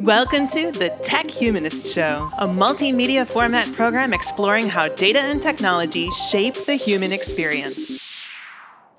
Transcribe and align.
Welcome 0.00 0.48
to 0.48 0.70
the 0.72 0.94
Tech 1.02 1.30
Humanist 1.30 1.86
Show, 1.86 2.30
a 2.38 2.46
multimedia 2.46 3.26
format 3.26 3.72
program 3.72 4.12
exploring 4.12 4.68
how 4.68 4.88
data 4.88 5.20
and 5.20 5.40
technology 5.40 6.10
shape 6.10 6.54
the 6.54 6.74
human 6.74 7.12
experience. 7.12 8.06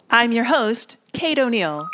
I'm 0.10 0.32
your 0.32 0.46
host, 0.46 0.98
Kate 1.14 1.38
O'Neill. 1.38 1.88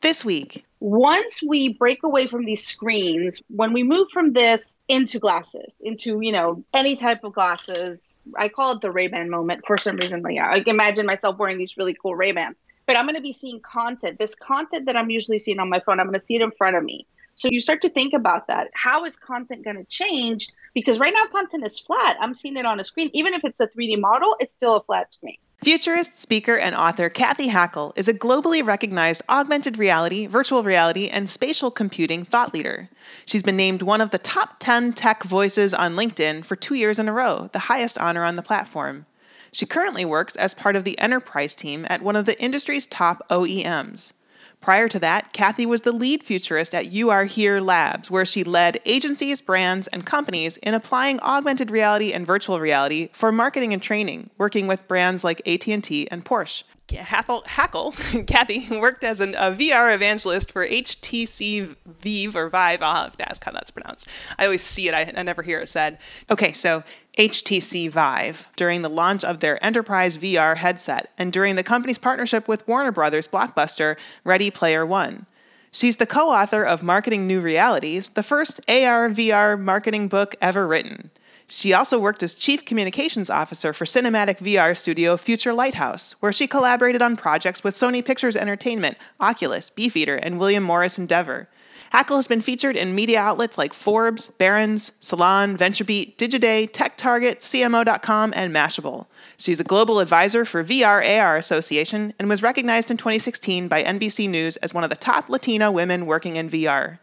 This 0.00 0.24
week, 0.24 0.64
once 0.80 1.42
we 1.42 1.68
break 1.68 2.02
away 2.02 2.26
from 2.26 2.44
these 2.44 2.64
screens, 2.64 3.42
when 3.48 3.72
we 3.72 3.82
move 3.82 4.08
from 4.10 4.32
this 4.32 4.80
into 4.88 5.18
glasses, 5.18 5.80
into, 5.84 6.20
you 6.20 6.32
know, 6.32 6.64
any 6.72 6.96
type 6.96 7.24
of 7.24 7.32
glasses, 7.32 8.18
I 8.36 8.48
call 8.48 8.72
it 8.72 8.80
the 8.80 8.90
Ray-Ban 8.90 9.30
moment 9.30 9.64
for 9.66 9.76
some 9.76 9.96
reason. 9.96 10.22
Like, 10.22 10.38
I 10.38 10.62
imagine 10.66 11.06
myself 11.06 11.38
wearing 11.38 11.58
these 11.58 11.76
really 11.76 11.94
cool 12.00 12.14
Ray-Bans, 12.14 12.64
but 12.88 12.96
I'm 12.96 13.04
going 13.04 13.16
to 13.16 13.20
be 13.20 13.32
seeing 13.32 13.60
content. 13.60 14.18
This 14.18 14.34
content 14.34 14.86
that 14.86 14.96
I'm 14.96 15.10
usually 15.10 15.36
seeing 15.36 15.60
on 15.60 15.68
my 15.68 15.78
phone, 15.78 16.00
I'm 16.00 16.06
going 16.06 16.18
to 16.18 16.24
see 16.24 16.36
it 16.36 16.42
in 16.42 16.50
front 16.50 16.74
of 16.74 16.82
me. 16.82 17.06
So 17.34 17.46
you 17.52 17.60
start 17.60 17.82
to 17.82 17.90
think 17.90 18.14
about 18.14 18.46
that. 18.46 18.68
How 18.72 19.04
is 19.04 19.16
content 19.18 19.62
going 19.62 19.76
to 19.76 19.84
change? 19.84 20.48
Because 20.72 20.98
right 20.98 21.12
now 21.14 21.26
content 21.26 21.66
is 21.66 21.78
flat. 21.78 22.16
I'm 22.18 22.32
seeing 22.32 22.56
it 22.56 22.64
on 22.64 22.80
a 22.80 22.84
screen. 22.84 23.10
Even 23.12 23.34
if 23.34 23.44
it's 23.44 23.60
a 23.60 23.68
3D 23.68 24.00
model, 24.00 24.34
it's 24.40 24.54
still 24.54 24.74
a 24.74 24.82
flat 24.82 25.12
screen. 25.12 25.36
Futurist, 25.62 26.16
speaker, 26.16 26.56
and 26.56 26.74
author 26.74 27.10
Cathy 27.10 27.48
Hackl 27.48 27.92
is 27.94 28.08
a 28.08 28.14
globally 28.14 28.64
recognized 28.64 29.20
augmented 29.28 29.76
reality, 29.76 30.26
virtual 30.26 30.62
reality, 30.62 31.08
and 31.08 31.28
spatial 31.28 31.70
computing 31.70 32.24
thought 32.24 32.54
leader. 32.54 32.88
She's 33.26 33.42
been 33.42 33.56
named 33.56 33.82
one 33.82 34.00
of 34.00 34.10
the 34.10 34.18
top 34.18 34.56
10 34.60 34.94
tech 34.94 35.24
voices 35.24 35.74
on 35.74 35.94
LinkedIn 35.94 36.44
for 36.44 36.56
two 36.56 36.74
years 36.74 36.98
in 36.98 37.08
a 37.08 37.12
row, 37.12 37.50
the 37.52 37.58
highest 37.58 37.98
honor 37.98 38.24
on 38.24 38.36
the 38.36 38.42
platform. 38.42 39.04
She 39.52 39.66
currently 39.66 40.04
works 40.04 40.36
as 40.36 40.52
part 40.54 40.76
of 40.76 40.84
the 40.84 40.98
enterprise 40.98 41.54
team 41.54 41.86
at 41.88 42.02
one 42.02 42.16
of 42.16 42.26
the 42.26 42.40
industry's 42.40 42.86
top 42.86 43.26
OEMs. 43.30 44.12
Prior 44.60 44.88
to 44.88 44.98
that, 44.98 45.32
Cathy 45.32 45.66
was 45.66 45.82
the 45.82 45.92
lead 45.92 46.22
futurist 46.22 46.74
at 46.74 46.92
You 46.92 47.10
Are 47.10 47.24
Here 47.24 47.60
Labs, 47.60 48.10
where 48.10 48.26
she 48.26 48.42
led 48.42 48.80
agencies, 48.84 49.40
brands, 49.40 49.86
and 49.86 50.04
companies 50.04 50.56
in 50.58 50.74
applying 50.74 51.20
augmented 51.20 51.70
reality 51.70 52.12
and 52.12 52.26
virtual 52.26 52.58
reality 52.58 53.08
for 53.12 53.30
marketing 53.30 53.72
and 53.72 53.82
training, 53.82 54.30
working 54.36 54.66
with 54.66 54.88
brands 54.88 55.22
like 55.22 55.46
AT&T 55.46 56.08
and 56.10 56.24
Porsche. 56.24 56.64
Hackl, 56.88 57.44
Hackl, 57.44 58.26
Cathy 58.26 58.66
worked 58.78 59.04
as 59.04 59.20
an, 59.20 59.34
a 59.34 59.52
VR 59.52 59.94
evangelist 59.94 60.50
for 60.52 60.66
HTC 60.66 61.76
Vive 62.00 62.36
or 62.36 62.48
Vive. 62.48 62.82
I'll 62.82 63.04
have 63.04 63.16
to 63.16 63.28
ask 63.28 63.44
how 63.44 63.52
that's 63.52 63.70
pronounced. 63.70 64.08
I 64.38 64.46
always 64.46 64.62
see 64.62 64.88
it, 64.88 64.94
I, 64.94 65.12
I 65.14 65.22
never 65.22 65.42
hear 65.42 65.60
it 65.60 65.68
said. 65.68 65.98
Okay, 66.30 66.52
so 66.52 66.82
HTC 67.18 67.90
Vive 67.90 68.48
during 68.56 68.82
the 68.82 68.88
launch 68.88 69.24
of 69.24 69.40
their 69.40 69.62
enterprise 69.64 70.16
VR 70.16 70.56
headset 70.56 71.10
and 71.18 71.32
during 71.32 71.56
the 71.56 71.62
company's 71.62 71.98
partnership 71.98 72.48
with 72.48 72.66
Warner 72.66 72.92
Brothers 72.92 73.28
blockbuster 73.28 73.96
Ready 74.24 74.50
Player 74.50 74.86
One. 74.86 75.26
She's 75.70 75.96
the 75.96 76.06
co 76.06 76.30
author 76.30 76.64
of 76.64 76.82
Marketing 76.82 77.26
New 77.26 77.40
Realities, 77.40 78.08
the 78.08 78.22
first 78.22 78.60
AR 78.68 79.10
VR 79.10 79.60
marketing 79.60 80.08
book 80.08 80.34
ever 80.40 80.66
written. 80.66 81.10
She 81.50 81.72
also 81.72 81.98
worked 81.98 82.22
as 82.22 82.34
Chief 82.34 82.66
Communications 82.66 83.30
Officer 83.30 83.72
for 83.72 83.86
cinematic 83.86 84.38
VR 84.38 84.76
studio 84.76 85.16
Future 85.16 85.54
Lighthouse, 85.54 86.14
where 86.20 86.30
she 86.32 86.46
collaborated 86.46 87.00
on 87.00 87.16
projects 87.16 87.64
with 87.64 87.74
Sony 87.74 88.04
Pictures 88.04 88.36
Entertainment, 88.36 88.98
Oculus, 89.18 89.70
Beefeater, 89.70 90.16
and 90.16 90.38
William 90.38 90.62
Morris 90.62 90.98
Endeavor. 90.98 91.48
Hackl 91.90 92.16
has 92.16 92.26
been 92.26 92.42
featured 92.42 92.76
in 92.76 92.94
media 92.94 93.18
outlets 93.18 93.56
like 93.56 93.72
Forbes, 93.72 94.28
Barron's, 94.28 94.92
Salon, 95.00 95.56
VentureBeat, 95.56 96.16
Digiday, 96.16 96.70
TechTarget, 96.70 97.38
CMO.com, 97.38 98.34
and 98.36 98.54
Mashable. 98.54 99.06
She's 99.38 99.58
a 99.58 99.64
global 99.64 100.00
advisor 100.00 100.44
for 100.44 100.62
VR 100.62 101.18
AR 101.18 101.38
Association 101.38 102.12
and 102.18 102.28
was 102.28 102.42
recognized 102.42 102.90
in 102.90 102.98
2016 102.98 103.68
by 103.68 103.82
NBC 103.82 104.28
News 104.28 104.58
as 104.58 104.74
one 104.74 104.84
of 104.84 104.90
the 104.90 104.96
top 104.96 105.30
Latina 105.30 105.72
women 105.72 106.04
working 106.04 106.36
in 106.36 106.50
VR. 106.50 106.98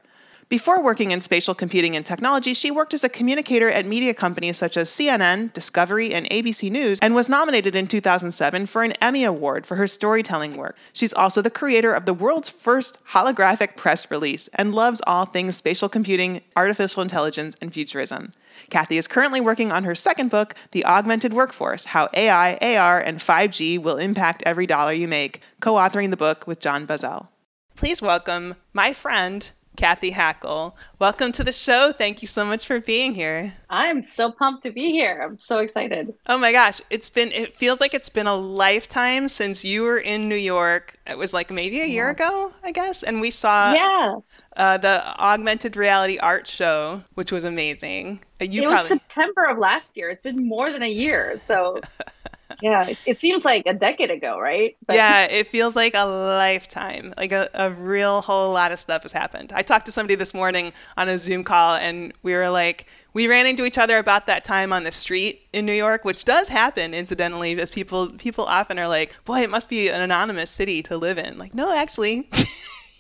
Before 0.48 0.80
working 0.80 1.10
in 1.10 1.22
spatial 1.22 1.56
computing 1.56 1.96
and 1.96 2.06
technology, 2.06 2.54
she 2.54 2.70
worked 2.70 2.94
as 2.94 3.04
a 3.04 3.10
communicator 3.10 3.68
at 3.68 3.88
media 3.88 4.14
companies 4.14 4.60
such 4.60 4.78
as 4.78 4.92
CNN, 4.92 5.52
Discovery, 5.54 6.14
and 6.14 6.30
ABC 6.30 6.70
News, 6.70 7.00
and 7.02 7.16
was 7.16 7.28
nominated 7.28 7.76
in 7.76 7.88
2007 7.88 8.68
for 8.68 8.84
an 8.84 8.92
Emmy 9.02 9.24
Award 9.24 9.66
for 9.66 9.76
her 9.76 9.88
storytelling 9.88 10.56
work. 10.56 10.78
She's 10.94 11.14
also 11.14 11.42
the 11.42 11.50
creator 11.50 11.94
of 11.94 12.06
the 12.06 12.14
world's 12.14 12.48
first 12.48 13.00
holographic 13.10 13.76
press 13.76 14.12
release 14.12 14.48
and 14.54 14.76
loves 14.76 15.02
all 15.08 15.26
things 15.26 15.58
spatial 15.58 15.90
computing, 15.90 16.42
artificial 16.56 17.02
intelligence, 17.02 17.56
and 17.60 17.74
futurism. 17.74 18.32
Cathy 18.70 19.00
is 19.00 19.08
currently 19.08 19.42
working 19.42 19.72
on 19.72 19.84
her 19.84 19.96
second 19.96 20.30
book, 20.30 20.54
The 20.74 20.86
Augmented 20.86 21.34
Workforce 21.34 21.86
How 21.86 22.08
AI, 22.14 22.78
AR, 22.78 23.00
and 23.00 23.18
5G 23.18 23.82
Will 23.82 23.98
Impact 23.98 24.44
Every 24.46 24.68
Dollar 24.68 24.94
You 24.94 25.08
Make, 25.08 25.42
co 25.60 25.74
authoring 25.74 26.12
the 26.12 26.18
book 26.18 26.46
with 26.46 26.60
John 26.60 26.86
Buzzell. 26.86 27.30
Please 27.76 28.00
welcome 28.00 28.54
my 28.74 28.94
friend, 28.94 29.50
Cathy 29.76 30.12
Hackl. 30.12 30.74
Welcome 31.00 31.32
to 31.34 31.44
the 31.44 31.52
show. 31.52 31.92
Thank 31.92 32.22
you 32.22 32.28
so 32.28 32.46
much 32.46 32.66
for 32.66 32.80
being 32.80 33.14
here. 33.14 33.54
I'm 33.70 34.04
so 34.04 34.32
pumped 34.32 34.64
to 34.64 34.72
be 34.72 34.92
here. 34.92 35.22
I'm 35.24 35.38
so 35.38 35.60
excited. 35.60 36.14
Oh 36.28 36.38
my 36.38 36.52
gosh, 36.52 36.82
it's 36.90 37.10
been 37.10 37.32
it 37.32 37.56
feels 37.56 37.82
like 37.82 37.94
it's 37.94 38.10
been 38.10 38.28
a 38.28 38.36
lifetime 38.36 39.30
since 39.30 39.64
you 39.66 39.84
were 39.84 39.98
in 39.98 40.30
New 40.30 40.36
York. 40.36 40.98
It 41.08 41.18
was 41.18 41.34
like 41.34 41.52
maybe 41.52 41.82
a 41.82 41.86
year 41.86 42.06
yeah. 42.06 42.12
ago, 42.12 42.54
I 42.64 42.72
guess, 42.72 43.04
and 43.04 43.22
we 43.22 43.32
saw 43.32 43.74
Yeah. 43.74 44.16
Uh, 44.56 44.78
the 44.78 45.04
augmented 45.20 45.76
reality 45.76 46.18
art 46.18 46.48
show, 46.48 47.04
which 47.16 47.32
was 47.32 47.44
amazing. 47.44 48.22
Uh, 48.40 48.46
you 48.46 48.62
it 48.62 48.66
probably... 48.66 48.82
was 48.82 48.88
September 48.88 49.44
of 49.44 49.58
last 49.58 49.98
year. 49.98 50.10
It's 50.10 50.22
been 50.22 50.48
more 50.48 50.72
than 50.72 50.82
a 50.82 50.90
year, 50.90 51.40
so 51.46 51.82
yeah, 52.62 52.88
it, 52.88 53.04
it 53.06 53.20
seems 53.20 53.46
like 53.46 53.64
a 53.66 53.74
decade 53.74 54.12
ago, 54.12 54.40
right? 54.40 54.76
But... 54.86 54.96
Yeah, 54.96 55.26
it 55.26 55.48
feels 55.48 55.76
like 55.76 55.94
a 55.96 56.06
lifetime. 56.06 57.14
Like 57.18 57.32
a, 57.32 57.50
a 57.54 57.72
real 57.72 58.22
whole 58.22 58.52
lot 58.54 58.72
of 58.72 58.80
stuff 58.80 59.04
has 59.04 59.12
happened. 59.12 59.54
I 59.54 59.62
talked 59.62 59.86
to 59.88 59.92
somebody 59.92 60.16
this 60.16 60.34
morning 60.34 60.74
on 60.98 61.10
a 61.10 61.18
Zoom 61.18 61.44
call, 61.44 61.76
and 61.76 62.14
we 62.24 62.34
were 62.34 62.50
like, 62.50 62.86
we 63.14 63.28
ran 63.28 63.48
into 63.48 63.66
each 63.66 63.78
other 63.78 63.98
about 63.98 64.28
that 64.28 64.44
time 64.44 64.74
on 64.74 64.84
the 64.84 64.92
street 64.92 65.48
in 65.54 65.66
New 65.66 65.74
York, 65.74 66.04
which 66.04 66.26
does 66.26 66.48
happen 66.48 66.94
incidentally, 66.94 67.60
as 67.60 67.72
people 67.72 68.10
people 68.10 68.46
often 68.46 68.78
are 68.78 68.88
like, 68.88 69.16
boy, 69.26 69.42
it 69.42 69.50
must 69.50 69.70
be 69.70 69.88
an 69.90 70.02
anonymous 70.02 70.52
city 70.52 70.84
to 70.84 70.98
live 70.98 71.18
in. 71.18 71.38
Like, 71.38 71.54
no, 71.54 71.72
actually. 71.74 72.30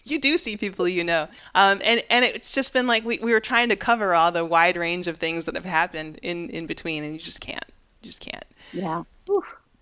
you 0.05 0.19
do 0.19 0.38
see 0.38 0.55
people 0.55 0.88
you 0.88 1.03
know. 1.03 1.27
Um, 1.55 1.81
and, 1.83 2.03
and 2.09 2.23
it's 2.23 2.51
just 2.51 2.73
been 2.73 2.88
like 2.88 3.03
we, 3.03 3.19
we 3.19 3.33
were 3.33 3.39
trying 3.39 3.69
to 3.69 3.75
cover 3.75 4.13
all 4.13 4.31
the 4.31 4.45
wide 4.45 4.77
range 4.77 5.07
of 5.07 5.17
things 5.17 5.45
that 5.45 5.55
have 5.55 5.65
happened 5.65 6.19
in, 6.21 6.49
in 6.51 6.65
between, 6.65 7.03
and 7.03 7.13
you 7.13 7.19
just 7.19 7.41
can't. 7.41 7.65
You 8.01 8.09
just 8.09 8.21
can't. 8.21 8.45
Yeah. 8.71 9.03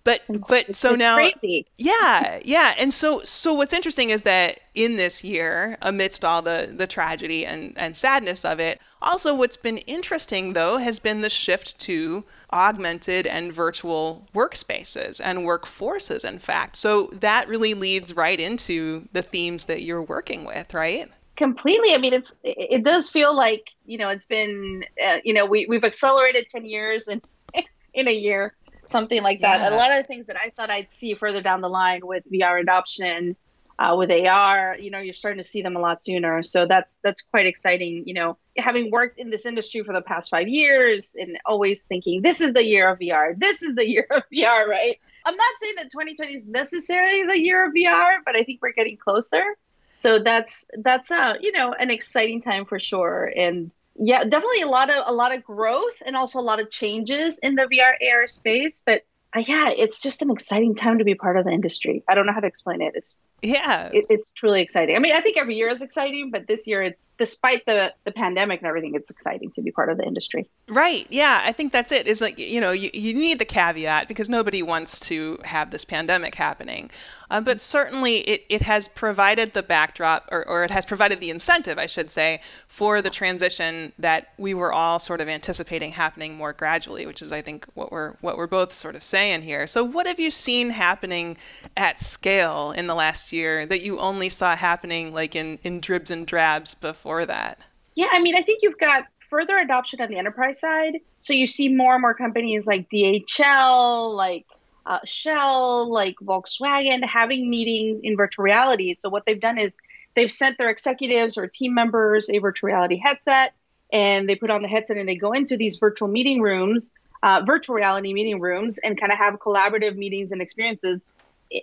But 0.03 0.21
but 0.49 0.75
so 0.75 0.89
it's 0.89 0.99
now 0.99 1.15
crazy. 1.15 1.65
yeah 1.77 2.39
yeah. 2.43 2.73
And 2.77 2.93
so 2.93 3.21
so 3.23 3.53
what's 3.53 3.73
interesting 3.73 4.09
is 4.09 4.23
that 4.23 4.59
in 4.75 4.97
this 4.97 5.23
year 5.23 5.77
amidst 5.81 6.25
all 6.25 6.41
the 6.41 6.73
the 6.75 6.87
tragedy 6.87 7.45
and 7.45 7.73
and 7.77 7.95
sadness 7.95 8.43
of 8.43 8.59
it 8.59 8.81
also 9.01 9.33
what's 9.33 9.55
been 9.55 9.77
interesting 9.79 10.53
though 10.53 10.77
has 10.77 10.99
been 10.99 11.21
the 11.21 11.29
shift 11.29 11.79
to 11.79 12.23
augmented 12.51 13.27
and 13.27 13.53
virtual 13.53 14.27
workspaces 14.35 15.21
and 15.23 15.39
workforces 15.39 16.27
in 16.27 16.37
fact. 16.37 16.75
So 16.75 17.07
that 17.13 17.47
really 17.47 17.73
leads 17.73 18.13
right 18.13 18.39
into 18.39 19.07
the 19.13 19.21
themes 19.21 19.65
that 19.65 19.83
you're 19.83 20.01
working 20.01 20.43
with 20.43 20.73
right? 20.73 21.09
Completely. 21.37 21.93
I 21.93 21.97
mean 21.97 22.13
it's 22.13 22.35
it 22.43 22.83
does 22.83 23.07
feel 23.07 23.33
like 23.33 23.71
you 23.85 23.97
know 23.97 24.09
it's 24.09 24.25
been 24.25 24.83
uh, 25.05 25.19
you 25.23 25.33
know 25.33 25.45
we, 25.45 25.65
we've 25.65 25.85
accelerated 25.85 26.49
10 26.49 26.65
years 26.65 27.07
and 27.07 27.21
in 27.93 28.09
a 28.09 28.13
year 28.13 28.53
something 28.85 29.23
like 29.23 29.41
that. 29.41 29.59
Yeah. 29.59 29.75
A 29.75 29.77
lot 29.77 29.91
of 29.91 29.97
the 29.97 30.03
things 30.03 30.27
that 30.27 30.37
I 30.37 30.49
thought 30.49 30.69
I'd 30.69 30.91
see 30.91 31.13
further 31.13 31.41
down 31.41 31.61
the 31.61 31.69
line 31.69 32.01
with 32.03 32.23
VR 32.31 32.61
adoption, 32.61 33.35
uh, 33.79 33.95
with 33.97 34.11
AR, 34.11 34.77
you 34.79 34.91
know, 34.91 34.99
you're 34.99 35.13
starting 35.13 35.41
to 35.41 35.47
see 35.47 35.61
them 35.61 35.75
a 35.75 35.79
lot 35.79 36.01
sooner. 36.01 36.43
So 36.43 36.65
that's 36.65 36.97
that's 37.03 37.21
quite 37.21 37.45
exciting. 37.45 38.03
You 38.05 38.13
know, 38.13 38.37
having 38.57 38.91
worked 38.91 39.19
in 39.19 39.29
this 39.29 39.45
industry 39.45 39.83
for 39.83 39.93
the 39.93 40.01
past 40.01 40.29
five 40.29 40.47
years 40.47 41.15
and 41.19 41.37
always 41.45 41.81
thinking 41.81 42.21
this 42.21 42.39
is 42.41 42.53
the 42.53 42.63
year 42.63 42.89
of 42.89 42.99
VR, 42.99 43.37
this 43.37 43.63
is 43.63 43.75
the 43.75 43.87
year 43.89 44.07
of 44.11 44.23
VR, 44.31 44.67
right? 44.67 44.99
I'm 45.25 45.35
not 45.35 45.53
saying 45.59 45.75
that 45.77 45.91
2020 45.91 46.35
is 46.35 46.47
necessarily 46.47 47.25
the 47.25 47.41
year 47.41 47.65
of 47.65 47.73
VR, 47.73 48.17
but 48.25 48.35
I 48.35 48.43
think 48.43 48.61
we're 48.61 48.73
getting 48.73 48.97
closer. 48.97 49.43
So 49.91 50.19
that's 50.19 50.65
that's 50.77 51.11
uh 51.11 51.35
you 51.39 51.51
know 51.51 51.73
an 51.73 51.89
exciting 51.89 52.41
time 52.41 52.65
for 52.65 52.79
sure 52.79 53.31
and 53.35 53.71
yeah, 53.95 54.23
definitely 54.23 54.61
a 54.61 54.67
lot 54.67 54.89
of 54.89 55.03
a 55.07 55.13
lot 55.13 55.33
of 55.33 55.43
growth 55.43 56.01
and 56.05 56.15
also 56.15 56.39
a 56.39 56.41
lot 56.41 56.59
of 56.59 56.69
changes 56.69 57.39
in 57.39 57.55
the 57.55 57.63
VR 57.63 57.93
AR 58.11 58.27
space. 58.27 58.81
But 58.85 59.05
uh, 59.35 59.43
yeah, 59.45 59.69
it's 59.75 60.01
just 60.01 60.21
an 60.21 60.31
exciting 60.31 60.75
time 60.75 60.99
to 60.99 61.03
be 61.03 61.15
part 61.15 61.37
of 61.37 61.45
the 61.45 61.51
industry. 61.51 62.03
I 62.07 62.15
don't 62.15 62.25
know 62.25 62.33
how 62.33 62.39
to 62.39 62.47
explain 62.47 62.81
it. 62.81 62.93
It's 62.95 63.19
yeah, 63.43 63.89
it, 63.91 64.05
it's 64.09 64.31
truly 64.31 64.61
exciting. 64.61 64.95
I 64.95 64.99
mean, 64.99 65.13
I 65.13 65.19
think 65.19 65.37
every 65.37 65.55
year 65.55 65.69
is 65.69 65.81
exciting, 65.81 66.31
but 66.31 66.47
this 66.47 66.65
year 66.65 66.81
it's 66.81 67.13
despite 67.17 67.65
the 67.65 67.93
the 68.05 68.11
pandemic 68.11 68.61
and 68.61 68.67
everything, 68.67 68.95
it's 68.95 69.11
exciting 69.11 69.51
to 69.51 69.61
be 69.61 69.71
part 69.71 69.89
of 69.89 69.97
the 69.97 70.03
industry. 70.03 70.49
Right. 70.69 71.05
Yeah, 71.09 71.41
I 71.43 71.51
think 71.51 71.73
that's 71.73 71.91
it. 71.91 72.07
Is 72.07 72.21
like 72.21 72.39
you 72.39 72.61
know 72.61 72.71
you, 72.71 72.89
you 72.93 73.13
need 73.13 73.39
the 73.39 73.45
caveat 73.45 74.07
because 74.07 74.29
nobody 74.29 74.63
wants 74.63 74.99
to 75.01 75.37
have 75.43 75.71
this 75.71 75.83
pandemic 75.83 76.35
happening. 76.35 76.89
Uh, 77.33 77.41
but 77.41 77.59
certainly 77.59 78.17
it, 78.17 78.45
it 78.47 78.61
has 78.61 78.87
provided 78.87 79.53
the 79.53 79.63
backdrop, 79.63 80.29
or, 80.31 80.47
or 80.47 80.63
it 80.63 80.69
has 80.69 80.85
provided 80.85 81.19
the 81.19 81.31
incentive, 81.31 81.79
I 81.79 81.87
should 81.87 82.11
say, 82.11 82.39
for 82.67 83.01
the 83.01 83.09
transition 83.09 83.91
that 83.97 84.33
we 84.37 84.53
were 84.53 84.71
all 84.71 84.99
sort 84.99 85.19
of 85.19 85.27
anticipating 85.27 85.91
happening 85.91 86.35
more 86.35 86.53
gradually, 86.53 87.07
which 87.07 87.23
is, 87.23 87.31
I 87.31 87.41
think, 87.41 87.65
what 87.73 87.91
we're 87.91 88.11
what 88.21 88.37
we're 88.37 88.45
both 88.45 88.71
sort 88.71 88.95
of 88.95 89.01
saying 89.01 89.41
here. 89.41 89.65
So, 89.65 89.83
what 89.83 90.05
have 90.05 90.19
you 90.19 90.29
seen 90.29 90.69
happening 90.69 91.35
at 91.75 91.99
scale 91.99 92.71
in 92.71 92.85
the 92.85 92.93
last 92.93 93.32
year 93.33 93.65
that 93.65 93.81
you 93.81 93.99
only 93.99 94.29
saw 94.29 94.55
happening 94.55 95.13
like 95.13 95.35
in 95.35 95.59
in 95.63 95.81
dribs 95.81 96.11
and 96.11 96.25
drabs 96.25 96.73
before 96.73 97.25
that? 97.25 97.59
Yeah, 97.95 98.07
I 98.11 98.19
mean, 98.19 98.35
I 98.35 98.41
think 98.41 98.59
you've 98.61 98.79
got 98.79 99.05
further 99.29 99.57
adoption 99.57 99.99
on 99.99 100.09
the 100.09 100.17
enterprise 100.17 100.59
side. 100.59 100.99
So 101.19 101.33
you 101.33 101.47
see 101.47 101.67
more 101.67 101.93
and 101.93 102.01
more 102.01 102.13
companies 102.13 102.67
like 102.67 102.89
DHL, 102.89 104.15
like 104.15 104.45
uh, 104.85 104.99
Shell, 105.05 105.91
like 105.91 106.15
Volkswagen, 106.23 107.03
having 107.03 107.49
meetings 107.49 108.01
in 108.03 108.15
virtual 108.15 108.43
reality. 108.43 108.93
So 108.93 109.09
what 109.09 109.23
they've 109.25 109.39
done 109.39 109.57
is 109.57 109.75
they've 110.15 110.31
sent 110.31 110.57
their 110.57 110.69
executives 110.69 111.37
or 111.37 111.47
team 111.47 111.73
members 111.73 112.29
a 112.29 112.37
virtual 112.37 112.67
reality 112.67 113.01
headset, 113.03 113.53
and 113.91 114.29
they 114.29 114.35
put 114.35 114.49
on 114.49 114.61
the 114.61 114.67
headset 114.67 114.97
and 114.97 115.07
they 115.07 115.15
go 115.15 115.31
into 115.31 115.57
these 115.57 115.77
virtual 115.77 116.07
meeting 116.07 116.41
rooms, 116.41 116.93
uh, 117.23 117.41
virtual 117.45 117.75
reality 117.75 118.13
meeting 118.13 118.39
rooms, 118.39 118.77
and 118.79 118.99
kind 118.99 119.11
of 119.11 119.17
have 119.17 119.39
collaborative 119.39 119.95
meetings 119.95 120.31
and 120.31 120.41
experiences. 120.41 121.05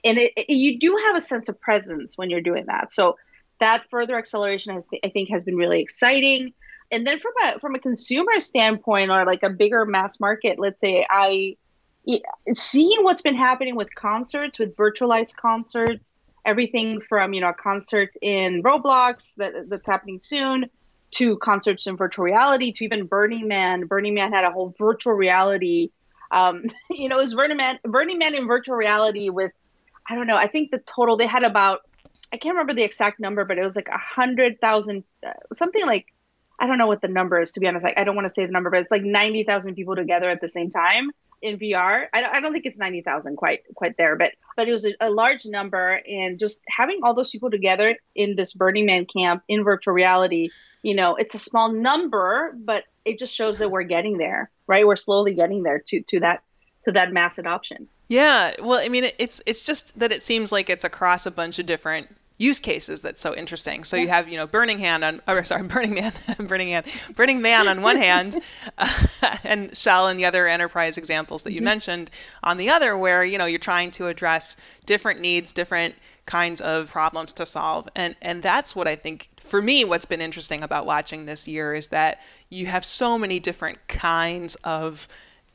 And 0.05 0.19
it, 0.19 0.33
it, 0.37 0.51
you 0.51 0.79
do 0.79 0.97
have 1.07 1.17
a 1.17 1.21
sense 1.21 1.49
of 1.49 1.61
presence 1.61 2.17
when 2.17 2.31
you're 2.31 2.41
doing 2.41 2.67
that. 2.67 2.93
So 2.93 3.17
that 3.61 3.89
further 3.91 4.17
acceleration, 4.17 4.73
I, 4.73 4.83
th- 4.91 5.01
I 5.05 5.09
think, 5.09 5.31
has 5.31 5.45
been 5.45 5.57
really 5.57 5.81
exciting. 5.81 6.53
And 6.91 7.07
then 7.07 7.19
from 7.19 7.33
a 7.45 7.59
from 7.61 7.75
a 7.75 7.79
consumer 7.79 8.41
standpoint, 8.41 9.11
or 9.11 9.25
like 9.25 9.43
a 9.43 9.51
bigger 9.51 9.85
mass 9.87 10.19
market, 10.19 10.59
let's 10.59 10.81
say 10.81 11.07
I 11.09 11.57
seeing 12.55 13.05
what's 13.05 13.23
been 13.23 13.37
happening 13.37 13.77
with 13.77 13.95
concerts, 13.95 14.59
with 14.59 14.75
virtualized 14.77 15.37
concerts, 15.37 16.19
everything 16.45 17.01
from 17.01 17.33
you 17.33 17.41
know 17.41 17.51
a 17.51 17.55
concert 17.55 18.11
in 18.23 18.63
Roblox 18.63 19.35
that 19.37 19.69
that's 19.69 19.87
happening 19.87 20.19
soon, 20.19 20.67
to 21.13 21.37
concerts 21.39 21.87
in 21.87 21.97
virtual 21.97 22.25
reality, 22.25 22.73
to 22.73 22.85
even 22.85 23.07
Burning 23.07 23.49
Man. 23.49 23.87
Burning 23.87 24.15
Man 24.15 24.33
had 24.33 24.45
a 24.45 24.51
whole 24.51 24.75
virtual 24.79 25.15
reality. 25.15 25.91
Um, 26.31 26.65
you 26.91 27.09
know, 27.09 27.19
it 27.19 27.23
was 27.23 27.35
Burning 27.35 27.57
Man, 27.57 27.79
Burning 27.85 28.19
Man 28.19 28.35
in 28.35 28.47
virtual 28.47 28.77
reality 28.77 29.29
with, 29.29 29.53
I 30.11 30.17
don't 30.17 30.27
know, 30.27 30.37
I 30.37 30.49
think 30.49 30.73
the 30.73 30.79
total 30.79 31.17
they 31.17 31.27
had 31.27 31.45
about, 31.45 31.81
I 32.33 32.37
can't 32.37 32.55
remember 32.55 32.75
the 32.75 32.83
exact 32.83 33.21
number, 33.21 33.45
but 33.45 33.59
it 33.59 33.65
was 33.65 33.77
like 33.77 33.89
a 33.89 33.97
hundred 33.97 34.61
thousand, 34.61 35.05
uh, 35.25 35.31
something 35.53 35.87
like, 35.87 36.07
I 36.59 36.67
don't 36.67 36.79
know 36.79 36.89
what 36.89 37.01
the 37.01 37.09
number 37.09 37.41
is 37.41 37.53
to 37.53 37.61
be 37.61 37.69
honest. 37.69 37.87
I, 37.87 37.95
I 37.97 38.05
don't 38.05 38.17
want 38.17 38.27
to 38.27 38.35
say 38.35 38.45
the 38.45 38.53
number, 38.53 38.71
but 38.71 38.81
it's 38.81 38.91
like 38.91 39.03
ninety 39.03 39.45
thousand 39.45 39.77
people 39.77 39.97
together 39.97 40.29
at 40.29 40.41
the 40.43 40.49
same 40.49 40.69
time 40.69 41.11
in 41.41 41.59
VR. 41.59 42.07
I, 42.13 42.25
I 42.25 42.41
don't 42.41 42.53
think 42.53 42.67
it's 42.67 42.79
ninety 42.79 43.01
thousand 43.01 43.37
quite 43.37 43.61
quite 43.75 43.97
there, 43.97 44.15
but 44.17 44.33
but 44.57 44.69
it 44.69 44.73
was 44.73 44.85
a, 44.85 44.93
a, 45.01 45.09
large 45.09 45.47
number, 45.47 46.03
and 46.07 46.39
just 46.39 46.61
having 46.69 47.01
all 47.03 47.15
those 47.15 47.31
people 47.31 47.51
together 47.51 47.97
in 48.15 48.37
this 48.37 48.53
Burning 48.53 48.85
Man 48.85 49.07
camp 49.07 49.43
in 49.49 49.65
virtual 49.65 49.95
reality, 49.95 50.51
you 50.83 50.95
know, 50.95 51.17
it's 51.17 51.35
a 51.35 51.39
small 51.39 51.73
number, 51.73 52.55
but 52.55 52.85
it 53.07 53.19
just 53.19 53.35
shows 53.35 53.59
that 53.59 53.71
we're 53.71 53.85
getting 53.85 54.19
there, 54.19 54.51
right? 54.67 54.87
We're 54.87 54.97
slowly 54.97 55.33
getting 55.33 55.63
there 55.63 55.83
to 55.89 56.03
to 56.03 56.21
that 56.21 56.43
to 56.85 56.93
that 56.93 57.13
mass 57.13 57.39
adoption. 57.39 57.89
Yeah, 58.09 58.55
well, 58.61 58.79
I 58.79 58.89
mean, 58.89 59.11
it's 59.19 59.43
it's 59.47 59.65
just 59.65 59.99
that 59.99 60.13
it 60.13 60.23
seems 60.23 60.51
like 60.51 60.69
it's 60.69 60.85
across 60.85 61.27
a 61.27 61.31
bunch 61.31 61.59
of 61.59 61.67
different 61.67 62.09
use 62.41 62.59
cases 62.59 63.03
that's 63.03 63.21
so 63.21 63.37
interesting. 63.37 63.85
So 63.85 63.97
you 63.99 64.09
have, 64.09 64.27
you 64.27 64.39
know, 64.39 64.47
Burning 64.47 64.79
Hand 64.79 65.05
on, 65.05 65.21
or 65.29 65.45
sorry, 65.45 65.63
Burning 65.69 65.95
Man, 65.95 66.13
Burning 66.39 66.69
Hand, 66.69 66.87
Burning 67.15 67.43
Man 67.43 67.69
on 67.69 67.83
one 67.83 67.99
hand, 67.99 68.41
uh, 68.79 69.07
and 69.45 69.77
Shell 69.77 70.09
and 70.09 70.19
the 70.19 70.25
other 70.25 70.49
enterprise 70.49 70.97
examples 70.97 71.43
that 71.43 71.53
you 71.53 71.59
mm-hmm. 71.59 71.67
mentioned 71.67 72.11
on 72.43 72.57
the 72.57 72.71
other, 72.71 72.97
where 72.97 73.23
you 73.23 73.39
know 73.39 73.47
you're 73.47 73.59
trying 73.59 73.91
to 73.93 74.09
address 74.09 74.57
different 74.87 75.21
needs, 75.21 75.53
different 75.53 75.95
kinds 76.27 76.61
of 76.61 76.91
problems 76.91 77.35
to 77.35 77.47
solve, 77.47 77.89
and 77.95 78.17
and 78.23 78.43
that's 78.43 78.75
what 78.75 78.89
I 78.89 78.97
think 78.97 79.29
for 79.51 79.61
me, 79.61 79.85
what's 79.85 80.07
been 80.07 80.23
interesting 80.23 80.63
about 80.63 80.87
watching 80.87 81.27
this 81.27 81.47
year 81.47 81.75
is 81.75 81.89
that 81.89 82.21
you 82.49 82.67
have 82.67 82.85
so 82.85 83.19
many 83.19 83.39
different 83.39 83.87
kinds 83.89 84.55
of 84.65 85.07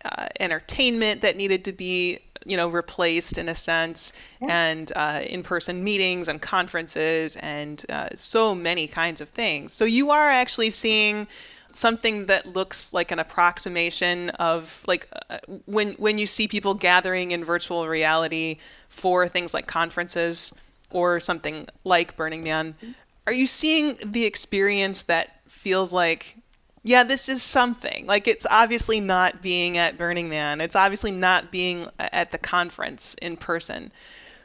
uh, 0.06 0.28
entertainment 0.40 1.22
that 1.22 1.36
needed 1.36 1.66
to 1.66 1.72
be 1.72 2.19
you 2.46 2.56
know 2.56 2.69
replaced 2.69 3.38
in 3.38 3.50
a 3.50 3.56
sense 3.56 4.13
yeah. 4.42 4.69
and 4.69 4.92
uh, 4.96 5.22
in-person 5.25 5.84
meetings 5.84 6.28
and 6.28 6.42
conferences 6.42 7.36
and 7.38 7.86
uh, 7.90 8.07
so 8.16 8.54
many 8.54 8.88
kinds 8.88 9.19
of 9.19 9.30
things 9.30 9.74
so 9.74 9.84
you 9.84 10.12
are 10.12 10.30
actually 10.30 10.69
seeing 10.69 11.28
something 11.74 12.28
that 12.28 12.48
looks 12.48 12.94
like 12.94 13.12
an 13.12 13.19
approximation 13.19 14.30
of 14.31 14.81
like 14.88 15.07
uh, 15.30 15.38
when 15.66 15.94
when 15.94 16.18
you 16.18 16.28
see 16.28 16.48
people 16.48 16.74
gathering 16.74 17.31
in 17.31 17.44
virtual 17.44 17.88
reality 17.88 18.57
for 18.90 19.28
things 19.28 19.54
like 19.54 19.68
conferences 19.68 20.54
or 20.92 21.19
something 21.19 21.68
like 21.84 22.16
Burning 22.16 22.44
Man 22.44 22.74
mm-hmm. 22.74 22.92
are 23.28 23.34
you 23.34 23.48
seeing 23.48 23.98
the 24.06 24.24
experience 24.24 25.02
that 25.04 25.42
feels 25.48 25.92
like 25.92 26.38
yeah, 26.85 27.03
this 27.03 27.29
is 27.29 27.41
something. 27.41 28.05
Like 28.05 28.27
it's 28.27 28.45
obviously 28.47 28.99
not 28.99 29.41
being 29.41 29.79
at 29.79 29.97
Burning 29.97 30.29
Man. 30.29 30.61
It's 30.61 30.75
obviously 30.75 31.09
not 31.09 31.51
being 31.51 31.87
at 31.97 32.31
the 32.31 32.37
conference 32.37 33.15
in 33.23 33.37
person. 33.37 33.91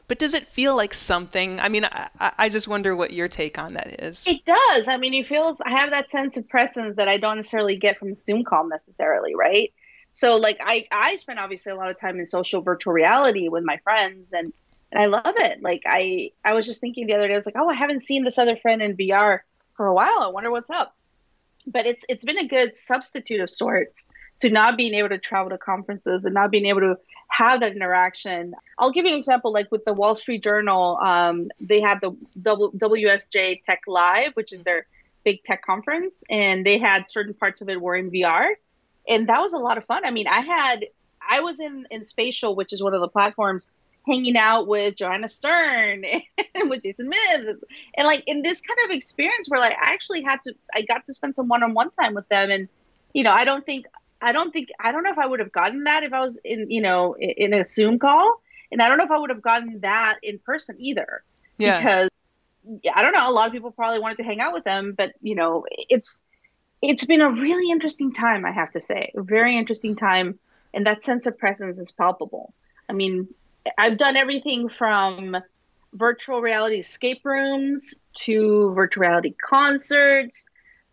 But 0.09 0.19
does 0.19 0.33
it 0.33 0.47
feel 0.47 0.75
like 0.75 0.95
something? 0.95 1.61
I 1.61 1.69
mean, 1.69 1.85
I, 1.85 2.09
I 2.19 2.49
just 2.49 2.67
wonder 2.67 2.97
what 2.97 3.13
your 3.13 3.29
take 3.29 3.59
on 3.59 3.75
that 3.75 4.03
is. 4.03 4.27
It 4.27 4.47
does. 4.47 4.89
I 4.89 4.97
mean, 4.97 5.13
it 5.13 5.27
feels. 5.27 5.61
I 5.61 5.79
have 5.79 5.91
that 5.91 6.11
sense 6.11 6.39
of 6.39 6.49
presence 6.49 6.97
that 6.97 7.09
I 7.09 7.19
don't 7.19 7.37
necessarily 7.37 7.77
get 7.77 7.99
from 7.99 8.15
Zoom 8.15 8.43
call 8.43 8.67
necessarily, 8.67 9.35
right? 9.35 9.71
So, 10.11 10.37
like, 10.37 10.61
I 10.65 10.89
I 10.91 11.17
spend 11.17 11.39
obviously 11.39 11.73
a 11.73 11.77
lot 11.77 11.91
of 11.91 12.01
time 12.01 12.19
in 12.19 12.25
social 12.25 12.63
virtual 12.63 12.95
reality 12.95 13.49
with 13.49 13.65
my 13.65 13.77
friends, 13.85 14.33
and 14.33 14.55
and 14.91 15.01
I 15.01 15.07
love 15.07 15.35
it. 15.37 15.61
Like, 15.63 15.83
I 15.87 16.31
I 16.43 16.55
was 16.55 16.65
just 16.65 16.81
thinking 16.81 17.07
the 17.07 17.15
other 17.15 17.29
day, 17.29 17.35
I 17.35 17.37
was 17.37 17.47
like, 17.47 17.57
oh, 17.59 17.69
I 17.69 17.75
haven't 17.75 18.03
seen 18.03 18.25
this 18.25 18.39
other 18.39 18.57
friend 18.57 18.81
in 18.81 18.97
VR 18.97 19.41
for 19.77 19.87
a 19.87 19.95
while. 19.95 20.21
I 20.23 20.29
wonder 20.29 20.51
what's 20.51 20.71
up 20.71 20.97
but 21.67 21.87
it's 21.87 22.05
it's 22.09 22.25
been 22.25 22.39
a 22.39 22.47
good 22.47 22.77
substitute 22.77 23.41
of 23.41 23.51
sorts 23.51 24.09
to 24.41 24.51
not 24.51 24.77
being 24.77 24.95
able 24.95 25.09
to 25.09 25.19
travel 25.19 25.51
to 25.51 25.59
conferences 25.59 26.25
and 26.25 26.35
not 26.35 26.51
being 26.51 26.67
able 26.67 26.81
to 26.81 26.97
have 27.29 27.61
that 27.61 27.73
interaction. 27.73 28.55
I'll 28.79 28.91
give 28.91 29.05
you 29.05 29.13
an 29.13 29.19
example, 29.19 29.53
like 29.53 29.71
with 29.71 29.85
the 29.85 29.93
Wall 29.93 30.17
Street 30.17 30.43
Journal, 30.43 30.99
um, 31.03 31.51
they 31.61 31.81
have 31.81 32.01
the 32.01 32.13
WSJ 32.41 33.63
Tech 33.65 33.83
Live, 33.87 34.33
which 34.35 34.53
is 34.53 34.63
their 34.63 34.87
big 35.25 35.43
tech 35.45 35.65
conference, 35.65 36.25
and 36.31 36.67
they 36.67 36.79
had 36.79 37.11
certain 37.11 37.35
parts 37.35 37.61
of 37.61 37.69
it 37.69 37.81
were 37.81 37.95
in 37.95 38.11
VR, 38.11 38.49
and 39.07 39.29
that 39.29 39.41
was 39.41 39.53
a 39.53 39.59
lot 39.59 39.79
of 39.79 39.85
fun. 39.85 40.05
I 40.05 40.11
mean, 40.11 40.27
I 40.27 40.41
had 40.41 40.87
I 41.29 41.41
was 41.41 41.61
in 41.61 41.87
in 41.91 42.05
Spatial, 42.05 42.57
which 42.57 42.73
is 42.73 42.83
one 42.83 42.95
of 42.95 43.01
the 43.01 43.09
platforms 43.09 43.69
hanging 44.07 44.37
out 44.37 44.67
with 44.67 44.97
Joanna 44.97 45.29
Stern 45.29 46.05
and 46.55 46.71
with 46.71 46.83
Jason 46.83 47.09
Mims. 47.09 47.47
And, 47.47 47.63
and, 47.97 48.07
like 48.07 48.25
in 48.27 48.43
this 48.43 48.61
kind 48.61 48.79
of 48.85 48.97
experience 48.97 49.49
where 49.49 49.61
like 49.61 49.77
I 49.81 49.93
actually 49.93 50.23
had 50.23 50.43
to 50.45 50.55
I 50.75 50.83
got 50.83 51.07
to 51.07 51.15
spend 51.15 51.37
some 51.37 51.49
one-on-one 51.49 51.91
time 51.91 52.15
with 52.15 52.29
them 52.29 52.51
and 52.51 52.69
you 53.13 53.25
know, 53.25 53.33
I 53.33 53.45
don't 53.45 53.65
think 53.65 53.87
I 54.21 54.33
don't 54.33 54.53
think 54.53 54.69
I 54.79 54.93
don't 54.93 55.03
know 55.03 55.13
if 55.13 55.19
I 55.19 55.27
would 55.27 55.41
have 55.41 55.53
gotten 55.53 55.85
that 55.85 56.03
if 56.03 56.13
I 56.13 56.23
was 56.23 56.39
in, 56.45 56.71
you 56.71 56.81
know, 56.81 57.15
in, 57.15 57.53
in 57.53 57.55
a 57.55 57.65
Zoom 57.65 57.99
call. 57.99 58.41
And 58.73 58.81
I 58.81 58.89
don't 58.89 58.99
know 58.99 59.05
if 59.05 59.11
I 59.11 59.19
would 59.19 59.31
have 59.31 59.43
gotten 59.43 59.81
that 59.81 60.19
in 60.23 60.39
person 60.39 60.77
either. 60.79 61.23
Yeah. 61.59 61.79
Because 61.79 62.11
I 62.95 63.03
don't 63.03 63.13
know, 63.13 63.29
a 63.29 63.33
lot 63.33 63.47
of 63.47 63.53
people 63.53 63.73
probably 63.73 64.01
wanted 64.01 64.19
to 64.19 64.25
hang 64.25 64.41
out 64.41 64.53
with 64.53 64.65
them, 64.65 64.95
but 64.97 65.13
you 65.21 65.35
know, 65.35 65.65
it's 65.89 66.23
it's 66.83 67.05
been 67.05 67.21
a 67.21 67.31
really 67.31 67.71
interesting 67.71 68.13
time, 68.13 68.47
I 68.47 68.53
have 68.53 68.71
to 68.73 68.81
say. 68.81 69.13
A 69.17 69.23
very 69.23 69.59
interesting 69.59 69.97
time 69.97 70.39
and 70.73 70.87
that 70.87 71.05
sense 71.05 71.27
of 71.27 71.39
presence 71.39 71.79
is 71.79 71.93
palpable. 71.93 72.55
I 72.89 72.93
mean, 72.93 73.29
I've 73.79 73.99
done 73.99 74.17
everything 74.17 74.69
from 74.69 75.37
virtual 75.93 76.41
reality 76.41 76.79
escape 76.79 77.23
rooms 77.25 77.95
to 78.15 78.73
virtual 78.75 79.03
reality 79.03 79.33
concerts 79.33 80.47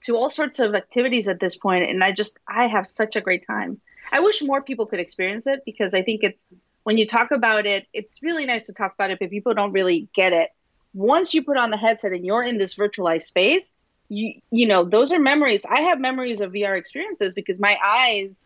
to 0.03 0.15
all 0.15 0.29
sorts 0.29 0.59
of 0.59 0.75
activities 0.75 1.27
at 1.27 1.39
this 1.39 1.55
point 1.55 1.89
and 1.89 2.03
I 2.03 2.11
just 2.11 2.37
I 2.47 2.67
have 2.67 2.87
such 2.87 3.15
a 3.15 3.21
great 3.21 3.45
time. 3.45 3.79
I 4.11 4.21
wish 4.21 4.41
more 4.41 4.61
people 4.61 4.85
could 4.85 4.99
experience 4.99 5.47
it 5.47 5.63
because 5.65 5.93
I 5.93 6.01
think 6.01 6.23
it's 6.23 6.45
when 6.83 6.97
you 6.97 7.05
talk 7.05 7.31
about 7.31 7.65
it, 7.65 7.85
it's 7.93 8.23
really 8.23 8.45
nice 8.45 8.67
to 8.67 8.73
talk 8.73 8.93
about 8.93 9.11
it, 9.11 9.19
but 9.19 9.29
people 9.29 9.53
don't 9.53 9.73
really 9.73 10.07
get 10.13 10.31
it. 10.31 10.51
Once 10.93 11.33
you 11.33 11.43
put 11.43 11.57
on 11.57 11.69
the 11.69 11.77
headset 11.77 12.13
and 12.13 12.25
you're 12.25 12.43
in 12.43 12.57
this 12.57 12.75
virtualized 12.75 13.23
space, 13.23 13.75
you 14.09 14.35
you 14.51 14.67
know, 14.67 14.85
those 14.85 15.11
are 15.11 15.19
memories. 15.19 15.65
I 15.69 15.81
have 15.81 15.99
memories 15.99 16.41
of 16.41 16.53
VR 16.53 16.77
experiences 16.77 17.33
because 17.33 17.59
my 17.59 17.77
eyes 17.83 18.41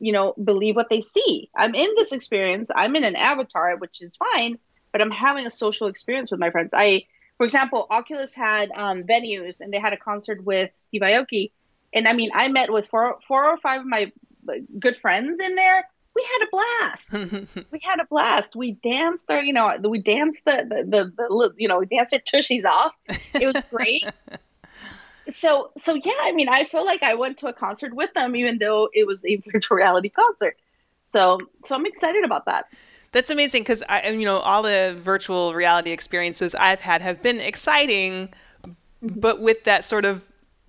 you 0.00 0.12
know, 0.12 0.34
believe 0.42 0.76
what 0.76 0.88
they 0.88 1.00
see. 1.00 1.50
I'm 1.56 1.74
in 1.74 1.88
this 1.96 2.12
experience. 2.12 2.70
I'm 2.74 2.96
in 2.96 3.04
an 3.04 3.16
avatar, 3.16 3.76
which 3.76 4.02
is 4.02 4.16
fine, 4.16 4.58
but 4.92 5.00
I'm 5.00 5.10
having 5.10 5.46
a 5.46 5.50
social 5.50 5.88
experience 5.88 6.30
with 6.30 6.40
my 6.40 6.50
friends. 6.50 6.72
I, 6.74 7.04
for 7.36 7.44
example, 7.44 7.86
Oculus 7.90 8.34
had 8.34 8.70
um, 8.72 9.04
venues 9.04 9.60
and 9.60 9.72
they 9.72 9.78
had 9.78 9.92
a 9.92 9.96
concert 9.96 10.44
with 10.44 10.70
Steve 10.74 11.02
Aoki. 11.02 11.52
And 11.92 12.06
I 12.06 12.12
mean, 12.12 12.30
I 12.34 12.48
met 12.48 12.72
with 12.72 12.86
four, 12.86 13.18
four 13.26 13.48
or 13.48 13.56
five 13.58 13.80
of 13.80 13.86
my 13.86 14.12
good 14.78 14.96
friends 14.96 15.40
in 15.40 15.54
there. 15.54 15.88
We 16.14 16.26
had 16.32 16.42
a 16.42 16.50
blast. 16.50 17.66
we 17.70 17.80
had 17.82 18.00
a 18.00 18.06
blast. 18.06 18.56
We 18.56 18.72
danced 18.72 19.30
our, 19.30 19.42
you 19.42 19.52
know, 19.52 19.76
we 19.88 20.00
danced 20.00 20.44
the, 20.44 20.66
the, 20.68 20.84
the, 20.84 21.12
the 21.16 21.54
you 21.56 21.68
know, 21.68 21.78
we 21.78 21.86
danced 21.86 22.12
our 22.12 22.20
tushies 22.20 22.64
off. 22.64 22.92
It 23.34 23.46
was 23.46 23.62
great. 23.70 24.04
so 25.30 25.70
so 25.76 25.94
yeah 25.94 26.12
i 26.22 26.32
mean 26.32 26.48
i 26.48 26.64
feel 26.64 26.84
like 26.84 27.02
i 27.02 27.14
went 27.14 27.38
to 27.38 27.46
a 27.46 27.52
concert 27.52 27.94
with 27.94 28.12
them 28.14 28.34
even 28.34 28.58
though 28.58 28.88
it 28.92 29.06
was 29.06 29.24
a 29.26 29.36
virtual 29.52 29.76
reality 29.76 30.08
concert 30.08 30.56
so 31.08 31.38
so 31.64 31.74
i'm 31.74 31.86
excited 31.86 32.24
about 32.24 32.44
that 32.46 32.66
That's 33.12 33.30
amazing 33.30 33.62
because 33.62 33.82
I, 33.88 34.08
you 34.10 34.26
know, 34.26 34.38
all 34.38 34.62
the 34.62 34.94
virtual 34.98 35.54
reality 35.54 35.92
experiences 35.92 36.54
I've 36.54 36.80
had 36.80 37.00
have 37.00 37.22
been 37.22 37.40
exciting, 37.40 38.28
mm-hmm. 38.62 39.18
but 39.18 39.40
with 39.40 39.64
that 39.64 39.84
sort 39.84 40.04
of 40.04 40.24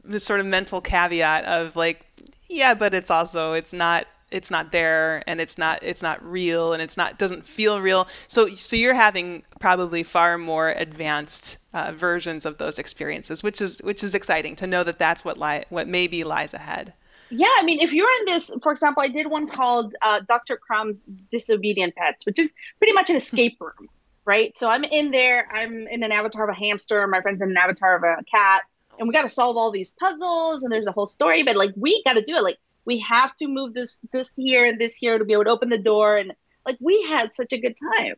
this 0.05 0.23
sort 0.23 0.39
of 0.39 0.45
mental 0.45 0.79
caveat 0.81 1.43
of 1.45 1.75
like, 1.75 2.05
yeah, 2.47 2.73
but 2.73 2.93
it's 2.93 3.11
also 3.11 3.53
it's 3.53 3.73
not 3.73 4.07
it's 4.31 4.51
not 4.51 4.71
there 4.71 5.23
and 5.27 5.41
it's 5.41 5.57
not 5.57 5.79
it's 5.81 6.01
not 6.01 6.23
real 6.23 6.73
and 6.73 6.81
it's 6.81 6.97
not 6.97 7.17
doesn't 7.17 7.45
feel 7.45 7.81
real. 7.81 8.07
So 8.27 8.47
so 8.47 8.75
you're 8.75 8.93
having 8.93 9.43
probably 9.59 10.03
far 10.03 10.37
more 10.37 10.69
advanced 10.69 11.57
uh, 11.73 11.93
versions 11.95 12.45
of 12.45 12.57
those 12.57 12.79
experiences, 12.79 13.43
which 13.43 13.61
is 13.61 13.79
which 13.79 14.03
is 14.03 14.15
exciting 14.15 14.55
to 14.57 14.67
know 14.67 14.83
that 14.83 14.99
that's 14.99 15.23
what 15.25 15.37
li- 15.37 15.65
what 15.69 15.87
maybe 15.87 16.23
lies 16.23 16.53
ahead. 16.53 16.93
Yeah, 17.31 17.47
I 17.57 17.63
mean, 17.63 17.79
if 17.79 17.93
you're 17.93 18.09
in 18.21 18.25
this, 18.25 18.51
for 18.63 18.71
example, 18.71 19.03
I 19.03 19.07
did 19.07 19.27
one 19.27 19.47
called 19.47 19.93
uh, 20.01 20.21
Dr. 20.27 20.57
Crumb's 20.57 21.05
Disobedient 21.31 21.95
Pets, 21.95 22.25
which 22.25 22.39
is 22.39 22.53
pretty 22.79 22.93
much 22.93 23.11
an 23.11 23.15
escape 23.15 23.57
room, 23.59 23.87
right? 24.25 24.57
So 24.57 24.67
I'm 24.67 24.83
in 24.83 25.11
there, 25.11 25.47
I'm 25.53 25.87
in 25.87 26.01
an 26.01 26.11
avatar 26.11 26.49
of 26.49 26.49
a 26.49 26.59
hamster, 26.59 27.05
my 27.05 27.21
friend's 27.21 27.41
in 27.41 27.51
an 27.51 27.57
avatar 27.57 27.95
of 27.97 28.03
a 28.03 28.23
cat, 28.23 28.63
and 28.97 29.07
we 29.07 29.13
got 29.13 29.21
to 29.21 29.29
solve 29.29 29.57
all 29.57 29.69
these 29.69 29.91
puzzles, 29.91 30.63
and 30.63 30.71
there's 30.71 30.87
a 30.87 30.91
whole 30.91 31.05
story, 31.05 31.43
but 31.43 31.55
like 31.55 31.71
we 31.75 32.01
got 32.03 32.13
to 32.13 32.23
do 32.23 32.35
it. 32.35 32.41
Like 32.41 32.57
we 32.85 32.99
have 32.99 33.35
to 33.37 33.47
move 33.47 33.73
this 33.73 33.99
this 34.11 34.31
here 34.35 34.65
and 34.65 34.79
this 34.79 34.95
here 34.95 35.17
to 35.17 35.25
be 35.25 35.33
able 35.33 35.45
to 35.45 35.49
open 35.51 35.69
the 35.69 35.77
door, 35.77 36.17
and 36.17 36.33
like 36.65 36.77
we 36.79 37.03
had 37.03 37.33
such 37.33 37.53
a 37.53 37.59
good 37.59 37.77
time. 37.95 38.15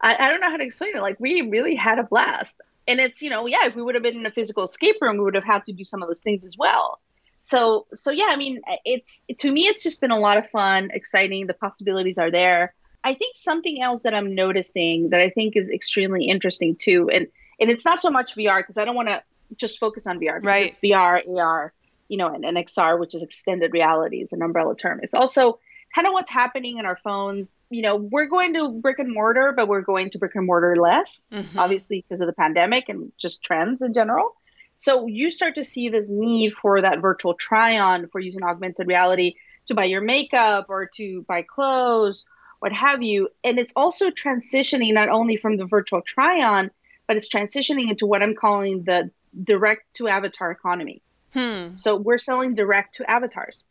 I, 0.00 0.16
I 0.18 0.30
don't 0.30 0.40
know 0.40 0.50
how 0.50 0.56
to 0.56 0.64
explain 0.64 0.96
it. 0.96 1.02
Like 1.02 1.18
we 1.20 1.42
really 1.42 1.74
had 1.74 1.98
a 1.98 2.04
blast, 2.04 2.60
and 2.86 3.00
it's 3.00 3.22
you 3.22 3.30
know 3.30 3.46
yeah, 3.46 3.66
if 3.66 3.74
we 3.74 3.82
would 3.82 3.94
have 3.94 4.02
been 4.02 4.16
in 4.16 4.26
a 4.26 4.30
physical 4.30 4.64
escape 4.64 4.96
room, 5.00 5.18
we 5.18 5.24
would 5.24 5.34
have 5.34 5.44
had 5.44 5.64
to 5.66 5.72
do 5.72 5.84
some 5.84 6.02
of 6.02 6.08
those 6.08 6.22
things 6.22 6.44
as 6.44 6.56
well 6.58 7.00
so 7.44 7.86
so 7.92 8.10
yeah 8.10 8.28
i 8.30 8.36
mean 8.36 8.62
it's 8.86 9.22
to 9.36 9.52
me 9.52 9.66
it's 9.66 9.82
just 9.82 10.00
been 10.00 10.10
a 10.10 10.18
lot 10.18 10.38
of 10.38 10.48
fun 10.48 10.88
exciting 10.94 11.46
the 11.46 11.52
possibilities 11.52 12.16
are 12.16 12.30
there 12.30 12.72
i 13.04 13.12
think 13.12 13.36
something 13.36 13.82
else 13.82 14.02
that 14.02 14.14
i'm 14.14 14.34
noticing 14.34 15.10
that 15.10 15.20
i 15.20 15.28
think 15.28 15.54
is 15.54 15.70
extremely 15.70 16.24
interesting 16.24 16.74
too 16.74 17.10
and 17.10 17.26
and 17.60 17.70
it's 17.70 17.84
not 17.84 18.00
so 18.00 18.10
much 18.10 18.34
vr 18.34 18.60
because 18.60 18.78
i 18.78 18.84
don't 18.84 18.94
want 18.96 19.08
to 19.08 19.22
just 19.56 19.78
focus 19.78 20.06
on 20.06 20.18
vr 20.18 20.40
because 20.40 20.46
right. 20.46 20.68
it's 20.68 20.78
vr 20.78 21.20
ar 21.38 21.74
you 22.08 22.18
know 22.18 22.28
and, 22.28 22.44
and 22.44 22.56
xr 22.56 22.98
which 22.98 23.14
is 23.14 23.22
extended 23.22 23.72
reality 23.72 24.20
is 24.20 24.32
an 24.32 24.42
umbrella 24.42 24.76
term 24.76 25.00
it's 25.02 25.14
also 25.14 25.58
kind 25.94 26.06
of 26.06 26.12
what's 26.12 26.30
happening 26.30 26.78
in 26.78 26.86
our 26.86 26.96
phones 26.96 27.48
you 27.70 27.82
know 27.82 27.96
we're 27.96 28.26
going 28.26 28.54
to 28.54 28.68
brick 28.68 28.98
and 28.98 29.12
mortar 29.12 29.52
but 29.56 29.68
we're 29.68 29.80
going 29.80 30.10
to 30.10 30.18
brick 30.18 30.34
and 30.34 30.46
mortar 30.46 30.76
less 30.76 31.30
mm-hmm. 31.32 31.58
obviously 31.58 32.04
because 32.06 32.20
of 32.20 32.26
the 32.26 32.32
pandemic 32.32 32.88
and 32.88 33.12
just 33.18 33.42
trends 33.42 33.82
in 33.82 33.92
general 33.92 34.34
so 34.74 35.06
you 35.06 35.30
start 35.30 35.54
to 35.54 35.62
see 35.62 35.88
this 35.88 36.10
need 36.10 36.54
for 36.54 36.82
that 36.82 37.00
virtual 37.00 37.34
try 37.34 37.78
on 37.78 38.08
for 38.08 38.20
using 38.20 38.42
augmented 38.42 38.88
reality 38.88 39.34
to 39.66 39.74
buy 39.74 39.84
your 39.84 40.00
makeup 40.00 40.66
or 40.68 40.86
to 40.96 41.22
buy 41.22 41.42
clothes, 41.42 42.24
what 42.58 42.72
have 42.72 43.02
you. 43.02 43.28
And 43.42 43.58
it's 43.58 43.72
also 43.76 44.10
transitioning 44.10 44.92
not 44.92 45.08
only 45.08 45.36
from 45.36 45.56
the 45.56 45.64
virtual 45.64 46.02
try 46.02 46.42
on, 46.42 46.70
but 47.06 47.16
it's 47.16 47.28
transitioning 47.28 47.90
into 47.90 48.06
what 48.06 48.22
I'm 48.22 48.34
calling 48.34 48.82
the 48.84 49.10
direct 49.42 49.94
to 49.94 50.08
avatar 50.08 50.50
economy. 50.50 51.02
Hmm. 51.34 51.76
So 51.76 51.96
we're 51.96 52.18
selling 52.18 52.54
direct 52.54 52.94
to 52.96 53.10
avatars. 53.10 53.64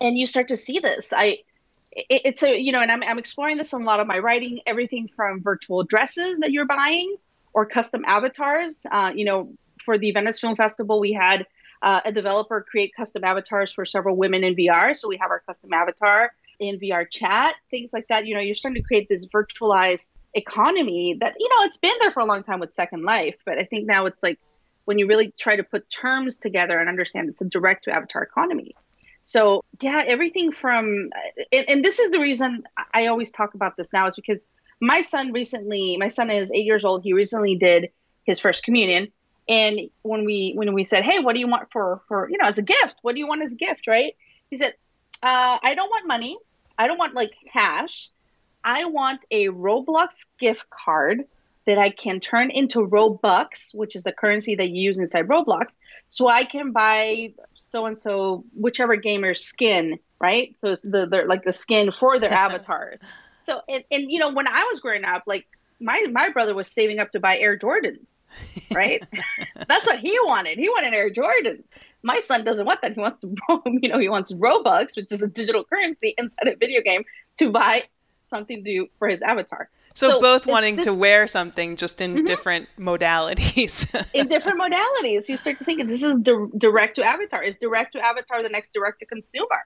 And 0.00 0.18
you 0.18 0.26
start 0.26 0.48
to 0.48 0.56
see 0.56 0.78
this. 0.78 1.12
I 1.12 1.40
it, 1.92 2.22
it's 2.24 2.42
a 2.42 2.58
you 2.58 2.72
know, 2.72 2.80
and 2.80 2.90
I'm 2.90 3.02
I'm 3.02 3.18
exploring 3.18 3.58
this 3.58 3.72
in 3.72 3.82
a 3.82 3.84
lot 3.84 4.00
of 4.00 4.06
my 4.06 4.18
writing, 4.18 4.60
everything 4.66 5.08
from 5.14 5.42
virtual 5.42 5.84
dresses 5.84 6.40
that 6.40 6.50
you're 6.50 6.66
buying 6.66 7.16
or 7.52 7.66
custom 7.66 8.04
avatars. 8.06 8.86
Uh, 8.90 9.12
you 9.14 9.24
know, 9.24 9.52
for 9.84 9.98
the 9.98 10.10
Venice 10.12 10.40
Film 10.40 10.56
Festival, 10.56 10.98
we 10.98 11.12
had 11.12 11.46
uh, 11.82 12.00
a 12.04 12.12
developer 12.12 12.60
create 12.68 12.94
custom 12.94 13.24
avatars 13.24 13.72
for 13.72 13.84
several 13.84 14.16
women 14.16 14.44
in 14.44 14.54
VR. 14.54 14.96
So 14.96 15.08
we 15.08 15.18
have 15.18 15.30
our 15.30 15.40
custom 15.40 15.72
avatar 15.72 16.32
in 16.58 16.78
VR 16.78 17.08
chat, 17.10 17.54
things 17.70 17.92
like 17.92 18.06
that. 18.08 18.26
You 18.26 18.34
know, 18.34 18.40
you're 18.40 18.54
starting 18.54 18.82
to 18.82 18.86
create 18.86 19.08
this 19.08 19.26
virtualized 19.26 20.10
economy 20.34 21.16
that, 21.20 21.34
you 21.38 21.48
know, 21.48 21.64
it's 21.64 21.78
been 21.78 21.94
there 22.00 22.10
for 22.10 22.20
a 22.20 22.26
long 22.26 22.42
time 22.42 22.60
with 22.60 22.72
Second 22.72 23.04
Life, 23.04 23.36
but 23.46 23.58
I 23.58 23.64
think 23.64 23.86
now 23.86 24.06
it's 24.06 24.22
like 24.22 24.38
when 24.84 24.98
you 24.98 25.06
really 25.06 25.32
try 25.38 25.56
to 25.56 25.62
put 25.62 25.88
terms 25.90 26.36
together 26.36 26.78
and 26.78 26.88
understand 26.88 27.28
it's 27.28 27.40
a 27.40 27.44
direct 27.44 27.84
to 27.84 27.92
avatar 27.92 28.22
economy. 28.22 28.74
So 29.20 29.64
yeah, 29.80 30.02
everything 30.06 30.52
from 30.52 31.10
and, 31.52 31.68
and 31.68 31.84
this 31.84 31.98
is 31.98 32.10
the 32.10 32.20
reason 32.20 32.64
I 32.94 33.06
always 33.06 33.30
talk 33.30 33.54
about 33.54 33.76
this 33.76 33.92
now 33.92 34.06
is 34.06 34.16
because 34.16 34.46
my 34.80 35.02
son 35.02 35.32
recently, 35.32 35.96
my 35.98 36.08
son 36.08 36.30
is 36.30 36.50
eight 36.52 36.64
years 36.64 36.84
old. 36.84 37.02
He 37.02 37.12
recently 37.12 37.54
did 37.56 37.90
his 38.24 38.40
first 38.40 38.62
communion, 38.64 39.12
and 39.48 39.80
when 40.02 40.24
we 40.24 40.52
when 40.54 40.72
we 40.72 40.84
said, 40.84 41.04
"Hey, 41.04 41.20
what 41.20 41.34
do 41.34 41.40
you 41.40 41.48
want 41.48 41.70
for 41.70 42.00
for 42.08 42.30
you 42.30 42.38
know 42.38 42.46
as 42.46 42.56
a 42.56 42.62
gift? 42.62 42.96
What 43.02 43.14
do 43.14 43.20
you 43.20 43.26
want 43.26 43.42
as 43.42 43.52
a 43.52 43.56
gift?" 43.56 43.86
Right? 43.86 44.16
He 44.48 44.56
said, 44.56 44.74
uh, 45.22 45.58
"I 45.62 45.74
don't 45.74 45.90
want 45.90 46.06
money. 46.06 46.38
I 46.78 46.86
don't 46.86 46.98
want 46.98 47.14
like 47.14 47.32
cash. 47.52 48.08
I 48.64 48.86
want 48.86 49.20
a 49.30 49.48
Roblox 49.48 50.26
gift 50.38 50.64
card 50.70 51.24
that 51.70 51.78
I 51.78 51.90
can 51.90 52.18
turn 52.18 52.50
into 52.50 52.80
Robux, 52.80 53.72
which 53.72 53.94
is 53.94 54.02
the 54.02 54.10
currency 54.10 54.56
that 54.56 54.70
you 54.70 54.82
use 54.82 54.98
inside 54.98 55.28
Roblox, 55.28 55.76
so 56.08 56.26
I 56.26 56.42
can 56.44 56.72
buy 56.72 57.32
so 57.54 57.86
and 57.86 57.96
so 57.96 58.44
whichever 58.54 58.96
gamer's 58.96 59.44
skin, 59.44 60.00
right? 60.20 60.58
So 60.58 60.70
it's 60.70 60.82
the, 60.82 61.06
the 61.06 61.24
like 61.28 61.44
the 61.44 61.52
skin 61.52 61.92
for 61.92 62.18
their 62.18 62.32
avatars. 62.46 63.04
So 63.46 63.60
and, 63.68 63.84
and 63.92 64.10
you 64.10 64.18
know 64.18 64.30
when 64.30 64.48
I 64.48 64.66
was 64.68 64.80
growing 64.80 65.04
up, 65.04 65.22
like 65.26 65.46
my 65.78 66.04
my 66.10 66.30
brother 66.30 66.54
was 66.54 66.66
saving 66.66 66.98
up 66.98 67.12
to 67.12 67.20
buy 67.20 67.38
Air 67.38 67.56
Jordans, 67.56 68.18
right? 68.72 69.00
That's 69.68 69.86
what 69.86 70.00
he 70.00 70.18
wanted. 70.24 70.58
He 70.58 70.68
wanted 70.68 70.92
Air 70.92 71.10
Jordans. 71.10 71.62
My 72.02 72.18
son 72.18 72.44
doesn't 72.44 72.66
want 72.66 72.82
that. 72.82 72.94
He 72.94 73.00
wants 73.00 73.20
to, 73.20 73.32
you 73.66 73.88
know, 73.88 74.00
he 74.00 74.08
wants 74.08 74.32
Robux, 74.32 74.96
which 74.96 75.12
is 75.12 75.22
a 75.22 75.28
digital 75.28 75.62
currency 75.62 76.14
inside 76.18 76.48
a 76.48 76.56
video 76.56 76.80
game, 76.82 77.04
to 77.38 77.50
buy 77.50 77.84
something 78.26 78.56
to 78.56 78.62
do 78.62 78.88
for 78.98 79.06
his 79.06 79.22
avatar. 79.22 79.68
So, 79.94 80.10
so 80.10 80.20
both 80.20 80.46
wanting 80.46 80.76
this, 80.76 80.86
to 80.86 80.94
wear 80.94 81.26
something, 81.26 81.76
just 81.76 82.00
in 82.00 82.14
mm-hmm. 82.14 82.26
different 82.26 82.68
modalities. 82.78 83.86
in 84.14 84.28
different 84.28 84.60
modalities, 84.60 85.28
you 85.28 85.36
start 85.36 85.58
to 85.58 85.64
think 85.64 85.86
this 85.88 86.02
is 86.02 86.14
di- 86.22 86.46
direct 86.56 86.96
to 86.96 87.02
avatar. 87.02 87.42
Is 87.42 87.56
direct 87.56 87.92
to 87.94 88.00
avatar 88.00 88.42
the 88.42 88.48
next 88.48 88.72
direct 88.72 89.00
to 89.00 89.06
consumer? 89.06 89.64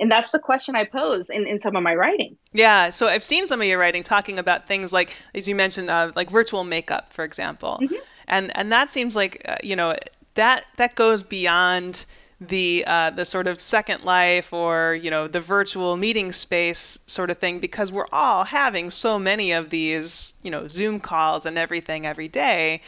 and 0.00 0.10
that's 0.10 0.30
the 0.30 0.38
question 0.38 0.74
I 0.74 0.84
pose 0.84 1.28
in, 1.28 1.46
in 1.46 1.60
some 1.60 1.76
of 1.76 1.82
my 1.82 1.94
writing. 1.94 2.36
Yeah, 2.52 2.90
so 2.90 3.06
I've 3.06 3.22
seen 3.22 3.46
some 3.46 3.60
of 3.60 3.66
your 3.66 3.78
writing 3.78 4.02
talking 4.02 4.38
about 4.38 4.66
things 4.66 4.92
like, 4.92 5.12
as 5.34 5.46
you 5.46 5.54
mentioned, 5.54 5.90
uh, 5.90 6.10
like 6.16 6.30
virtual 6.30 6.64
makeup, 6.64 7.12
for 7.12 7.22
example, 7.22 7.78
mm-hmm. 7.82 7.94
and 8.26 8.56
and 8.56 8.72
that 8.72 8.90
seems 8.90 9.14
like 9.14 9.42
uh, 9.44 9.56
you 9.62 9.76
know 9.76 9.94
that 10.34 10.64
that 10.78 10.94
goes 10.94 11.22
beyond 11.22 12.06
the 12.40 12.84
uh, 12.86 13.10
the 13.10 13.26
sort 13.26 13.46
of 13.46 13.60
second 13.60 14.02
life 14.04 14.52
or 14.52 14.98
you 15.02 15.10
know 15.10 15.26
the 15.28 15.40
virtual 15.40 15.96
meeting 15.96 16.32
space 16.32 16.98
sort 17.06 17.30
of 17.30 17.38
thing 17.38 17.58
because 17.58 17.92
we're 17.92 18.06
all 18.12 18.44
having 18.44 18.90
so 18.90 19.18
many 19.18 19.52
of 19.52 19.70
these 19.70 20.34
you 20.42 20.50
know 20.50 20.66
Zoom 20.66 21.00
calls 21.00 21.44
and 21.44 21.58
everything 21.58 22.06
every 22.06 22.28
day 22.28 22.80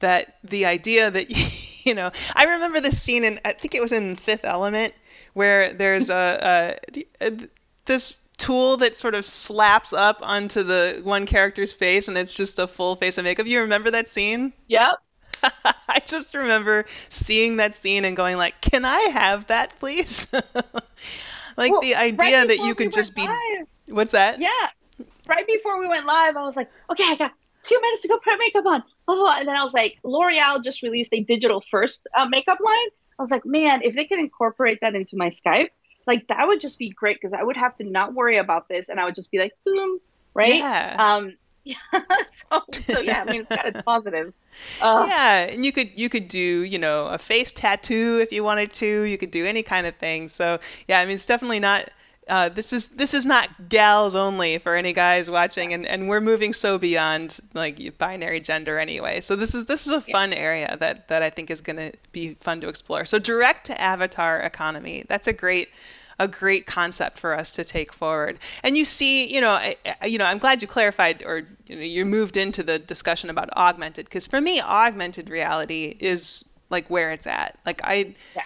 that 0.00 0.38
the 0.42 0.64
idea 0.64 1.10
that 1.10 1.28
you 1.84 1.94
know 1.94 2.10
I 2.34 2.44
remember 2.44 2.80
this 2.80 3.00
scene 3.00 3.24
in 3.24 3.40
I 3.44 3.52
think 3.52 3.74
it 3.74 3.82
was 3.82 3.92
in 3.92 4.16
Fifth 4.16 4.44
Element 4.44 4.94
where 5.34 5.72
there's 5.74 6.08
a, 6.10 6.78
a, 6.90 7.04
a 7.20 7.48
this 7.84 8.20
tool 8.36 8.76
that 8.78 8.96
sort 8.96 9.14
of 9.14 9.24
slaps 9.24 9.92
up 9.92 10.18
onto 10.22 10.62
the 10.62 11.00
one 11.04 11.26
character's 11.26 11.72
face 11.72 12.08
and 12.08 12.16
it's 12.16 12.34
just 12.34 12.58
a 12.58 12.66
full 12.66 12.96
face 12.96 13.18
of 13.18 13.24
makeup. 13.24 13.46
You 13.46 13.60
remember 13.60 13.90
that 13.90 14.08
scene? 14.08 14.52
Yep. 14.68 14.98
I 15.88 16.00
just 16.04 16.34
remember 16.34 16.86
seeing 17.08 17.56
that 17.56 17.74
scene 17.74 18.04
and 18.04 18.16
going 18.16 18.36
like, 18.36 18.60
"Can 18.60 18.84
I 18.84 19.00
have 19.12 19.46
that, 19.48 19.78
please?" 19.78 20.26
like 21.56 21.72
well, 21.72 21.80
the 21.80 21.94
idea 21.94 22.38
right 22.40 22.48
that 22.48 22.58
you 22.58 22.74
could 22.74 22.88
we 22.88 22.92
just 22.92 23.14
be 23.14 23.22
live. 23.22 23.66
What's 23.88 24.12
that? 24.12 24.40
Yeah. 24.40 24.48
Right 25.26 25.46
before 25.46 25.80
we 25.80 25.88
went 25.88 26.06
live, 26.06 26.36
I 26.36 26.42
was 26.42 26.56
like, 26.56 26.70
"Okay, 26.90 27.04
I 27.04 27.16
got 27.16 27.32
2 27.62 27.80
minutes 27.80 28.02
to 28.02 28.08
go 28.08 28.18
put 28.18 28.38
makeup 28.38 28.66
on." 28.66 28.82
Blah, 29.06 29.14
blah, 29.14 29.24
blah. 29.24 29.36
And 29.38 29.48
then 29.48 29.56
I 29.56 29.62
was 29.62 29.74
like, 29.74 29.98
L'Oreal 30.02 30.62
just 30.62 30.82
released 30.82 31.12
a 31.12 31.20
digital 31.20 31.62
first 31.70 32.06
uh, 32.16 32.26
makeup 32.26 32.58
line. 32.64 32.88
I 33.18 33.22
was 33.22 33.30
like, 33.30 33.46
man, 33.46 33.82
if 33.82 33.94
they 33.94 34.06
could 34.06 34.18
incorporate 34.18 34.80
that 34.80 34.94
into 34.94 35.16
my 35.16 35.28
Skype, 35.28 35.70
like 36.06 36.26
that 36.28 36.46
would 36.46 36.60
just 36.60 36.78
be 36.78 36.90
great 36.90 37.16
because 37.16 37.32
I 37.32 37.42
would 37.42 37.56
have 37.56 37.76
to 37.76 37.84
not 37.84 38.14
worry 38.14 38.38
about 38.38 38.68
this 38.68 38.88
and 38.88 39.00
I 39.00 39.04
would 39.04 39.14
just 39.14 39.30
be 39.30 39.38
like, 39.38 39.52
boom, 39.64 40.00
right? 40.34 40.56
Yeah. 40.56 40.96
Um, 40.98 41.36
yeah. 41.64 41.74
so, 42.30 42.62
so 42.90 43.00
yeah, 43.00 43.24
I 43.26 43.32
mean, 43.32 43.40
it's 43.42 43.48
got 43.48 43.66
its 43.66 43.82
positives. 43.86 44.38
Uh, 44.80 45.06
yeah, 45.08 45.40
and 45.40 45.64
you 45.64 45.72
could 45.72 45.90
you 45.94 46.08
could 46.08 46.28
do 46.28 46.38
you 46.38 46.78
know 46.78 47.06
a 47.06 47.18
face 47.18 47.52
tattoo 47.52 48.20
if 48.22 48.32
you 48.32 48.44
wanted 48.44 48.72
to. 48.74 49.02
You 49.02 49.18
could 49.18 49.30
do 49.30 49.44
any 49.46 49.62
kind 49.62 49.86
of 49.86 49.96
thing. 49.96 50.28
So 50.28 50.58
yeah, 50.88 51.00
I 51.00 51.06
mean, 51.06 51.14
it's 51.14 51.26
definitely 51.26 51.60
not 51.60 51.90
uh, 52.28 52.48
this 52.48 52.72
is 52.72 52.88
this 52.88 53.12
is 53.12 53.26
not 53.26 53.68
gals 53.68 54.14
only 54.14 54.58
for 54.58 54.74
any 54.74 54.92
guys 54.92 55.28
watching, 55.28 55.74
and, 55.74 55.86
and 55.86 56.08
we're 56.08 56.20
moving 56.20 56.52
so 56.52 56.78
beyond 56.78 57.38
like 57.52 57.98
binary 57.98 58.40
gender 58.40 58.78
anyway. 58.78 59.20
So 59.20 59.36
this 59.36 59.54
is 59.54 59.66
this 59.66 59.86
is 59.86 59.92
a 59.92 60.00
fun 60.00 60.32
area 60.32 60.76
that 60.80 61.08
that 61.08 61.22
I 61.22 61.30
think 61.30 61.50
is 61.50 61.60
going 61.60 61.76
to 61.76 61.92
be 62.12 62.34
fun 62.40 62.60
to 62.62 62.68
explore. 62.68 63.04
So 63.04 63.18
direct 63.18 63.66
to 63.66 63.80
avatar 63.80 64.40
economy, 64.40 65.04
that's 65.08 65.26
a 65.26 65.32
great 65.32 65.68
a 66.18 66.28
great 66.28 66.66
concept 66.66 67.18
for 67.18 67.34
us 67.34 67.52
to 67.54 67.64
take 67.64 67.92
forward. 67.92 68.38
And 68.62 68.76
you 68.76 68.84
see, 68.84 69.32
you 69.32 69.40
know, 69.40 69.50
I, 69.50 69.76
you 70.06 70.18
know, 70.18 70.24
I'm 70.24 70.38
glad 70.38 70.62
you 70.62 70.68
clarified 70.68 71.22
or 71.26 71.42
you 71.66 71.76
know 71.76 71.82
you 71.82 72.04
moved 72.04 72.36
into 72.36 72.62
the 72.62 72.78
discussion 72.78 73.30
about 73.30 73.50
augmented 73.56 74.06
because 74.06 74.26
for 74.26 74.40
me, 74.40 74.60
augmented 74.60 75.30
reality 75.30 75.96
is 76.00 76.44
like 76.70 76.88
where 76.88 77.10
it's 77.10 77.26
at. 77.26 77.58
Like 77.66 77.80
I. 77.84 78.14
Yeah. 78.34 78.42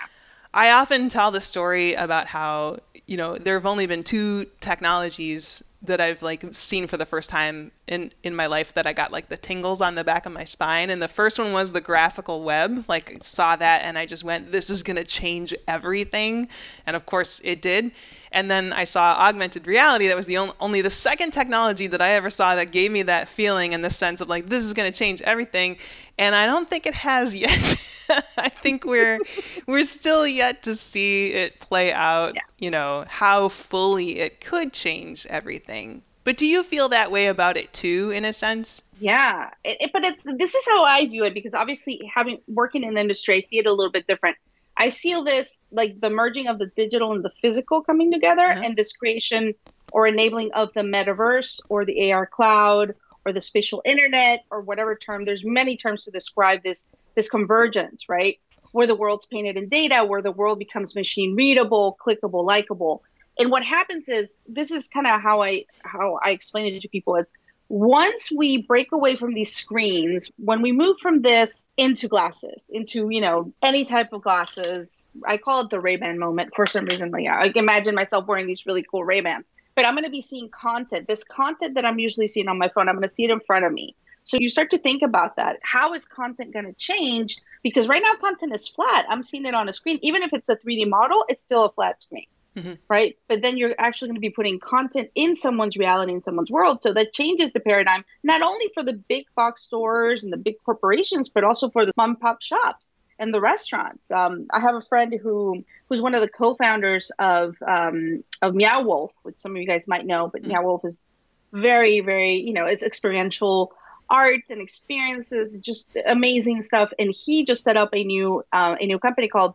I 0.54 0.70
often 0.70 1.10
tell 1.10 1.30
the 1.30 1.42
story 1.42 1.92
about 1.92 2.26
how 2.26 2.78
you 3.08 3.16
know, 3.16 3.36
there 3.36 3.54
have 3.54 3.66
only 3.66 3.86
been 3.86 4.04
two 4.04 4.44
technologies 4.60 5.64
that 5.82 6.00
I've 6.00 6.22
like 6.22 6.44
seen 6.54 6.88
for 6.88 6.96
the 6.96 7.06
first 7.06 7.30
time 7.30 7.70
in 7.86 8.12
in 8.24 8.34
my 8.34 8.46
life 8.46 8.74
that 8.74 8.86
I 8.86 8.92
got 8.92 9.12
like 9.12 9.28
the 9.28 9.36
tingles 9.36 9.80
on 9.80 9.94
the 9.94 10.02
back 10.02 10.26
of 10.26 10.32
my 10.32 10.44
spine. 10.44 10.90
And 10.90 11.00
the 11.00 11.08
first 11.08 11.38
one 11.38 11.52
was 11.52 11.70
the 11.70 11.80
graphical 11.80 12.42
web. 12.42 12.84
Like 12.88 13.18
saw 13.22 13.54
that 13.56 13.84
and 13.84 13.96
I 13.96 14.04
just 14.04 14.24
went, 14.24 14.50
this 14.50 14.70
is 14.70 14.82
gonna 14.82 15.04
change 15.04 15.54
everything. 15.68 16.48
And 16.86 16.96
of 16.96 17.06
course 17.06 17.40
it 17.44 17.62
did. 17.62 17.92
And 18.32 18.50
then 18.50 18.72
I 18.72 18.84
saw 18.84 19.14
augmented 19.14 19.66
reality. 19.66 20.08
That 20.08 20.16
was 20.16 20.26
the 20.26 20.38
only, 20.38 20.54
only 20.60 20.82
the 20.82 20.90
second 20.90 21.30
technology 21.30 21.86
that 21.86 22.02
I 22.02 22.10
ever 22.10 22.28
saw 22.28 22.56
that 22.56 22.72
gave 22.72 22.90
me 22.90 23.02
that 23.02 23.28
feeling 23.28 23.72
and 23.72 23.82
the 23.82 23.90
sense 23.90 24.20
of 24.20 24.28
like 24.28 24.48
this 24.48 24.64
is 24.64 24.74
going 24.74 24.90
to 24.90 24.98
change 24.98 25.22
everything. 25.22 25.78
And 26.18 26.34
I 26.34 26.46
don't 26.46 26.68
think 26.68 26.86
it 26.86 26.94
has 26.94 27.34
yet. 27.34 27.76
I 28.36 28.48
think 28.48 28.84
we're 28.84 29.20
we're 29.66 29.84
still 29.84 30.26
yet 30.26 30.62
to 30.64 30.74
see 30.74 31.32
it 31.32 31.60
play 31.60 31.92
out. 31.92 32.34
Yeah. 32.34 32.40
You 32.58 32.70
know 32.70 33.04
how 33.08 33.48
fully 33.48 34.18
it 34.20 34.40
could 34.40 34.72
change 34.72 35.26
everything. 35.26 36.02
But 36.24 36.36
do 36.36 36.46
you 36.46 36.62
feel 36.62 36.90
that 36.90 37.10
way 37.10 37.28
about 37.28 37.56
it 37.56 37.72
too, 37.72 38.10
in 38.14 38.24
a 38.26 38.32
sense? 38.32 38.82
Yeah, 39.00 39.50
it, 39.64 39.78
it, 39.80 39.90
but 39.92 40.04
it's 40.04 40.24
this 40.24 40.54
is 40.54 40.66
how 40.66 40.84
I 40.84 41.06
view 41.06 41.24
it 41.24 41.32
because 41.32 41.54
obviously 41.54 42.10
having 42.14 42.40
working 42.46 42.82
in 42.82 42.94
the 42.94 43.00
industry, 43.00 43.36
I 43.36 43.40
see 43.40 43.58
it 43.58 43.66
a 43.66 43.72
little 43.72 43.92
bit 43.92 44.06
different. 44.06 44.36
I 44.76 44.90
see 44.90 45.20
this 45.24 45.58
like 45.70 46.00
the 46.00 46.10
merging 46.10 46.46
of 46.46 46.58
the 46.58 46.66
digital 46.66 47.12
and 47.12 47.24
the 47.24 47.32
physical 47.40 47.82
coming 47.82 48.12
together, 48.12 48.46
uh-huh. 48.46 48.62
and 48.64 48.76
this 48.76 48.92
creation 48.92 49.54
or 49.92 50.06
enabling 50.06 50.52
of 50.52 50.72
the 50.74 50.80
metaverse 50.82 51.60
or 51.68 51.84
the 51.84 52.12
AR 52.12 52.26
cloud 52.26 52.94
or 53.28 53.32
the 53.32 53.40
spatial 53.40 53.82
internet 53.84 54.44
or 54.50 54.60
whatever 54.60 54.96
term. 54.96 55.24
There's 55.24 55.44
many 55.44 55.76
terms 55.76 56.04
to 56.04 56.10
describe 56.10 56.62
this 56.62 56.88
this 57.14 57.28
convergence, 57.28 58.08
right? 58.08 58.38
Where 58.72 58.86
the 58.86 58.94
world's 58.94 59.26
painted 59.26 59.56
in 59.56 59.68
data, 59.68 60.04
where 60.04 60.22
the 60.22 60.32
world 60.32 60.58
becomes 60.58 60.94
machine 60.94 61.36
readable, 61.36 61.96
clickable, 62.04 62.44
likable. 62.44 63.02
And 63.38 63.50
what 63.50 63.64
happens 63.64 64.08
is 64.08 64.40
this 64.48 64.70
is 64.70 64.88
kind 64.88 65.06
of 65.06 65.20
how 65.20 65.42
I 65.42 65.66
how 65.82 66.18
I 66.22 66.30
explain 66.30 66.74
it 66.74 66.80
to 66.82 66.88
people. 66.88 67.14
It's 67.16 67.32
once 67.68 68.32
we 68.34 68.62
break 68.62 68.92
away 68.92 69.14
from 69.14 69.34
these 69.34 69.54
screens, 69.54 70.30
when 70.38 70.62
we 70.62 70.72
move 70.72 70.96
from 71.00 71.20
this 71.20 71.68
into 71.76 72.08
glasses, 72.08 72.70
into 72.72 73.08
you 73.10 73.20
know 73.20 73.52
any 73.62 73.84
type 73.84 74.12
of 74.12 74.22
glasses, 74.22 75.06
I 75.26 75.36
call 75.36 75.62
it 75.62 75.70
the 75.70 75.80
Ray 75.80 75.96
Ban 75.96 76.18
moment 76.18 76.54
for 76.56 76.66
some 76.66 76.86
reason. 76.86 77.10
Like 77.10 77.26
I 77.28 77.52
imagine 77.54 77.94
myself 77.94 78.26
wearing 78.26 78.46
these 78.46 78.64
really 78.66 78.84
cool 78.90 79.04
Ray 79.04 79.20
Bans, 79.20 79.52
but 79.78 79.86
I'm 79.86 79.94
going 79.94 80.02
to 80.02 80.10
be 80.10 80.20
seeing 80.20 80.48
content. 80.48 81.06
This 81.06 81.22
content 81.22 81.76
that 81.76 81.84
I'm 81.84 82.00
usually 82.00 82.26
seeing 82.26 82.48
on 82.48 82.58
my 82.58 82.68
phone, 82.68 82.88
I'm 82.88 82.96
going 82.96 83.06
to 83.06 83.08
see 83.08 83.22
it 83.22 83.30
in 83.30 83.38
front 83.38 83.64
of 83.64 83.72
me. 83.72 83.94
So 84.24 84.36
you 84.40 84.48
start 84.48 84.70
to 84.72 84.78
think 84.78 85.02
about 85.02 85.36
that. 85.36 85.60
How 85.62 85.94
is 85.94 86.04
content 86.04 86.52
going 86.52 86.64
to 86.64 86.72
change? 86.72 87.36
Because 87.62 87.86
right 87.86 88.02
now 88.04 88.14
content 88.16 88.52
is 88.52 88.66
flat. 88.66 89.06
I'm 89.08 89.22
seeing 89.22 89.46
it 89.46 89.54
on 89.54 89.68
a 89.68 89.72
screen. 89.72 90.00
Even 90.02 90.24
if 90.24 90.32
it's 90.32 90.48
a 90.48 90.56
3D 90.56 90.88
model, 90.88 91.24
it's 91.28 91.44
still 91.44 91.64
a 91.64 91.70
flat 91.70 92.02
screen. 92.02 92.26
Mm-hmm. 92.56 92.72
Right. 92.88 93.18
But 93.28 93.42
then 93.42 93.56
you're 93.56 93.76
actually 93.78 94.08
going 94.08 94.16
to 94.16 94.20
be 94.20 94.30
putting 94.30 94.58
content 94.58 95.10
in 95.14 95.36
someone's 95.36 95.76
reality, 95.76 96.12
in 96.12 96.24
someone's 96.24 96.50
world. 96.50 96.82
So 96.82 96.92
that 96.94 97.12
changes 97.12 97.52
the 97.52 97.60
paradigm, 97.60 98.04
not 98.24 98.42
only 98.42 98.72
for 98.74 98.82
the 98.82 98.94
big 98.94 99.26
box 99.36 99.62
stores 99.62 100.24
and 100.24 100.32
the 100.32 100.38
big 100.38 100.56
corporations, 100.64 101.28
but 101.28 101.44
also 101.44 101.70
for 101.70 101.86
the 101.86 101.92
mom 101.96 102.16
pop 102.16 102.42
shops 102.42 102.96
and 103.18 103.34
the 103.34 103.40
restaurants. 103.40 104.10
Um, 104.10 104.46
I 104.52 104.60
have 104.60 104.74
a 104.74 104.80
friend 104.80 105.14
who 105.20 105.64
who's 105.88 106.02
one 106.02 106.14
of 106.14 106.20
the 106.20 106.28
co-founders 106.28 107.10
of 107.18 107.56
um, 107.66 108.24
of 108.42 108.54
Meow 108.54 108.82
Wolf, 108.82 109.12
which 109.22 109.38
some 109.38 109.52
of 109.52 109.60
you 109.60 109.66
guys 109.66 109.88
might 109.88 110.06
know, 110.06 110.28
but 110.28 110.42
mm-hmm. 110.42 110.52
Meow 110.52 110.62
Wolf 110.62 110.84
is 110.84 111.08
very, 111.52 112.00
very, 112.00 112.34
you 112.34 112.52
know, 112.52 112.66
it's 112.66 112.82
experiential 112.82 113.72
art 114.10 114.42
and 114.50 114.60
experiences, 114.60 115.60
just 115.60 115.96
amazing 116.06 116.62
stuff. 116.62 116.92
And 116.98 117.12
he 117.12 117.44
just 117.44 117.62
set 117.62 117.76
up 117.76 117.90
a 117.92 118.04
new 118.04 118.44
uh, 118.52 118.76
a 118.80 118.86
new 118.86 118.98
company 118.98 119.28
called 119.28 119.54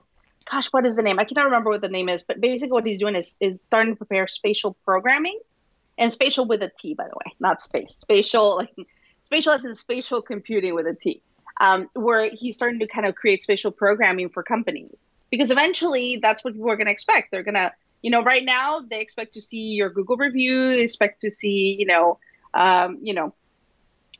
gosh, 0.50 0.68
what 0.68 0.86
is 0.86 0.96
the 0.96 1.02
name? 1.02 1.20
I 1.20 1.24
cannot 1.24 1.46
remember 1.46 1.70
what 1.70 1.82
the 1.82 1.88
name 1.88 2.10
is, 2.10 2.24
but 2.24 2.42
basically 2.42 2.74
what 2.74 2.86
he's 2.86 3.00
doing 3.00 3.16
is 3.16 3.36
is 3.40 3.62
starting 3.62 3.94
to 3.94 3.98
prepare 3.98 4.28
spatial 4.28 4.76
programming, 4.86 5.40
and 5.98 6.12
spatial 6.12 6.46
with 6.46 6.62
a 6.64 6.72
T, 6.80 6.94
by 6.94 7.06
the 7.06 7.16
way, 7.16 7.34
not 7.40 7.62
space. 7.62 7.96
Spatial, 7.96 8.58
like 8.58 8.76
spatial 9.22 9.54
as 9.54 9.66
in 9.66 9.76
spatial 9.76 10.22
computing 10.22 10.76
with 10.76 10.88
a 10.88 10.94
T, 10.94 11.22
um, 11.60 11.90
where 11.94 12.30
he's 12.32 12.56
starting 12.56 12.80
to 12.80 12.88
kind 12.88 13.06
of 13.06 13.16
create 13.16 13.44
spatial 13.44 13.72
programming 13.72 14.30
for 14.30 14.44
companies 14.44 15.08
because 15.30 15.52
eventually 15.52 16.20
that's 16.22 16.44
what 16.44 16.54
people 16.54 16.70
are 16.70 16.76
going 16.78 16.88
to 16.88 16.92
expect. 16.92 17.32
They're 17.32 17.44
going 17.44 17.56
to, 17.56 17.72
you 18.02 18.12
know, 18.12 18.24
right 18.24 18.44
now 18.44 18.80
they 18.80 19.02
expect 19.02 19.36
to 19.36 19.42
see 19.42 19.70
your 19.74 19.90
Google 19.90 20.18
review, 20.18 20.76
they 20.76 20.84
expect 20.84 21.22
to 21.22 21.30
see, 21.30 21.76
you 21.80 21.86
know, 21.86 22.20
um, 22.54 23.00
you 23.02 23.14
know, 23.14 23.34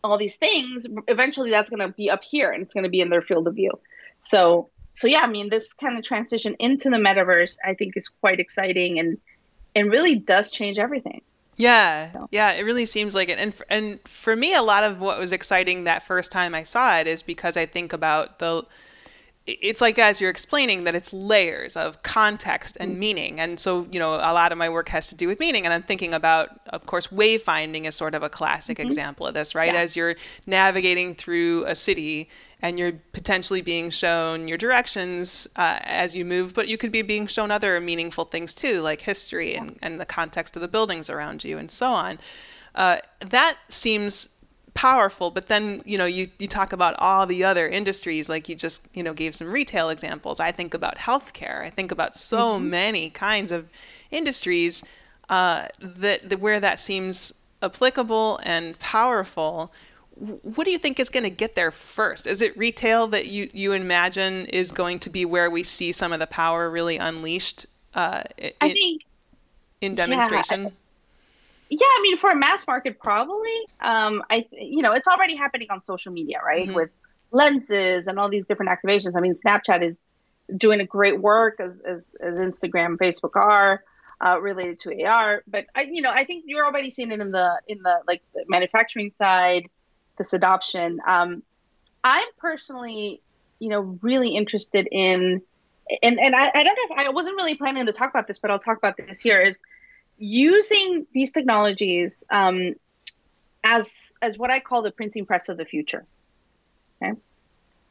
all 0.04 0.18
these 0.18 0.36
things. 0.36 0.86
Eventually, 1.08 1.50
that's 1.50 1.70
going 1.70 1.88
to 1.88 1.94
be 1.94 2.10
up 2.10 2.24
here 2.24 2.52
and 2.52 2.64
it's 2.64 2.74
going 2.74 2.84
to 2.84 2.90
be 2.90 3.02
in 3.02 3.10
their 3.10 3.22
field 3.22 3.48
of 3.48 3.56
view. 3.56 3.72
So 4.20 4.70
so 4.96 5.08
yeah, 5.08 5.22
I 5.22 5.28
mean, 5.28 5.50
this 5.50 5.74
kind 5.74 5.98
of 5.98 6.04
transition 6.04 6.56
into 6.60 6.90
the 6.90 6.98
metaverse, 6.98 7.58
I 7.64 7.74
think, 7.74 7.98
is 7.98 8.10
quite 8.10 8.40
exciting 8.40 9.00
and 9.00 9.18
and 9.76 9.90
really 9.90 10.16
does 10.16 10.52
change 10.52 10.78
everything. 10.78 11.24
Yeah, 11.56 12.12
so. 12.12 12.28
yeah, 12.32 12.52
it 12.54 12.64
really 12.64 12.86
seems 12.86 13.14
like 13.16 13.30
it. 13.30 13.38
And 13.40 13.54
for, 13.54 13.66
and 13.70 14.00
for 14.08 14.36
me, 14.36 14.54
a 14.56 14.62
lot 14.62 14.84
of 14.84 15.00
what 15.00 15.20
was 15.20 15.32
exciting 15.32 15.84
that 15.84 16.04
first 16.04 16.32
time 16.32 16.56
I 16.56 16.64
saw 16.64 16.98
it 16.98 17.08
is 17.08 17.24
because 17.24 17.58
I 17.58 17.66
think 17.66 17.94
about 17.94 18.40
the 18.40 18.64
it's 19.46 19.82
like 19.82 20.00
as 20.00 20.22
you're 20.22 20.30
explaining 20.30 20.86
that 20.86 20.96
it's 20.96 21.12
layers 21.12 21.76
of 21.76 22.02
context 22.02 22.78
and 22.80 22.98
meaning 22.98 23.42
and 23.42 23.60
so 23.60 23.86
you 23.92 24.00
know 24.00 24.14
a 24.14 24.32
lot 24.34 24.54
of 24.54 24.58
my 24.58 24.70
work 24.70 24.88
has 24.88 25.08
to 25.08 25.16
do 25.16 25.28
with 25.28 25.40
meaning 25.40 25.66
and 25.66 25.74
i'm 25.74 25.84
thinking 25.84 26.14
about 26.14 26.62
of 26.68 26.86
course 26.86 27.08
wayfinding 27.08 27.86
is 27.86 27.96
sort 27.96 28.16
of 28.16 28.24
a 28.24 28.30
classic 28.30 28.78
mm-hmm. 28.78 28.88
example 28.88 29.28
of 29.28 29.34
this 29.34 29.54
right 29.54 29.74
yeah. 29.74 29.82
as 29.82 29.96
you're 29.96 30.16
navigating 30.46 31.14
through 31.14 31.66
a 31.66 31.76
city 31.76 32.30
and 32.64 32.80
you're 32.80 32.94
potentially 33.12 33.62
being 33.62 33.90
shown 33.90 34.48
your 34.48 34.58
directions 34.58 35.48
uh, 35.58 35.80
as 35.82 36.16
you 36.16 36.24
move, 36.24 36.54
but 36.54 36.70
you 36.70 36.78
could 36.78 36.94
be 36.94 37.02
being 37.02 37.28
shown 37.28 37.52
other 37.52 37.78
meaningful 37.82 38.24
things 38.24 38.54
too, 38.54 38.80
like 38.80 39.02
history 39.02 39.54
and, 39.56 39.78
and 39.82 40.00
the 40.00 40.06
context 40.06 40.56
of 40.56 40.62
the 40.62 40.68
buildings 40.70 41.10
around 41.10 41.44
you 41.44 41.58
and 41.58 41.70
so 41.70 41.88
on. 41.88 42.18
Uh, 42.74 42.98
that 43.20 43.58
seems 43.68 44.30
powerful, 44.74 45.30
but 45.32 45.48
then 45.48 45.82
you 45.86 45.98
know 45.98 46.06
you, 46.06 46.30
you 46.40 46.48
talk 46.48 46.74
about 46.74 46.96
all 47.00 47.26
the 47.26 47.44
other 47.44 47.68
industries, 47.68 48.30
like 48.30 48.50
you 48.50 48.56
just 48.56 48.88
you 48.94 49.04
know 49.04 49.14
gave 49.14 49.36
some 49.36 49.48
retail 49.48 49.90
examples. 49.90 50.40
I 50.40 50.52
think 50.52 50.74
about 50.74 50.98
healthcare. 50.98 51.64
I 51.64 51.70
think 51.70 51.92
about 51.92 52.16
so 52.16 52.56
mm-hmm. 52.56 52.70
many 52.70 53.10
kinds 53.10 53.52
of 53.52 53.68
industries 54.12 54.84
uh, 55.30 55.68
that, 55.80 56.30
that 56.30 56.40
where 56.40 56.60
that 56.60 56.80
seems 56.80 57.34
applicable 57.62 58.40
and 58.44 58.78
powerful 58.80 59.72
what 60.16 60.66
do 60.66 60.72
you 60.72 60.78
think 60.78 61.00
is 61.00 61.10
going 61.10 61.24
to 61.24 61.30
get 61.30 61.56
there 61.56 61.72
first? 61.72 62.28
Is 62.28 62.42
it 62.42 62.56
retail 62.56 63.08
that 63.08 63.28
you, 63.28 63.50
you 63.52 63.72
imagine 63.72 64.46
is 64.48 64.72
going 64.72 65.00
to 65.00 65.10
be 65.10 65.26
where 65.26 65.50
we 65.50 65.64
see 65.64 65.92
some 65.92 66.14
of 66.14 66.20
the 66.20 66.28
power 66.28 66.70
really 66.70 66.98
unleashed? 66.98 67.66
Uh, 67.96 68.22
in, 68.38 68.52
I 68.62 68.74
think 68.74 69.06
in 69.82 69.96
demonstration. 69.96 70.64
Yeah. 70.64 70.70
Yeah, 71.80 71.88
I 71.88 72.00
mean, 72.02 72.18
for 72.18 72.30
a 72.30 72.36
mass 72.36 72.68
market, 72.68 73.00
probably. 73.00 73.68
Um, 73.82 74.24
I 74.30 74.46
you 74.52 74.82
know 74.82 74.94
it's 74.94 75.08
already 75.08 75.36
happening 75.36 75.68
on 75.72 75.82
social 75.82 76.12
media, 76.12 76.40
right? 76.46 76.68
Mm-hmm. 76.68 76.76
With 76.76 76.90
lenses 77.32 78.08
and 78.08 78.20
all 78.20 78.30
these 78.30 78.46
different 78.46 78.72
activations. 78.72 79.14
I 79.18 79.22
mean, 79.22 79.36
Snapchat 79.36 79.84
is 79.84 80.08
doing 80.56 80.82
a 80.82 80.86
great 80.86 81.20
work 81.20 81.60
as 81.60 81.82
as, 81.82 82.06
as 82.20 82.40
Instagram, 82.40 82.98
Facebook 82.98 83.36
are. 83.36 83.84
Uh, 84.24 84.40
related 84.40 84.80
to 84.80 85.04
AR, 85.04 85.44
but 85.48 85.66
I, 85.76 85.82
you 85.82 86.02
know, 86.02 86.10
I 86.10 86.24
think 86.24 86.46
you're 86.48 86.66
already 86.66 86.92
seeing 86.92 87.12
it 87.12 87.20
in 87.20 87.32
the 87.32 87.60
in 87.68 87.84
the 87.84 88.00
like 88.08 88.22
the 88.34 88.46
manufacturing 88.48 89.10
side, 89.10 89.68
this 90.18 90.32
adoption. 90.32 91.02
Um, 91.06 91.44
I'm 92.06 92.28
personally, 92.38 93.22
you 93.60 93.68
know, 93.68 93.98
really 94.02 94.30
interested 94.30 94.88
in, 94.90 95.42
and 96.02 96.20
and 96.20 96.36
I, 96.36 96.52
I 96.54 96.64
don't 96.64 96.78
know 96.90 96.96
if 96.96 97.06
I 97.06 97.10
wasn't 97.10 97.36
really 97.36 97.56
planning 97.56 97.86
to 97.86 97.92
talk 97.92 98.12
about 98.12 98.28
this, 98.28 98.38
but 98.38 98.50
I'll 98.50 98.60
talk 98.60 98.78
about 98.78 98.96
this 98.96 99.20
here. 99.20 99.42
Is 99.42 99.62
using 100.18 101.06
these 101.14 101.32
technologies 101.32 102.24
um, 102.30 102.76
as 103.64 103.92
as 104.22 104.38
what 104.38 104.50
I 104.50 104.60
call 104.60 104.82
the 104.82 104.92
printing 104.92 105.26
press 105.26 105.50
of 105.50 105.58
the 105.58 105.66
future. 105.66 106.06
Okay. 107.02 107.20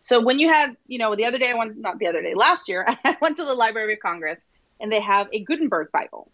So 0.00 0.20
when 0.20 0.38
you 0.38 0.48
had, 0.48 0.76
you 0.88 0.98
know, 0.98 1.14
the 1.14 1.26
other 1.26 1.38
day 1.38 1.50
I 1.50 1.54
went, 1.54 1.78
not 1.78 1.98
the 1.98 2.06
other 2.06 2.22
day, 2.22 2.35
last 2.35 2.68
year 2.68 2.87
I 3.04 3.16
went 3.20 3.37
to 3.37 3.44
the 3.44 3.54
Library 3.54 3.94
of 3.94 4.00
Congress 4.00 4.44
and 4.80 4.90
they 4.90 5.00
have 5.00 5.28
a 5.32 5.40
Gutenberg 5.44 5.92
Bible 5.92 6.30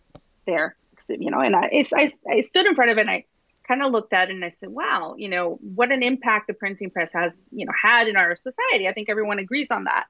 there, 0.47 0.77
you 1.09 1.31
know, 1.31 1.41
and 1.41 1.55
I, 1.55 1.85
I, 1.95 2.13
I 2.31 2.41
stood 2.41 2.67
in 2.67 2.75
front 2.75 2.91
of 2.91 2.99
it 2.99 3.03
and 3.03 3.11
I 3.11 3.25
kind 3.67 3.83
of 3.83 3.93
looked 3.93 4.15
at 4.15 4.31
it 4.31 4.35
and 4.35 4.45
I 4.45 4.49
said, 4.49 4.71
wow, 4.71 5.17
you 5.19 5.29
know, 5.29 5.59
what 5.61 5.93
an 5.93 6.03
impact 6.03 6.47
the 6.47 6.55
printing 6.55 6.91
press 6.91 7.13
has, 7.13 7.45
you 7.53 7.67
know, 7.67 7.73
had 7.81 8.09
in 8.09 8.17
our 8.17 8.37
society. 8.37 8.89
I 8.89 8.93
think 8.95 9.11
everyone 9.11 9.39
agrees 9.39 9.71
on 9.71 9.85
that. 9.85 10.07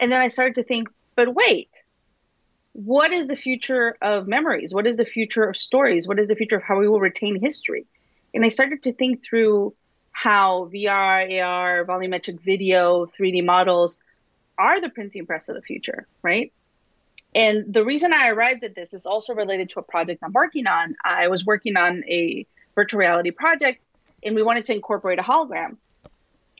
And 0.00 0.10
then 0.10 0.20
I 0.20 0.26
started 0.26 0.56
to 0.56 0.64
think, 0.64 0.88
but 1.14 1.32
wait, 1.32 1.70
what 2.84 3.12
is 3.12 3.26
the 3.26 3.34
future 3.34 3.96
of 4.00 4.28
memories? 4.28 4.72
What 4.72 4.86
is 4.86 4.96
the 4.96 5.04
future 5.04 5.42
of 5.42 5.56
stories? 5.56 6.06
What 6.06 6.20
is 6.20 6.28
the 6.28 6.36
future 6.36 6.58
of 6.58 6.62
how 6.62 6.78
we 6.78 6.88
will 6.88 7.00
retain 7.00 7.40
history? 7.40 7.86
And 8.32 8.44
I 8.44 8.50
started 8.50 8.84
to 8.84 8.92
think 8.92 9.24
through 9.24 9.74
how 10.12 10.70
VR, 10.72 11.42
AR, 11.42 11.84
volumetric 11.84 12.40
video, 12.40 13.06
3D 13.06 13.44
models 13.44 13.98
are 14.56 14.80
the 14.80 14.90
printing 14.90 15.26
press 15.26 15.48
of 15.48 15.56
the 15.56 15.62
future, 15.62 16.06
right? 16.22 16.52
And 17.34 17.64
the 17.74 17.84
reason 17.84 18.12
I 18.12 18.28
arrived 18.28 18.62
at 18.62 18.76
this 18.76 18.94
is 18.94 19.06
also 19.06 19.34
related 19.34 19.70
to 19.70 19.80
a 19.80 19.82
project 19.82 20.22
I'm 20.22 20.32
working 20.32 20.68
on. 20.68 20.94
I 21.04 21.26
was 21.26 21.44
working 21.44 21.76
on 21.76 22.04
a 22.08 22.46
virtual 22.76 23.00
reality 23.00 23.32
project, 23.32 23.82
and 24.22 24.36
we 24.36 24.42
wanted 24.44 24.66
to 24.66 24.72
incorporate 24.72 25.18
a 25.18 25.22
hologram. 25.22 25.78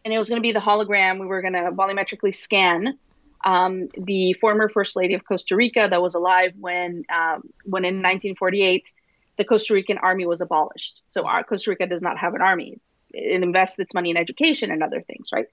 And 0.04 0.12
it 0.12 0.18
was 0.18 0.28
going 0.28 0.42
to 0.42 0.46
be 0.46 0.52
the 0.52 0.58
hologram. 0.58 1.20
We 1.20 1.26
were 1.26 1.42
going 1.42 1.52
to 1.52 1.70
volumetrically 1.70 2.34
scan 2.34 2.98
um, 3.44 3.88
the 3.96 4.32
former 4.34 4.68
First 4.68 4.96
Lady 4.96 5.14
of 5.14 5.24
Costa 5.24 5.54
Rica 5.56 5.86
that 5.88 6.02
was 6.02 6.14
alive 6.14 6.52
when, 6.58 7.04
um, 7.12 7.42
when 7.64 7.84
in 7.84 7.96
1948, 7.96 8.92
the 9.36 9.44
Costa 9.44 9.74
Rican 9.74 9.98
army 9.98 10.26
was 10.26 10.40
abolished. 10.40 11.00
So 11.06 11.26
our 11.26 11.44
Costa 11.44 11.70
Rica 11.70 11.86
does 11.86 12.02
not 12.02 12.18
have 12.18 12.34
an 12.34 12.42
army. 12.42 12.80
It 13.12 13.42
invests 13.42 13.78
its 13.78 13.94
money 13.94 14.10
in 14.10 14.16
education 14.16 14.70
and 14.70 14.82
other 14.82 15.00
things, 15.00 15.28
right? 15.32 15.46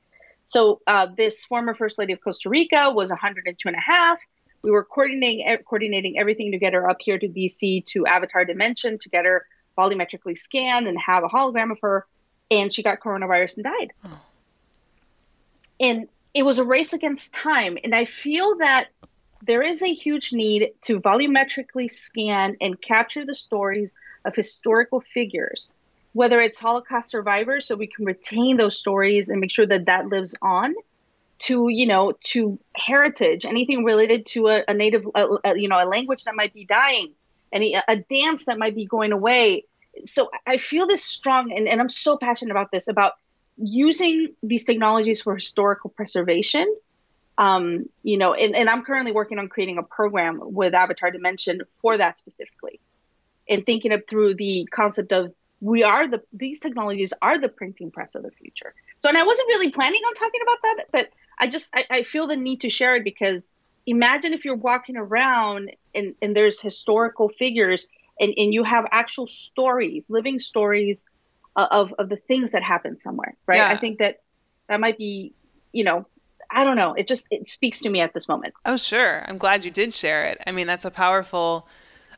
So 0.46 0.82
uh, 0.88 1.08
this 1.16 1.46
former 1.46 1.74
first 1.74 1.98
lady 1.98 2.14
of 2.14 2.22
Costa 2.22 2.50
Rica 2.50 2.92
was 2.92 3.10
102 3.10 3.68
and 3.68 3.76
a 3.76 3.80
half. 3.80 4.20
We 4.62 4.72
were 4.72 4.84
coordinating 4.84 5.46
coordinating 5.64 6.18
everything 6.18 6.52
to 6.52 6.58
get 6.58 6.74
her 6.74 6.90
up 6.90 6.98
here 7.00 7.20
to 7.20 7.28
DC 7.28 7.86
to 7.86 8.06
Avatar 8.08 8.46
Dimension 8.46 8.98
to 9.00 9.10
get 9.10 9.26
her 9.26 9.46
volumetrically 9.78 10.38
scanned 10.38 10.88
and 10.88 10.98
have 11.00 11.24
a 11.24 11.28
hologram 11.28 11.72
of 11.72 11.80
her. 11.82 12.06
And 12.50 12.74
she 12.74 12.84
got 12.84 13.00
coronavirus 13.00 13.58
and 13.58 13.64
died. 13.64 13.94
Oh. 14.06 14.22
And 15.80 16.08
it 16.36 16.44
was 16.44 16.60
a 16.60 16.66
race 16.66 16.92
against 16.92 17.34
time. 17.34 17.78
And 17.84 17.96
I 17.96 18.04
feel 18.04 18.58
that 18.58 18.90
there 19.42 19.62
is 19.62 19.82
a 19.82 19.94
huge 19.94 20.34
need 20.34 20.74
to 20.82 21.00
volumetrically 21.00 21.90
scan 21.90 22.58
and 22.60 22.80
capture 22.80 23.26
the 23.26 23.34
stories 23.34 23.98
of 24.26 24.36
historical 24.36 25.00
figures, 25.00 25.72
whether 26.12 26.42
it's 26.42 26.60
Holocaust 26.60 27.10
survivors, 27.10 27.66
so 27.66 27.76
we 27.76 27.88
can 27.88 28.04
retain 28.04 28.58
those 28.58 28.78
stories 28.78 29.30
and 29.30 29.40
make 29.40 29.52
sure 29.52 29.66
that 29.66 29.86
that 29.86 30.10
lives 30.10 30.36
on, 30.42 30.76
to 31.38 31.70
you 31.70 31.86
know 31.86 32.14
to 32.22 32.60
heritage, 32.76 33.46
anything 33.46 33.86
related 33.86 34.26
to 34.26 34.48
a, 34.48 34.64
a 34.68 34.74
native, 34.74 35.08
a, 35.16 35.28
a, 35.44 35.58
you 35.58 35.70
know, 35.70 35.78
a 35.78 35.88
language 35.88 36.26
that 36.26 36.36
might 36.36 36.54
be 36.54 36.66
dying, 36.66 37.14
any 37.52 37.76
a 37.88 37.98
dance 37.98 38.46
that 38.46 38.58
might 38.58 38.76
be 38.76 38.86
going 38.86 39.14
away. 39.14 39.66
So 40.04 40.30
I 40.46 40.58
feel 40.58 40.88
this 40.88 41.04
strong, 41.04 41.54
and, 41.54 41.68
and 41.68 41.80
I'm 41.80 41.90
so 41.90 42.18
passionate 42.18 42.52
about 42.52 42.72
this 42.72 42.90
about 42.90 43.14
using 43.58 44.36
these 44.44 44.64
technologies 44.64 45.22
for 45.22 45.36
historical 45.36 45.90
preservation 45.90 46.74
um, 47.38 47.90
you 48.04 48.18
know, 48.18 48.34
and, 48.34 48.56
and 48.56 48.70
I'm 48.70 48.84
currently 48.84 49.12
working 49.12 49.40
on 49.40 49.50
creating 49.50 49.78
a 49.78 49.84
program 49.84 50.40
with 50.42 50.74
Avatar 50.74 51.12
Dimension 51.12 51.62
for 51.82 51.98
that 51.98 52.18
specifically, 52.18 52.80
and 53.50 53.66
thinking 53.66 53.92
up 53.92 54.08
through 54.08 54.36
the 54.36 54.68
concept 54.72 55.12
of 55.12 55.34
we 55.62 55.84
are 55.84 56.08
the 56.08 56.22
these 56.32 56.60
technologies 56.60 57.14
are 57.22 57.40
the 57.40 57.50
printing 57.50 57.92
press 57.92 58.16
of 58.16 58.24
the 58.24 58.32
future. 58.32 58.74
So, 58.98 59.10
and 59.10 59.18
I 59.18 59.26
wasn't 59.26 59.48
really 59.48 59.72
planning 59.72 60.02
on 60.06 60.14
talking 60.14 60.42
about 60.42 60.58
that, 60.62 60.86
but 60.92 61.10
I 61.38 61.48
just 61.48 61.76
I, 61.76 61.86
I 61.90 62.04
feel 62.04 62.28
the 62.28 62.38
need 62.38 62.62
to 62.62 62.70
share 62.70 62.96
it 62.96 63.04
because 63.04 63.50
imagine 63.86 64.34
if 64.34 64.46
you're 64.46 64.56
walking 64.56 64.96
around 64.98 65.72
and, 65.94 66.16
and 66.22 66.36
there's 66.36 66.60
historical 66.60 67.30
figures 67.30 67.88
and, 68.20 68.34
and 68.38 68.54
you 68.54 68.64
have 68.64 68.86
actual 68.92 69.28
stories, 69.28 70.10
living 70.10 70.40
stories 70.40 71.06
Uh, 71.56 71.68
of, 71.72 71.94
of 71.94 72.10
the 72.10 72.18
things 72.18 72.52
that 72.52 72.62
happen 72.62 73.00
somewhere, 73.00 73.38
right? 73.48 73.58
Yeah. 73.58 73.70
I 73.70 73.78
think 73.78 74.00
that 74.00 74.22
that 74.68 74.80
might 74.82 74.98
be, 74.98 75.34
you 75.72 75.86
know, 75.86 76.06
I 76.52 76.64
don't 76.64 76.76
know. 76.76 76.94
It 76.94 77.08
just 77.08 77.28
it 77.32 77.48
speaks 77.50 77.80
to 77.80 77.90
me 77.90 78.02
at 78.02 78.14
this 78.14 78.28
moment. 78.28 78.54
Oh, 78.66 78.78
sure. 78.78 79.24
I'm 79.26 79.38
glad 79.38 79.64
you 79.64 79.72
did 79.72 79.94
share 79.94 80.26
it. 80.26 80.42
I 80.46 80.52
mean, 80.52 80.68
that's 80.68 80.86
a 80.86 80.92
powerful 80.92 81.68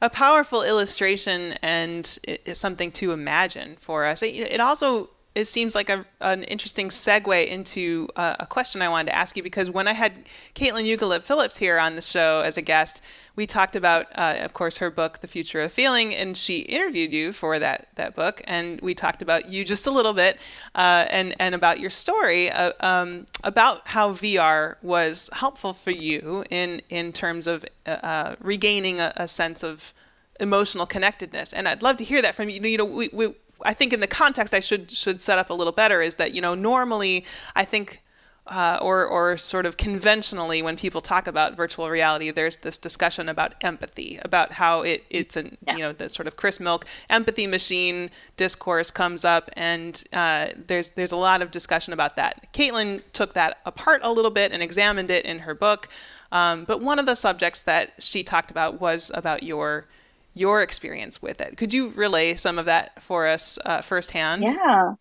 a 0.01 0.09
powerful 0.09 0.63
illustration 0.63 1.53
and 1.61 2.19
it's 2.23 2.59
something 2.59 2.91
to 2.93 3.11
imagine 3.11 3.77
for 3.79 4.05
us. 4.05 4.21
It, 4.21 4.35
it 4.35 4.59
also 4.59 5.09
it 5.35 5.45
seems 5.45 5.75
like 5.75 5.89
a, 5.89 6.03
an 6.19 6.43
interesting 6.43 6.89
segue 6.89 7.47
into 7.47 8.07
a, 8.15 8.37
a, 8.39 8.45
question 8.47 8.81
I 8.81 8.89
wanted 8.89 9.11
to 9.11 9.15
ask 9.15 9.37
you 9.37 9.43
because 9.43 9.69
when 9.69 9.87
I 9.87 9.93
had 9.93 10.13
Kaitlin 10.55 10.85
Ugolik 10.97 11.23
Phillips 11.23 11.55
here 11.55 11.77
on 11.77 11.95
the 11.95 12.01
show 12.01 12.41
as 12.41 12.57
a 12.57 12.63
guest, 12.63 13.01
we 13.37 13.45
talked 13.45 13.75
about, 13.75 14.07
uh, 14.15 14.37
of 14.39 14.53
course, 14.53 14.77
her 14.77 14.89
book, 14.89 15.21
The 15.21 15.27
Future 15.27 15.61
of 15.61 15.71
Feeling, 15.71 16.15
and 16.15 16.35
she 16.35 16.57
interviewed 16.57 17.13
you 17.13 17.31
for 17.31 17.59
that 17.59 17.87
that 17.95 18.15
book, 18.15 18.41
and 18.45 18.81
we 18.81 18.95
talked 18.95 19.21
about 19.21 19.47
you 19.47 19.63
just 19.63 19.85
a 19.85 19.91
little 19.91 20.13
bit, 20.13 20.37
uh, 20.73 21.05
and 21.09 21.35
and 21.39 21.53
about 21.53 21.79
your 21.79 21.91
story 21.91 22.51
uh, 22.51 22.73
um, 22.79 23.27
about 23.43 23.87
how 23.87 24.13
VR 24.13 24.75
was 24.81 25.29
helpful 25.31 25.73
for 25.73 25.91
you 25.91 26.43
in 26.49 26.81
in 26.89 27.13
terms 27.13 27.45
of 27.45 27.63
uh, 27.85 27.91
uh, 27.91 28.35
regaining 28.41 28.99
a, 28.99 29.13
a 29.15 29.27
sense 29.27 29.63
of 29.63 29.93
emotional 30.39 30.87
connectedness. 30.87 31.53
And 31.53 31.67
I'd 31.67 31.83
love 31.83 31.97
to 31.97 32.03
hear 32.03 32.23
that 32.23 32.33
from 32.33 32.49
you. 32.49 32.59
You 32.59 32.79
know, 32.79 32.85
we, 32.85 33.09
we 33.13 33.35
I 33.61 33.75
think 33.75 33.93
in 33.93 33.99
the 33.99 34.07
context 34.07 34.55
I 34.55 34.61
should 34.61 34.89
should 34.89 35.21
set 35.21 35.37
up 35.37 35.51
a 35.51 35.53
little 35.53 35.73
better 35.73 36.01
is 36.01 36.15
that 36.15 36.33
you 36.33 36.41
know 36.41 36.55
normally 36.55 37.23
I 37.55 37.65
think 37.65 38.01
uh, 38.49 38.79
or 38.81 39.05
or 39.05 39.37
sort 39.37 39.65
of 39.65 39.77
conventionally 39.77 40.61
when 40.61 40.77
people 40.77 41.01
talk 41.01 41.27
about 41.27 41.55
virtual 41.55 41.89
reality 41.89 42.31
there's 42.31 42.57
this 42.57 42.77
discussion 42.77 43.29
about 43.29 43.53
empathy 43.61 44.19
about 44.23 44.51
how 44.51 44.81
it 44.81 45.03
it's 45.09 45.35
an 45.35 45.57
yeah. 45.67 45.75
you 45.75 45.79
know 45.79 45.91
the 45.91 46.09
sort 46.09 46.27
of 46.27 46.35
Chris 46.35 46.59
Milk 46.59 46.85
empathy 47.09 47.47
machine 47.47 48.09
discourse 48.37 48.91
comes 48.91 49.25
up 49.25 49.49
and 49.53 50.03
uh, 50.13 50.47
there's 50.67 50.89
there's 50.89 51.11
a 51.11 51.17
lot 51.17 51.41
of 51.41 51.51
discussion 51.51 51.93
about 51.93 52.15
that. 52.15 52.47
Kaitlin 52.53 53.01
took 53.13 53.33
that 53.33 53.57
apart 53.65 54.01
a 54.03 54.11
little 54.11 54.31
bit 54.31 54.51
and 54.51 54.63
examined 54.63 55.11
it 55.11 55.25
in 55.25 55.39
her 55.39 55.53
book. 55.53 55.89
Um, 56.31 56.65
but 56.65 56.81
one 56.81 56.99
of 56.99 57.05
the 57.05 57.15
subjects 57.15 57.61
that 57.63 57.93
she 57.99 58.23
talked 58.23 58.51
about 58.51 58.81
was 58.81 59.11
about 59.13 59.43
your 59.43 59.85
your 60.33 60.61
experience 60.61 61.21
with 61.21 61.41
it. 61.41 61.57
Could 61.57 61.73
you 61.73 61.89
relay 61.89 62.35
some 62.35 62.59
of 62.59 62.65
that 62.65 63.01
for 63.01 63.27
us 63.27 63.57
uh, 63.65 63.81
firsthand? 63.81 64.43
Yeah. 64.43 64.93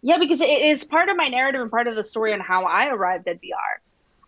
Yeah, 0.00 0.18
because 0.18 0.40
it 0.40 0.48
is 0.48 0.84
part 0.84 1.08
of 1.08 1.16
my 1.16 1.26
narrative 1.26 1.60
and 1.60 1.70
part 1.70 1.86
of 1.86 1.96
the 1.96 2.04
story 2.04 2.32
on 2.32 2.40
how 2.40 2.64
I 2.64 2.88
arrived 2.88 3.26
at 3.28 3.40
VR. 3.40 3.80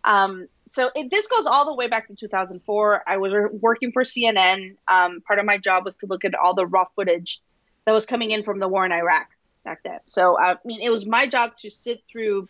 Um, 0.03 0.47
so 0.69 0.89
it, 0.95 1.09
this 1.09 1.27
goes 1.27 1.45
all 1.45 1.65
the 1.65 1.73
way 1.73 1.87
back 1.87 2.07
to 2.07 2.15
2004. 2.15 3.03
I 3.07 3.17
was 3.17 3.33
working 3.53 3.91
for 3.91 4.03
CNN. 4.03 4.75
Um, 4.87 5.21
part 5.21 5.39
of 5.39 5.45
my 5.45 5.57
job 5.57 5.85
was 5.85 5.97
to 5.97 6.07
look 6.07 6.25
at 6.25 6.35
all 6.35 6.53
the 6.53 6.65
raw 6.65 6.85
footage 6.95 7.41
that 7.85 7.91
was 7.91 8.05
coming 8.05 8.31
in 8.31 8.43
from 8.43 8.59
the 8.59 8.67
war 8.67 8.85
in 8.85 8.91
Iraq 8.91 9.27
back 9.63 9.81
then. 9.83 9.99
So 10.05 10.35
uh, 10.35 10.55
I 10.55 10.67
mean, 10.67 10.81
it 10.81 10.89
was 10.89 11.05
my 11.05 11.27
job 11.27 11.55
to 11.57 11.69
sit 11.69 12.03
through 12.11 12.47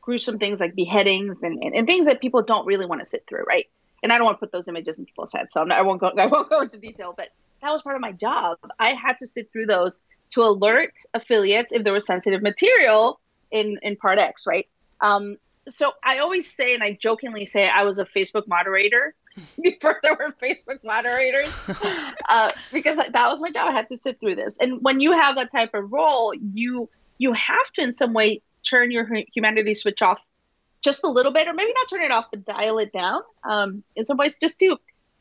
gruesome 0.00 0.38
things 0.38 0.60
like 0.60 0.74
beheadings 0.74 1.42
and, 1.42 1.62
and, 1.62 1.74
and 1.74 1.86
things 1.86 2.06
that 2.06 2.20
people 2.20 2.42
don't 2.42 2.66
really 2.66 2.86
want 2.86 3.00
to 3.00 3.04
sit 3.04 3.26
through, 3.28 3.44
right? 3.44 3.66
and 4.02 4.12
I 4.12 4.16
don't 4.16 4.24
want 4.24 4.38
to 4.38 4.40
put 4.40 4.52
those 4.52 4.68
images 4.68 4.98
in 4.98 5.06
people's 5.06 5.32
heads, 5.32 5.52
so 5.52 5.64
not, 5.64 5.78
i 5.78 5.82
won't 5.82 6.00
go. 6.00 6.10
I 6.18 6.26
won't 6.26 6.48
go 6.48 6.60
into 6.60 6.78
detail, 6.78 7.14
but 7.16 7.28
that 7.62 7.70
was 7.70 7.82
part 7.82 7.96
of 7.96 8.02
my 8.02 8.12
job. 8.12 8.58
I 8.78 8.90
had 8.90 9.18
to 9.18 9.26
sit 9.26 9.52
through 9.52 9.66
those 9.66 10.00
to 10.30 10.42
alert 10.42 10.94
affiliates 11.14 11.72
if 11.72 11.84
there 11.84 11.92
was 11.92 12.06
sensitive 12.06 12.42
material 12.42 13.20
in 13.50 13.78
in 13.82 13.96
Part 13.96 14.18
X, 14.18 14.46
right? 14.46 14.66
Um, 15.00 15.36
so 15.68 15.92
I 16.02 16.18
always 16.18 16.52
say, 16.52 16.74
and 16.74 16.82
I 16.82 16.98
jokingly 17.00 17.44
say, 17.44 17.68
I 17.68 17.84
was 17.84 17.98
a 17.98 18.04
Facebook 18.04 18.48
moderator 18.48 19.14
before 19.62 19.98
there 20.02 20.14
were 20.14 20.34
Facebook 20.42 20.82
moderators, 20.84 21.48
uh, 22.28 22.50
because 22.72 22.96
that 22.96 23.12
was 23.12 23.40
my 23.40 23.50
job. 23.50 23.68
I 23.68 23.72
had 23.72 23.88
to 23.88 23.96
sit 23.96 24.20
through 24.20 24.36
this, 24.36 24.56
and 24.60 24.80
when 24.82 25.00
you 25.00 25.12
have 25.12 25.36
that 25.36 25.50
type 25.50 25.74
of 25.74 25.90
role, 25.92 26.32
you 26.34 26.88
you 27.18 27.32
have 27.34 27.70
to 27.74 27.82
in 27.82 27.92
some 27.92 28.12
way 28.12 28.42
turn 28.68 28.90
your 28.90 29.08
humanity 29.32 29.74
switch 29.74 30.02
off 30.02 30.22
just 30.82 31.04
a 31.04 31.08
little 31.08 31.32
bit, 31.32 31.46
or 31.46 31.54
maybe 31.54 31.72
not 31.74 31.88
turn 31.88 32.02
it 32.02 32.10
off, 32.10 32.26
but 32.30 32.44
dial 32.44 32.78
it 32.78 32.92
down 32.92 33.20
um, 33.48 33.82
in 33.96 34.06
some 34.06 34.16
ways, 34.16 34.38
just 34.40 34.58
to 34.60 34.76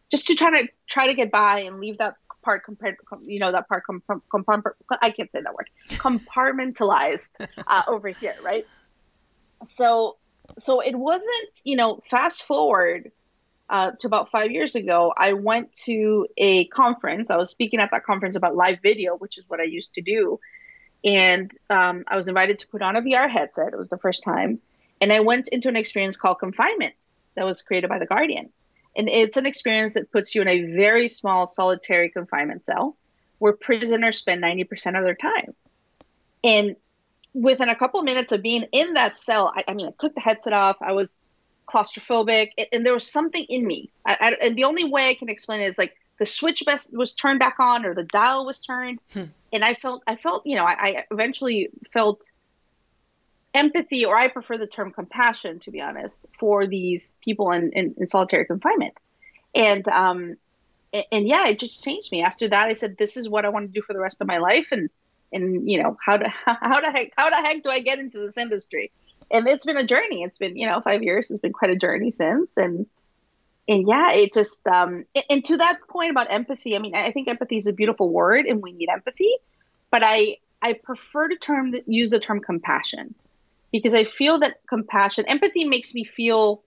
just 0.10 0.28
to 0.28 0.36
try 0.36 0.62
to 0.62 0.67
try 0.88 1.08
to 1.08 1.13
get 1.13 1.32
by 1.32 1.62
and 1.62 1.80
leave 1.80 1.98
that 2.00 2.15
part 2.41 2.63
compared, 2.63 2.97
you 3.25 3.39
know, 3.39 3.52
that 3.52 3.67
part 3.67 3.84
com- 3.86 4.04
com- 4.08 4.23
com- 4.32 4.63
I 5.02 5.12
can't 5.12 5.32
say 5.32 5.41
that 5.41 5.54
word 5.54 5.69
compartmentalized 5.89 7.47
uh, 7.67 7.84
over 7.88 8.10
here, 8.10 8.36
right? 8.43 8.65
So 9.65 10.17
so 10.58 10.80
it 10.80 10.95
wasn't, 10.95 11.62
you 11.63 11.75
know, 11.75 11.99
fast 12.06 12.43
forward 12.43 13.12
uh, 13.69 13.91
to 13.99 14.08
about 14.08 14.32
five 14.32 14.52
years 14.52 14.75
ago, 14.75 15.13
I 15.15 15.34
went 15.34 15.73
to 15.84 16.28
a 16.38 16.65
conference. 16.65 17.30
I 17.30 17.38
was 17.38 17.52
speaking 17.52 17.80
at 17.80 17.91
that 17.91 18.04
conference 18.04 18.36
about 18.36 18.56
live 18.56 18.80
video, 18.82 19.15
which 19.15 19.38
is 19.38 19.47
what 19.47 19.60
I 19.60 19.63
used 19.63 19.93
to 19.93 20.02
do. 20.02 20.39
And 21.04 21.52
um, 21.69 22.04
I 22.08 22.15
was 22.15 22.28
invited 22.28 22.60
to 22.60 22.67
put 22.67 22.82
on 22.82 22.95
a 22.95 23.02
VR 23.02 23.30
headset. 23.30 23.71
It 23.71 23.78
was 23.78 23.89
the 23.89 23.99
first 23.99 24.23
time. 24.23 24.60
And 24.99 25.13
I 25.13 25.19
went 25.19 25.49
into 25.49 25.69
an 25.69 25.75
experience 25.75 26.17
called 26.17 26.39
confinement 26.39 26.95
that 27.36 27.45
was 27.45 27.62
created 27.62 27.89
by 27.89 27.99
The 27.99 28.06
Guardian. 28.06 28.49
And 28.95 29.08
it's 29.08 29.38
an 29.38 29.45
experience 29.45 29.93
that 29.93 30.12
puts 30.12 30.36
you 30.36 30.41
in 30.41 30.47
a 30.47 30.75
very 30.75 31.08
small 31.08 31.45
solitary 31.45 32.10
confinement 32.10 32.65
cell 32.65 32.95
where 33.38 33.54
prisoners 33.54 34.17
spend 34.17 34.43
90% 34.43 34.97
of 34.97 35.04
their 35.04 35.15
time. 35.15 35.54
And 36.43 36.75
within 37.34 37.69
a 37.69 37.75
couple 37.75 37.99
of 37.99 38.06
minutes 38.06 38.32
of 38.32 38.41
being 38.41 38.65
in 38.71 38.93
that 38.93 39.19
cell, 39.19 39.54
I, 39.56 39.63
I 39.69 39.73
mean, 39.73 39.88
I 39.88 39.93
took 39.97 40.13
the 40.15 40.21
headset 40.21 40.54
off. 40.54 40.78
I 40.82 40.93
was 40.93 41.21
claustrophobic, 41.67 42.52
and, 42.58 42.67
and 42.71 42.86
there 42.86 42.93
was 42.93 43.10
something 43.10 43.43
in 43.43 43.65
me. 43.65 43.91
I, 44.06 44.17
I, 44.19 44.32
and 44.45 44.58
the 44.58 44.63
only 44.63 44.84
way 44.84 45.10
I 45.10 45.13
can 45.13 45.30
explain 45.30 45.62
it 45.62 45.67
is 45.67 45.78
like 45.78 45.95
the 46.17 46.25
switch 46.25 46.63
best 46.65 46.95
was 46.95 47.13
turned 47.13 47.39
back 47.39 47.56
on, 47.60 47.86
or 47.86 47.93
the 47.93 48.04
dial 48.04 48.45
was 48.45 48.60
turned, 48.62 48.99
hmm. 49.13 49.25
and 49.54 49.63
I 49.63 49.73
felt, 49.73 50.04
I 50.08 50.15
felt, 50.15 50.45
you 50.45 50.56
know, 50.56 50.65
I, 50.65 50.73
I 50.73 51.06
eventually 51.12 51.69
felt 51.93 52.32
empathy, 53.53 54.05
or 54.05 54.17
I 54.17 54.27
prefer 54.27 54.57
the 54.57 54.67
term 54.67 54.91
compassion, 54.91 55.59
to 55.59 55.71
be 55.71 55.81
honest, 55.81 56.25
for 56.39 56.67
these 56.67 57.13
people 57.23 57.51
in, 57.51 57.71
in, 57.73 57.95
in 57.97 58.07
solitary 58.07 58.45
confinement. 58.45 58.93
And 59.55 59.88
um, 59.88 60.38
and, 60.91 61.27
yeah, 61.27 61.47
it 61.47 61.59
just 61.59 61.83
changed 61.83 62.12
me. 62.12 62.23
After 62.23 62.47
that, 62.49 62.67
I 62.67 62.73
said, 62.73 62.97
"This 62.97 63.17
is 63.17 63.29
what 63.29 63.45
I 63.45 63.49
want 63.49 63.67
to 63.67 63.73
do 63.73 63.81
for 63.81 63.93
the 63.93 63.99
rest 63.99 64.21
of 64.21 64.27
my 64.27 64.38
life." 64.38 64.71
And 64.71 64.89
and 65.31 65.69
you 65.69 65.81
know, 65.81 65.97
how 66.03 66.17
to 66.17 66.29
how 66.45 66.81
the 66.81 66.91
heck 66.91 67.12
how 67.17 67.29
the 67.29 67.35
heck 67.35 67.63
do 67.63 67.69
I 67.69 67.79
get 67.79 67.99
into 67.99 68.19
this 68.19 68.38
industry? 68.38 68.91
And 69.31 69.47
it's 69.47 69.65
been 69.65 69.77
a 69.77 69.85
journey. 69.85 70.23
It's 70.23 70.38
been 70.38 70.57
you 70.57 70.67
know 70.67 70.81
five 70.81 71.03
years. 71.03 71.29
It's 71.29 71.39
been 71.39 71.53
quite 71.53 71.71
a 71.71 71.75
journey 71.75 72.12
since. 72.12 72.57
And 72.57 72.88
and 73.67 73.88
yeah, 73.88 74.13
it 74.13 74.33
just 74.33 74.65
um 74.67 75.05
and 75.29 75.45
to 75.45 75.57
that 75.57 75.77
point 75.88 76.12
about 76.12 76.31
empathy. 76.31 76.75
I 76.75 76.79
mean, 76.79 76.95
I 76.95 77.12
think 77.12 77.27
empathy 77.27 77.57
is 77.57 77.67
a 77.67 77.73
beautiful 77.73 78.09
word, 78.09 78.45
and 78.45 78.62
we 78.62 78.71
need 78.71 78.89
empathy. 78.89 79.31
But 79.91 80.03
I 80.03 80.38
I 80.62 80.73
prefer 80.73 81.27
to 81.29 81.35
term 81.35 81.75
use 81.85 82.12
the 82.12 82.19
term 82.19 82.39
compassion 82.39 83.15
because 83.71 83.93
I 83.93 84.03
feel 84.03 84.39
that 84.39 84.62
compassion, 84.67 85.25
empathy 85.27 85.63
makes 85.63 85.93
me 85.93 86.03
feel 86.03 86.62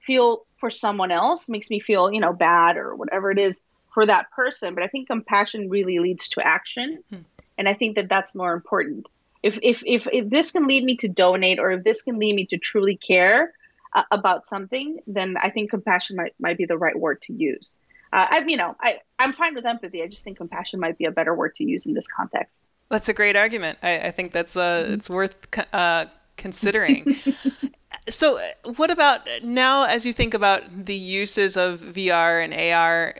feel 0.00 0.46
for 0.58 0.70
someone 0.70 1.10
else, 1.10 1.48
makes 1.48 1.70
me 1.70 1.80
feel, 1.80 2.10
you 2.12 2.20
know, 2.20 2.32
bad 2.32 2.76
or 2.76 2.94
whatever 2.96 3.30
it 3.30 3.38
is 3.38 3.64
for 3.92 4.06
that 4.06 4.30
person, 4.30 4.74
but 4.74 4.82
I 4.82 4.88
think 4.88 5.08
compassion 5.08 5.68
really 5.68 5.98
leads 5.98 6.28
to 6.30 6.40
action, 6.40 7.02
hmm. 7.10 7.20
and 7.56 7.68
I 7.68 7.74
think 7.74 7.96
that 7.96 8.08
that's 8.08 8.34
more 8.34 8.52
important. 8.52 9.08
If 9.42 9.58
if 9.62 9.82
if 9.86 10.06
if 10.12 10.30
this 10.30 10.50
can 10.50 10.66
lead 10.66 10.84
me 10.84 10.96
to 10.98 11.08
donate, 11.08 11.58
or 11.58 11.70
if 11.72 11.84
this 11.84 12.02
can 12.02 12.18
lead 12.18 12.34
me 12.34 12.46
to 12.46 12.58
truly 12.58 12.96
care 12.96 13.52
uh, 13.94 14.02
about 14.10 14.44
something, 14.46 15.00
then 15.06 15.36
I 15.36 15.50
think 15.50 15.70
compassion 15.70 16.16
might 16.16 16.34
might 16.38 16.58
be 16.58 16.66
the 16.66 16.78
right 16.78 16.98
word 16.98 17.22
to 17.22 17.32
use. 17.32 17.78
Uh, 18.12 18.26
I 18.30 18.38
you 18.46 18.56
know 18.56 18.76
I 18.80 19.00
I'm 19.18 19.32
fine 19.32 19.54
with 19.54 19.66
empathy. 19.66 20.02
I 20.02 20.06
just 20.06 20.24
think 20.24 20.38
compassion 20.38 20.80
might 20.80 20.98
be 20.98 21.04
a 21.04 21.10
better 21.10 21.34
word 21.34 21.54
to 21.56 21.64
use 21.64 21.86
in 21.86 21.94
this 21.94 22.08
context. 22.08 22.66
That's 22.88 23.08
a 23.08 23.12
great 23.12 23.36
argument. 23.36 23.78
I, 23.82 23.98
I 23.98 24.10
think 24.10 24.32
that's 24.32 24.56
uh, 24.56 24.84
mm-hmm. 24.84 24.94
it's 24.94 25.10
worth 25.10 25.36
uh, 25.72 26.06
considering. 26.38 27.16
so, 28.08 28.40
what 28.76 28.90
about 28.90 29.28
now 29.42 29.84
as 29.84 30.06
you 30.06 30.12
think 30.12 30.32
about 30.32 30.86
the 30.86 30.94
uses 30.94 31.56
of 31.56 31.80
VR 31.80 32.42
and 32.42 32.54
AR? 32.54 33.14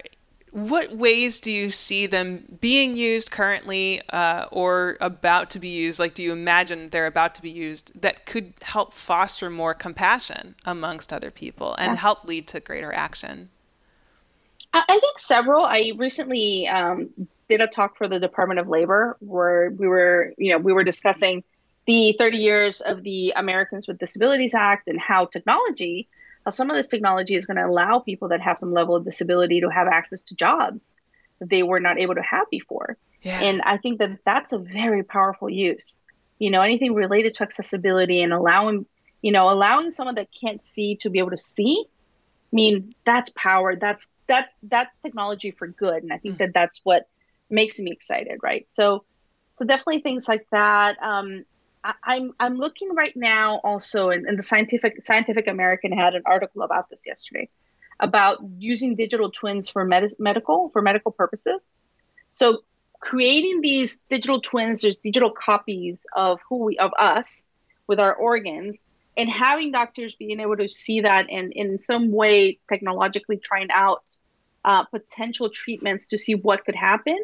What 0.52 0.96
ways 0.96 1.40
do 1.40 1.52
you 1.52 1.70
see 1.70 2.06
them 2.06 2.42
being 2.62 2.96
used 2.96 3.30
currently 3.30 4.00
uh, 4.10 4.46
or 4.50 4.96
about 5.02 5.50
to 5.50 5.58
be 5.58 5.68
used? 5.68 5.98
Like, 5.98 6.14
do 6.14 6.22
you 6.22 6.32
imagine 6.32 6.88
they're 6.88 7.06
about 7.06 7.34
to 7.34 7.42
be 7.42 7.50
used 7.50 8.00
that 8.00 8.24
could 8.24 8.54
help 8.62 8.94
foster 8.94 9.50
more 9.50 9.74
compassion 9.74 10.54
amongst 10.64 11.12
other 11.12 11.30
people 11.30 11.74
and 11.74 11.92
yeah. 11.92 11.96
help 11.96 12.24
lead 12.24 12.46
to 12.48 12.60
greater 12.60 12.92
action? 12.94 13.50
I 14.72 14.98
think 15.00 15.18
several. 15.18 15.64
I 15.64 15.92
recently 15.96 16.66
um, 16.68 17.10
did 17.48 17.60
a 17.60 17.66
talk 17.66 17.96
for 17.96 18.08
the 18.08 18.18
Department 18.18 18.60
of 18.60 18.68
Labor 18.68 19.16
where 19.20 19.70
we 19.70 19.86
were, 19.86 20.32
you 20.36 20.52
know, 20.52 20.58
we 20.58 20.72
were 20.72 20.84
discussing 20.84 21.42
the 21.88 22.14
30 22.18 22.36
years 22.36 22.82
of 22.82 23.02
the 23.02 23.32
Americans 23.34 23.88
with 23.88 23.98
Disabilities 23.98 24.54
Act 24.54 24.88
and 24.88 25.00
how 25.00 25.24
technology, 25.24 26.06
how 26.44 26.50
some 26.50 26.68
of 26.68 26.76
this 26.76 26.86
technology 26.86 27.34
is 27.34 27.46
going 27.46 27.56
to 27.56 27.64
allow 27.64 27.98
people 27.98 28.28
that 28.28 28.42
have 28.42 28.58
some 28.58 28.74
level 28.74 28.94
of 28.94 29.06
disability 29.06 29.62
to 29.62 29.70
have 29.70 29.88
access 29.88 30.22
to 30.24 30.34
jobs 30.34 30.94
that 31.38 31.48
they 31.48 31.62
were 31.62 31.80
not 31.80 31.98
able 31.98 32.14
to 32.14 32.20
have 32.20 32.44
before. 32.50 32.98
Yeah. 33.22 33.40
And 33.40 33.62
I 33.62 33.78
think 33.78 34.00
that 34.00 34.18
that's 34.26 34.52
a 34.52 34.58
very 34.58 35.02
powerful 35.02 35.48
use. 35.48 35.98
You 36.38 36.50
know, 36.50 36.60
anything 36.60 36.92
related 36.92 37.36
to 37.36 37.42
accessibility 37.42 38.20
and 38.20 38.34
allowing, 38.34 38.84
you 39.22 39.32
know, 39.32 39.48
allowing 39.48 39.90
someone 39.90 40.16
that 40.16 40.28
can't 40.38 40.62
see 40.66 40.96
to 40.96 41.08
be 41.08 41.20
able 41.20 41.30
to 41.30 41.38
see. 41.38 41.86
I 41.88 42.52
mean, 42.52 42.94
that's 43.06 43.30
power. 43.30 43.76
That's 43.76 44.10
that's 44.26 44.54
that's 44.62 44.94
technology 45.02 45.52
for 45.52 45.66
good, 45.66 46.02
and 46.02 46.12
I 46.12 46.18
think 46.18 46.34
mm. 46.34 46.38
that 46.38 46.52
that's 46.52 46.80
what 46.84 47.08
makes 47.48 47.78
me 47.78 47.90
excited, 47.90 48.40
right? 48.42 48.66
So, 48.68 49.04
so 49.52 49.64
definitely 49.64 50.02
things 50.02 50.28
like 50.28 50.46
that. 50.52 51.02
Um, 51.02 51.44
I'm, 51.84 52.32
I'm 52.38 52.56
looking 52.56 52.94
right 52.94 53.16
now 53.16 53.60
also, 53.64 54.10
in 54.10 54.24
the 54.36 54.42
scientific 54.42 55.02
Scientific 55.02 55.46
American 55.46 55.92
had 55.92 56.14
an 56.14 56.22
article 56.26 56.62
about 56.62 56.90
this 56.90 57.06
yesterday, 57.06 57.48
about 58.00 58.38
using 58.58 58.96
digital 58.96 59.30
twins 59.30 59.68
for 59.68 59.84
med- 59.84 60.14
medical 60.18 60.70
for 60.70 60.82
medical 60.82 61.12
purposes. 61.12 61.74
So 62.30 62.62
creating 63.00 63.60
these 63.60 63.96
digital 64.10 64.40
twins, 64.40 64.82
there's 64.82 64.98
digital 64.98 65.30
copies 65.30 66.06
of 66.14 66.40
who 66.48 66.64
we 66.64 66.78
of 66.78 66.92
us 66.98 67.50
with 67.86 68.00
our 68.00 68.14
organs, 68.14 68.86
and 69.16 69.30
having 69.30 69.72
doctors 69.72 70.14
being 70.14 70.40
able 70.40 70.56
to 70.56 70.68
see 70.68 71.02
that 71.02 71.26
and 71.30 71.52
in 71.52 71.78
some 71.78 72.12
way 72.12 72.58
technologically 72.68 73.38
trying 73.38 73.68
out 73.72 74.02
uh, 74.64 74.84
potential 74.84 75.48
treatments 75.48 76.08
to 76.08 76.18
see 76.18 76.34
what 76.34 76.64
could 76.64 76.74
happen 76.74 77.18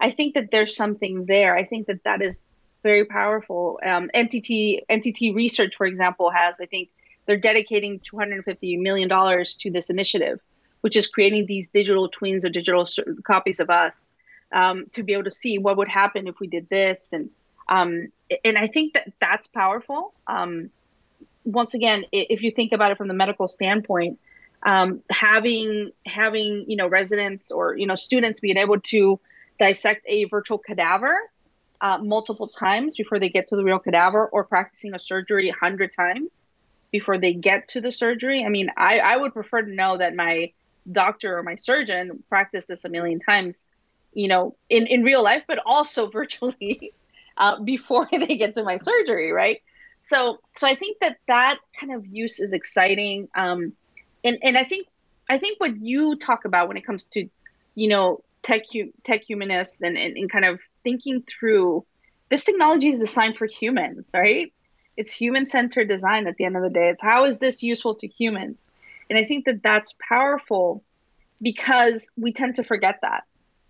I 0.00 0.10
think 0.10 0.34
that 0.34 0.50
there's 0.50 0.76
something 0.76 1.26
there. 1.26 1.56
I 1.56 1.64
think 1.64 1.86
that 1.88 2.04
that 2.04 2.22
is 2.22 2.44
very 2.82 3.04
powerful. 3.04 3.80
Um, 3.84 4.10
NTT 4.14 4.80
NTT 4.90 5.34
Research, 5.34 5.76
for 5.76 5.86
example, 5.86 6.30
has 6.30 6.60
I 6.60 6.66
think 6.66 6.90
they're 7.26 7.36
dedicating 7.36 8.00
250 8.00 8.76
million 8.78 9.08
dollars 9.08 9.56
to 9.58 9.70
this 9.70 9.90
initiative, 9.90 10.40
which 10.80 10.96
is 10.96 11.06
creating 11.06 11.46
these 11.46 11.68
digital 11.68 12.08
twins 12.08 12.44
or 12.44 12.48
digital 12.48 12.86
copies 13.24 13.60
of 13.60 13.70
us 13.70 14.14
um, 14.52 14.86
to 14.92 15.02
be 15.02 15.12
able 15.12 15.24
to 15.24 15.30
see 15.30 15.58
what 15.58 15.76
would 15.76 15.88
happen 15.88 16.26
if 16.26 16.40
we 16.40 16.46
did 16.46 16.68
this, 16.68 17.10
and 17.12 17.30
um, 17.68 18.08
and 18.44 18.56
I 18.56 18.66
think 18.66 18.94
that 18.94 19.12
that's 19.20 19.46
powerful. 19.46 20.14
Um, 20.26 20.70
once 21.44 21.74
again, 21.74 22.04
if 22.12 22.42
you 22.42 22.50
think 22.50 22.72
about 22.72 22.92
it 22.92 22.98
from 22.98 23.08
the 23.08 23.14
medical 23.14 23.48
standpoint, 23.48 24.18
um, 24.62 25.02
having 25.10 25.92
having 26.06 26.64
you 26.68 26.76
know 26.76 26.88
residents 26.88 27.50
or 27.50 27.76
you 27.76 27.86
know 27.86 27.94
students 27.94 28.40
being 28.40 28.56
able 28.56 28.80
to 28.80 29.20
dissect 29.58 30.04
a 30.06 30.24
virtual 30.24 30.58
cadaver 30.58 31.16
uh, 31.80 31.98
multiple 31.98 32.48
times 32.48 32.96
before 32.96 33.18
they 33.18 33.28
get 33.28 33.48
to 33.48 33.56
the 33.56 33.64
real 33.64 33.78
cadaver 33.78 34.26
or 34.26 34.44
practicing 34.44 34.94
a 34.94 34.98
surgery 34.98 35.48
a 35.48 35.54
hundred 35.54 35.92
times 35.94 36.46
before 36.90 37.18
they 37.18 37.34
get 37.34 37.68
to 37.68 37.80
the 37.80 37.90
surgery. 37.90 38.44
I 38.44 38.48
mean, 38.48 38.70
I, 38.76 38.98
I 38.98 39.16
would 39.16 39.32
prefer 39.32 39.62
to 39.62 39.70
know 39.72 39.98
that 39.98 40.14
my 40.14 40.52
doctor 40.90 41.38
or 41.38 41.42
my 41.42 41.54
surgeon 41.54 42.22
practiced 42.28 42.68
this 42.68 42.84
a 42.84 42.88
million 42.88 43.20
times, 43.20 43.68
you 44.14 44.28
know, 44.28 44.56
in, 44.68 44.86
in 44.86 45.02
real 45.02 45.22
life, 45.22 45.44
but 45.46 45.58
also 45.64 46.08
virtually 46.10 46.92
uh, 47.36 47.60
before 47.60 48.08
they 48.12 48.36
get 48.36 48.54
to 48.54 48.64
my 48.64 48.76
surgery, 48.78 49.32
right? 49.32 49.62
So, 49.98 50.38
so 50.54 50.66
I 50.66 50.76
think 50.76 51.00
that 51.00 51.18
that 51.26 51.58
kind 51.78 51.92
of 51.92 52.06
use 52.06 52.40
is 52.40 52.52
exciting. 52.52 53.28
Um, 53.34 53.72
and, 54.24 54.38
and 54.42 54.56
I 54.56 54.64
think, 54.64 54.86
I 55.28 55.38
think 55.38 55.60
what 55.60 55.76
you 55.76 56.16
talk 56.16 56.44
about 56.44 56.68
when 56.68 56.76
it 56.76 56.86
comes 56.86 57.06
to, 57.08 57.28
you 57.74 57.88
know, 57.88 58.22
tech 58.42 58.62
tech 59.04 59.22
humanists 59.22 59.82
and, 59.82 59.98
and, 59.98 60.16
and 60.16 60.30
kind 60.30 60.44
of 60.44 60.60
thinking 60.88 61.22
through 61.22 61.84
this 62.30 62.44
technology 62.44 62.88
is 62.88 63.00
designed 63.00 63.36
for 63.36 63.46
humans, 63.46 64.10
right? 64.14 64.54
It's 64.96 65.12
human 65.12 65.46
centered 65.46 65.86
design 65.86 66.26
at 66.26 66.36
the 66.36 66.44
end 66.44 66.56
of 66.56 66.62
the 66.62 66.70
day. 66.70 66.88
It's 66.88 67.02
how 67.02 67.26
is 67.26 67.38
this 67.38 67.62
useful 67.62 67.96
to 67.96 68.06
humans? 68.06 68.56
And 69.10 69.18
I 69.18 69.24
think 69.24 69.44
that 69.44 69.62
that's 69.62 69.94
powerful 70.08 70.82
because 71.42 72.10
we 72.16 72.32
tend 72.32 72.54
to 72.54 72.64
forget 72.64 73.00
that 73.02 73.24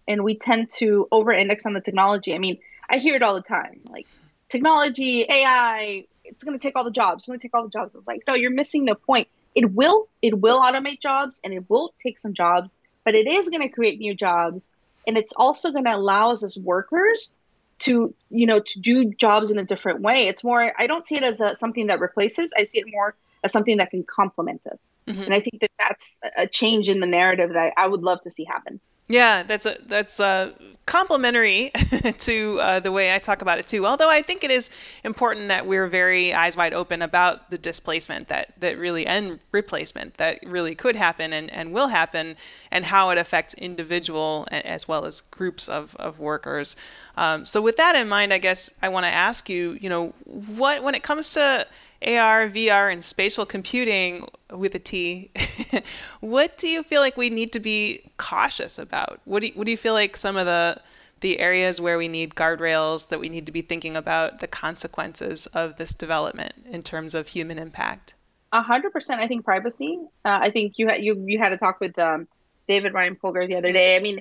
and 0.07 0.22
we 0.22 0.37
tend 0.37 0.70
to 0.78 1.09
over 1.11 1.33
index 1.33 1.66
on 1.66 1.72
the 1.72 1.81
technology. 1.81 2.35
I 2.35 2.38
mean, 2.38 2.59
I 2.88 2.98
hear 2.98 3.16
it 3.16 3.22
all 3.22 3.35
the 3.35 3.42
time 3.42 3.81
like 3.90 4.07
technology, 4.48 5.26
AI, 5.28 6.04
it's 6.24 6.44
going 6.44 6.57
to 6.57 6.62
take 6.62 6.76
all 6.76 6.85
the 6.85 6.92
jobs. 6.92 7.22
It's 7.22 7.26
going 7.26 7.40
to 7.40 7.42
take 7.42 7.54
all 7.54 7.64
the 7.64 7.70
jobs. 7.70 7.96
Like, 8.07 8.22
no, 8.28 8.35
you're 8.35 8.52
missing 8.52 8.85
the 8.85 8.94
point. 8.94 9.26
It 9.57 9.72
will, 9.72 10.09
it 10.22 10.38
will 10.38 10.61
automate 10.62 11.00
jobs 11.00 11.40
and 11.42 11.52
it 11.52 11.68
will 11.68 11.92
take 12.00 12.18
some 12.18 12.33
jobs, 12.33 12.78
but 13.04 13.16
it 13.16 13.26
is 13.26 13.48
going 13.48 13.62
to 13.62 13.74
create 13.74 13.98
new 13.98 14.14
jobs 14.14 14.72
and 15.09 15.16
it's 15.16 15.33
also 15.37 15.73
going 15.73 15.87
to 15.87 15.97
allow 15.97 16.31
us 16.31 16.44
as 16.44 16.57
workers 16.57 17.35
to 17.81 18.14
you 18.31 18.47
know 18.47 18.61
to 18.61 18.81
do 18.81 19.12
jobs 19.14 19.51
in 19.51 19.59
a 19.59 19.64
different 19.64 20.01
way. 20.03 20.29
It's 20.29 20.44
more 20.44 20.73
i 20.79 20.87
don't 20.87 21.05
see 21.05 21.16
it 21.16 21.25
as 21.25 21.40
a, 21.40 21.57
something 21.57 21.88
that 21.88 21.99
replaces. 21.99 22.53
I 22.57 22.62
see 22.62 22.79
it 22.79 22.87
more 22.88 23.16
as 23.42 23.53
something 23.53 23.79
that 23.79 23.90
can 23.90 24.05
complement 24.05 24.66
us. 24.66 24.94
Mm-hmm. 25.07 25.23
and 25.23 25.35
i 25.35 25.40
think 25.40 25.61
that 25.61 25.71
that's 25.79 26.18
a 26.37 26.47
change 26.47 26.88
in 26.88 27.01
the 27.01 27.07
narrative 27.07 27.51
that 27.55 27.73
I, 27.77 27.85
I 27.85 27.87
would 27.88 28.03
love 28.03 28.21
to 28.23 28.31
see 28.31 28.44
happen 28.44 28.81
yeah, 29.09 29.42
that's 29.42 29.64
a, 29.64 29.77
that's 29.87 30.21
uh, 30.21 30.53
complementary 30.85 31.71
to 32.18 32.59
uh, 32.61 32.81
the 32.81 32.92
way 32.92 33.14
I 33.14 33.18
talk 33.18 33.40
about 33.40 33.59
it 33.59 33.66
too. 33.66 33.87
Although 33.87 34.11
I 34.11 34.21
think 34.21 34.44
it 34.44 34.51
is 34.51 34.68
important 35.03 35.49
that 35.49 35.66
we're 35.66 35.87
very 35.87 36.35
eyes 36.35 36.57
wide 36.57 36.75
open 36.75 37.01
about 37.01 37.51
the 37.51 37.57
displacement 37.57 38.29
that 38.29 38.53
that 38.61 38.77
really 38.77 39.07
and 39.07 39.38
replacement 39.51 40.16
that 40.18 40.40
really 40.47 40.75
could 40.75 40.94
happen 40.94 41.33
and, 41.33 41.51
and 41.53 41.73
will 41.73 41.88
happen, 41.88 42.37
and 42.71 42.85
how 42.85 43.09
it 43.09 43.16
affects 43.18 43.55
individual 43.55 44.47
as 44.51 44.87
well 44.87 45.07
as 45.07 45.23
groups 45.31 45.68
of, 45.71 45.97
of 45.97 46.18
workers. 46.18 46.77
Um, 47.16 47.47
so 47.47 47.62
with 47.62 47.79
that 47.79 47.97
in 47.97 48.09
mind, 48.09 48.33
I 48.35 48.38
guess 48.38 48.71
I 48.83 48.90
want 48.90 49.05
to 49.05 49.11
ask 49.11 49.49
you, 49.49 49.79
you 49.81 49.88
know, 49.88 50.12
what 50.25 50.83
when 50.83 50.94
it 50.94 51.03
comes 51.03 51.33
to 51.33 51.66
AR, 52.02 52.46
VR, 52.46 52.92
and 52.92 53.02
spatial 53.02 53.44
computing 53.44 54.26
with 54.50 54.74
a 54.74 54.78
T, 54.78 55.30
what 56.20 56.56
do 56.56 56.68
you 56.68 56.82
feel 56.82 57.00
like 57.00 57.16
we 57.16 57.28
need 57.28 57.52
to 57.52 57.61
be 57.61 58.02
cautious 58.16 58.78
about? 58.78 59.20
What 59.24 59.40
do 59.40 59.48
you, 59.48 59.52
what 59.54 59.64
do 59.64 59.70
you 59.70 59.76
feel 59.76 59.94
like 59.94 60.16
some 60.16 60.37
of 60.37 60.46
the 60.46 60.80
the 61.20 61.40
areas 61.40 61.80
where 61.80 61.98
we 61.98 62.06
need 62.06 62.37
guardrails 62.37 63.08
that 63.08 63.18
we 63.18 63.28
need 63.28 63.46
to 63.46 63.50
be 63.50 63.61
thinking 63.61 63.96
about 63.96 64.38
the 64.38 64.46
consequences 64.46 65.46
of 65.46 65.76
this 65.76 65.92
development 65.92 66.52
in 66.66 66.80
terms 66.80 67.12
of 67.12 67.26
human 67.26 67.58
impact? 67.58 68.14
A 68.52 68.62
hundred 68.62 68.92
percent. 68.92 69.20
I 69.20 69.26
think 69.26 69.44
privacy. 69.44 69.98
Uh, 70.24 70.38
I 70.42 70.50
think 70.50 70.74
you 70.76 70.88
had 70.88 71.02
you 71.02 71.22
you 71.26 71.38
had 71.38 71.52
a 71.52 71.58
talk 71.58 71.80
with 71.80 71.98
um, 71.98 72.28
David 72.68 72.94
Ryan 72.94 73.16
Polgar 73.16 73.48
the 73.48 73.56
other 73.56 73.72
day. 73.72 73.96
I 73.96 73.98
mean, 73.98 74.20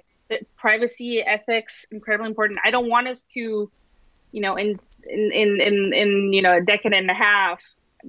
privacy 0.57 1.21
ethics 1.21 1.85
incredibly 1.91 2.29
important. 2.29 2.59
I 2.63 2.71
don't 2.71 2.89
want 2.89 3.07
us 3.07 3.21
to, 3.33 3.71
you 4.31 4.41
know, 4.41 4.55
in 4.55 4.79
in, 5.09 5.31
in, 5.31 5.61
in, 5.61 5.93
in, 5.93 6.33
you 6.33 6.41
know, 6.41 6.57
a 6.57 6.61
decade 6.61 6.93
and 6.93 7.09
a 7.09 7.13
half, 7.13 7.61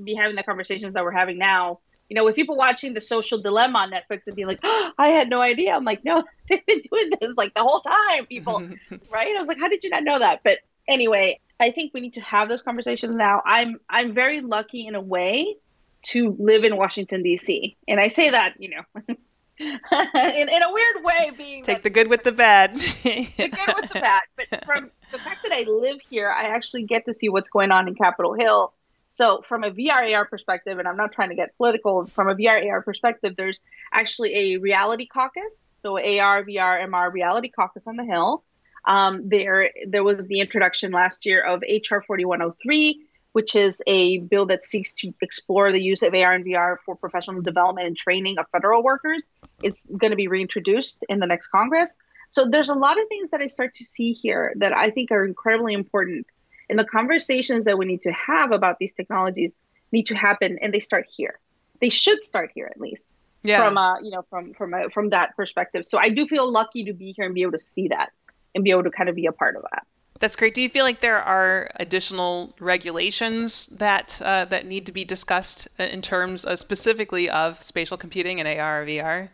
be 0.02 0.14
having 0.14 0.36
the 0.36 0.42
conversations 0.42 0.94
that 0.94 1.04
we're 1.04 1.12
having 1.12 1.38
now. 1.38 1.80
You 2.08 2.14
know, 2.14 2.24
with 2.24 2.36
people 2.36 2.56
watching 2.56 2.94
The 2.94 3.02
Social 3.02 3.38
Dilemma 3.38 3.80
on 3.80 3.90
Netflix 3.90 4.26
and 4.26 4.34
being 4.34 4.48
like, 4.48 4.60
oh, 4.62 4.90
I 4.98 5.10
had 5.10 5.28
no 5.28 5.40
idea. 5.40 5.74
I'm 5.74 5.84
like, 5.84 6.04
no, 6.04 6.24
they've 6.48 6.64
been 6.64 6.82
doing 6.90 7.10
this 7.20 7.32
like 7.36 7.54
the 7.54 7.62
whole 7.62 7.80
time, 7.80 8.26
people. 8.26 8.60
right? 9.10 9.36
I 9.36 9.38
was 9.38 9.48
like, 9.48 9.58
how 9.58 9.68
did 9.68 9.84
you 9.84 9.90
not 9.90 10.04
know 10.04 10.18
that? 10.18 10.40
But 10.42 10.58
anyway, 10.86 11.40
I 11.60 11.70
think 11.70 11.92
we 11.92 12.00
need 12.00 12.14
to 12.14 12.20
have 12.20 12.48
those 12.48 12.62
conversations 12.62 13.14
now. 13.14 13.42
I'm 13.44 13.80
I'm 13.88 14.14
very 14.14 14.40
lucky 14.40 14.86
in 14.86 14.94
a 14.94 15.00
way 15.00 15.56
to 16.02 16.36
live 16.38 16.64
in 16.64 16.76
Washington 16.76 17.22
D.C. 17.22 17.76
And 17.88 17.98
I 17.98 18.08
say 18.08 18.30
that, 18.30 18.54
you 18.58 18.70
know, 18.70 19.16
in, 19.60 20.48
in 20.48 20.62
a 20.62 20.72
weird 20.72 21.04
way 21.04 21.30
being 21.36 21.62
take 21.62 21.82
the 21.82 21.90
good 21.90 22.08
with 22.08 22.22
the 22.22 22.32
bad 22.32 22.74
the 22.74 23.26
good 23.36 23.74
with 23.76 23.88
the 23.92 24.00
bad 24.00 24.22
but 24.36 24.64
from 24.64 24.90
the 25.10 25.18
fact 25.18 25.42
that 25.42 25.52
i 25.52 25.64
live 25.68 25.98
here 26.08 26.30
i 26.30 26.44
actually 26.44 26.84
get 26.84 27.04
to 27.04 27.12
see 27.12 27.28
what's 27.28 27.48
going 27.48 27.70
on 27.70 27.88
in 27.88 27.94
capitol 27.94 28.34
hill 28.34 28.72
So 29.08 29.42
from 29.48 29.64
a 29.64 29.70
VRAR 29.70 30.28
perspective, 30.28 30.78
and 30.78 30.86
I'm 30.86 30.96
not 30.96 31.12
trying 31.12 31.30
to 31.30 31.34
get 31.34 31.56
political, 31.56 32.06
from 32.06 32.28
a 32.28 32.34
VRAR 32.34 32.84
perspective, 32.84 33.34
there's 33.36 33.58
actually 33.92 34.34
a 34.36 34.56
reality 34.58 35.06
caucus. 35.06 35.70
So 35.76 35.96
AR, 35.96 36.44
VR, 36.44 36.86
MR 36.86 37.10
reality 37.12 37.48
caucus 37.48 37.86
on 37.86 37.96
the 37.96 38.04
Hill. 38.04 38.44
Um, 38.84 39.28
there, 39.28 39.70
there 39.86 40.04
was 40.04 40.26
the 40.26 40.40
introduction 40.40 40.92
last 40.92 41.26
year 41.26 41.42
of 41.42 41.62
HR 41.62 42.00
4103, 42.06 43.02
which 43.38 43.54
is 43.54 43.80
a 43.86 44.18
bill 44.18 44.46
that 44.46 44.64
seeks 44.64 44.92
to 44.94 45.14
explore 45.22 45.70
the 45.70 45.80
use 45.80 46.02
of 46.02 46.12
AR 46.12 46.32
and 46.32 46.44
VR 46.44 46.76
for 46.84 46.96
professional 46.96 47.40
development 47.40 47.86
and 47.86 47.96
training 47.96 48.36
of 48.36 48.46
federal 48.50 48.82
workers. 48.82 49.28
It's 49.62 49.86
going 49.86 50.10
to 50.10 50.16
be 50.16 50.26
reintroduced 50.26 51.04
in 51.08 51.20
the 51.20 51.26
next 51.26 51.46
Congress. 51.48 51.96
So 52.30 52.48
there's 52.50 52.68
a 52.68 52.74
lot 52.74 53.00
of 53.00 53.06
things 53.08 53.30
that 53.30 53.40
I 53.40 53.46
start 53.46 53.76
to 53.76 53.84
see 53.84 54.10
here 54.12 54.54
that 54.56 54.72
I 54.72 54.90
think 54.90 55.12
are 55.12 55.24
incredibly 55.24 55.72
important 55.72 56.26
and 56.68 56.76
the 56.76 56.84
conversations 56.84 57.64
that 57.66 57.78
we 57.78 57.86
need 57.86 58.02
to 58.02 58.12
have 58.12 58.50
about 58.50 58.80
these 58.80 58.92
technologies 58.92 59.56
need 59.92 60.06
to 60.06 60.16
happen, 60.16 60.58
and 60.60 60.74
they 60.74 60.80
start 60.80 61.06
here. 61.08 61.38
They 61.80 61.90
should 61.90 62.24
start 62.24 62.50
here 62.52 62.66
at 62.66 62.80
least. 62.80 63.08
Yeah. 63.44 63.64
From 63.64 63.78
uh, 63.78 64.00
you 64.00 64.10
know, 64.10 64.24
from 64.28 64.52
from 64.54 64.74
a, 64.74 64.90
from 64.90 65.10
that 65.10 65.36
perspective. 65.36 65.84
So 65.84 65.96
I 65.96 66.08
do 66.08 66.26
feel 66.26 66.50
lucky 66.50 66.84
to 66.84 66.92
be 66.92 67.12
here 67.12 67.24
and 67.24 67.34
be 67.34 67.42
able 67.42 67.52
to 67.52 67.58
see 67.58 67.88
that 67.88 68.10
and 68.54 68.64
be 68.64 68.72
able 68.72 68.82
to 68.82 68.90
kind 68.90 69.08
of 69.08 69.14
be 69.14 69.26
a 69.26 69.32
part 69.32 69.54
of 69.54 69.62
that. 69.70 69.86
That's 70.20 70.34
great. 70.34 70.54
Do 70.54 70.60
you 70.60 70.68
feel 70.68 70.84
like 70.84 71.00
there 71.00 71.22
are 71.22 71.70
additional 71.76 72.54
regulations 72.58 73.66
that 73.66 74.20
uh, 74.24 74.46
that 74.46 74.66
need 74.66 74.86
to 74.86 74.92
be 74.92 75.04
discussed 75.04 75.68
in 75.78 76.02
terms 76.02 76.44
of 76.44 76.58
specifically 76.58 77.30
of 77.30 77.62
spatial 77.62 77.96
computing 77.96 78.40
and 78.40 78.48
AR 78.48 78.82
or 78.82 78.86
VR? 78.86 79.28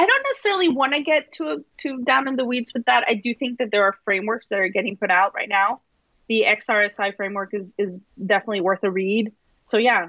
I 0.00 0.06
don't 0.06 0.22
necessarily 0.28 0.68
want 0.68 0.94
to 0.94 1.02
get 1.02 1.32
too 1.32 1.64
too 1.76 2.04
down 2.04 2.28
in 2.28 2.36
the 2.36 2.44
weeds 2.44 2.72
with 2.72 2.84
that. 2.84 3.04
I 3.08 3.14
do 3.14 3.34
think 3.34 3.58
that 3.58 3.72
there 3.72 3.82
are 3.82 3.94
frameworks 4.04 4.48
that 4.48 4.60
are 4.60 4.68
getting 4.68 4.96
put 4.96 5.10
out 5.10 5.34
right 5.34 5.48
now 5.48 5.80
the 6.28 6.44
XRSI 6.46 7.16
framework 7.16 7.54
is 7.54 7.74
is 7.78 7.98
definitely 8.24 8.60
worth 8.60 8.84
a 8.84 8.90
read. 8.90 9.32
So 9.62 9.76
yeah, 9.76 10.08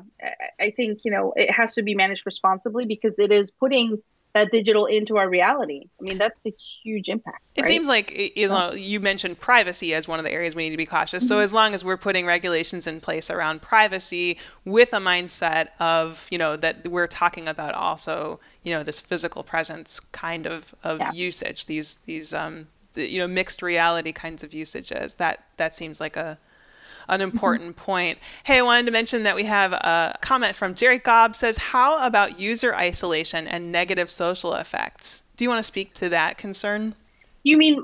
I 0.60 0.72
think 0.72 1.00
you 1.04 1.12
know 1.12 1.34
it 1.36 1.52
has 1.52 1.74
to 1.76 1.82
be 1.82 1.96
managed 1.96 2.26
responsibly 2.26 2.86
because 2.86 3.18
it 3.18 3.32
is 3.32 3.52
putting 3.52 4.02
that 4.34 4.52
digital 4.52 4.86
into 4.86 5.18
our 5.18 5.28
reality. 5.28 5.86
I 6.00 6.04
mean, 6.04 6.18
that's 6.18 6.46
a 6.46 6.54
huge 6.84 7.10
impact. 7.10 7.42
It 7.56 7.62
right? 7.62 7.68
seems 7.68 7.88
like 7.88 8.38
you, 8.38 8.48
know, 8.48 8.74
you 8.74 9.00
mentioned 9.00 9.40
privacy 9.40 9.94
as 9.94 10.08
one 10.08 10.20
of 10.20 10.26
the 10.26 10.32
areas 10.32 10.54
we 10.56 10.64
need 10.64 10.72
to 10.72 10.78
be 10.78 10.86
cautious. 10.86 11.24
Mm-hmm. 11.24 11.30
So 11.30 11.40
as 11.40 11.52
long 11.52 11.74
as 11.74 11.84
we're 11.84 11.98
putting 11.98 12.26
regulations 12.26 12.86
in 12.86 13.02
place 13.02 13.30
around 13.30 13.62
privacy 13.62 14.38
with 14.66 14.94
a 14.94 15.00
mindset 15.00 15.70
of, 15.80 16.28
you 16.30 16.38
know, 16.38 16.56
that 16.58 16.88
we're 16.88 17.08
talking 17.08 17.48
about 17.48 17.74
also, 17.74 18.40
you 18.64 18.74
know, 18.74 18.84
this 18.84 19.00
physical 19.00 19.44
presence 19.44 20.00
kind 20.12 20.46
of 20.46 20.74
of 20.84 21.00
yeah. 21.00 21.12
usage, 21.12 21.66
these 21.66 21.98
these 22.06 22.34
um, 22.34 22.68
you 22.96 23.20
know 23.20 23.28
mixed 23.28 23.62
reality 23.62 24.12
kinds 24.12 24.44
of 24.44 24.54
usages. 24.54 25.16
That 25.16 25.44
that 25.58 25.74
seems 25.74 26.00
like 26.00 26.18
a 26.18 26.38
an 27.10 27.20
mm-hmm. 27.20 27.32
important 27.32 27.72
mm-hmm. 27.72 27.86
point. 27.86 28.20
Hey, 28.44 28.60
I 28.60 28.62
wanted 28.62 28.86
to 28.86 28.92
mention 28.92 29.24
that 29.24 29.36
we 29.36 29.44
have 29.44 29.74
a 29.74 30.18
comment 30.22 30.56
from 30.56 30.76
Jerry 30.76 31.00
Gobb 31.00 31.36
says, 31.36 31.58
"How 31.58 32.06
about 32.06 32.40
user 32.40 32.74
isolation 32.76 33.48
and 33.48 33.72
negative 33.72 34.10
social 34.10 34.54
effects?" 34.56 35.24
Do 35.38 35.44
you 35.44 35.50
want 35.50 35.60
to 35.60 35.64
speak 35.64 35.94
to 35.96 36.10
that 36.10 36.38
concern? 36.38 36.96
You 37.44 37.58
mean 37.58 37.84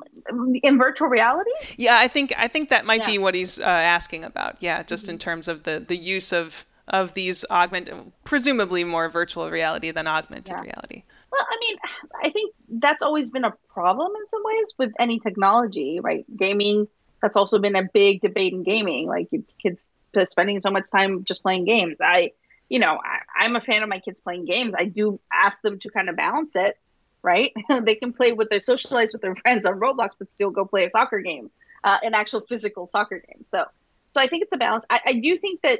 in 0.63 0.77
virtual 0.77 1.07
reality? 1.07 1.51
Yeah, 1.77 1.97
I 1.97 2.07
think 2.07 2.33
I 2.37 2.47
think 2.47 2.69
that 2.69 2.85
might 2.85 3.01
yeah. 3.01 3.07
be 3.07 3.17
what 3.17 3.35
he's 3.35 3.59
uh, 3.59 3.63
asking 3.63 4.23
about. 4.23 4.57
Yeah, 4.59 4.83
just 4.83 5.05
mm-hmm. 5.05 5.13
in 5.13 5.19
terms 5.19 5.47
of 5.47 5.63
the 5.63 5.83
the 5.85 5.95
use 5.97 6.33
of 6.33 6.65
of 6.89 7.13
these 7.13 7.43
augmented, 7.49 8.11
presumably 8.23 8.83
more 8.83 9.09
virtual 9.09 9.49
reality 9.49 9.91
than 9.91 10.07
augmented 10.07 10.55
yeah. 10.55 10.61
reality. 10.61 11.03
Well, 11.31 11.45
I 11.49 11.57
mean, 11.59 11.77
I 12.23 12.29
think 12.29 12.53
that's 12.69 13.01
always 13.01 13.31
been 13.31 13.43
a 13.43 13.53
problem 13.73 14.11
in 14.15 14.27
some 14.27 14.41
ways 14.43 14.73
with 14.77 14.91
any 14.99 15.19
technology, 15.19 15.99
right? 15.99 16.25
Gaming, 16.37 16.87
that's 17.25 17.35
also 17.35 17.57
been 17.57 17.75
a 17.75 17.81
big 17.81 18.21
debate 18.21 18.53
in 18.53 18.61
gaming. 18.61 19.07
Like 19.07 19.29
kids 19.59 19.89
spending 20.25 20.61
so 20.61 20.69
much 20.69 20.91
time 20.91 21.23
just 21.23 21.41
playing 21.41 21.65
games. 21.65 21.97
I, 21.99 22.33
you 22.69 22.77
know, 22.77 22.99
I, 23.35 23.45
am 23.45 23.55
a 23.55 23.61
fan 23.61 23.81
of 23.81 23.89
my 23.89 23.97
kids 23.97 24.21
playing 24.21 24.45
games. 24.45 24.75
I 24.77 24.85
do 24.85 25.19
ask 25.33 25.59
them 25.63 25.79
to 25.79 25.89
kind 25.89 26.07
of 26.07 26.15
balance 26.15 26.55
it, 26.55 26.77
right? 27.23 27.51
they 27.81 27.95
can 27.95 28.13
play 28.13 28.31
with 28.31 28.49
their 28.49 28.59
socialize 28.59 29.11
with 29.11 29.23
their 29.23 29.35
friends 29.37 29.65
on 29.65 29.79
Roblox, 29.79 30.11
but 30.19 30.31
still 30.31 30.51
go 30.51 30.65
play 30.65 30.85
a 30.85 30.89
soccer 30.89 31.19
game, 31.19 31.49
uh, 31.83 31.97
an 32.03 32.13
actual 32.13 32.41
physical 32.41 32.85
soccer 32.85 33.17
game. 33.17 33.43
So 33.43 33.65
so 34.09 34.21
I 34.21 34.27
think 34.27 34.43
it's 34.43 34.53
a 34.53 34.57
balance. 34.57 34.85
I, 34.87 34.99
I 35.03 35.19
do 35.19 35.35
think 35.35 35.63
that 35.63 35.79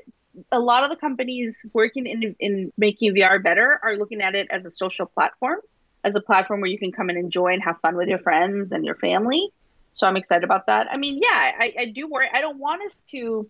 a 0.52 0.60
lot 0.60 0.84
of 0.84 0.90
the 0.90 0.96
companies 0.96 1.64
working 1.74 2.08
in 2.08 2.36
in 2.40 2.74
making 2.76 3.14
VR 3.14 3.42
better 3.42 3.80
are 3.84 3.98
looking 3.98 4.22
at 4.22 4.34
it 4.34 4.48
as 4.50 4.66
a 4.66 4.72
social 4.72 5.06
platform, 5.06 5.60
as 6.04 6.16
a 6.16 6.22
platform 6.22 6.62
where 6.62 6.72
you 6.72 6.80
can 6.80 6.92
come 6.92 7.10
and 7.10 7.20
enjoy 7.20 7.54
and 7.54 7.62
have 7.62 7.80
fun 7.82 7.96
with 7.96 8.08
your 8.08 8.18
friends 8.18 8.72
and 8.72 8.84
your 8.84 8.96
family. 8.96 9.52
So 9.96 10.06
I'm 10.06 10.18
excited 10.18 10.44
about 10.44 10.68
that. 10.68 10.88
I 10.92 10.98
mean, 10.98 11.22
yeah, 11.24 11.52
I, 11.58 11.74
I 11.80 11.86
do 11.86 12.08
worry. 12.08 12.28
I 12.32 12.42
don't 12.42 12.60
want 12.60 12.84
us 12.84 13.00
to. 13.12 13.50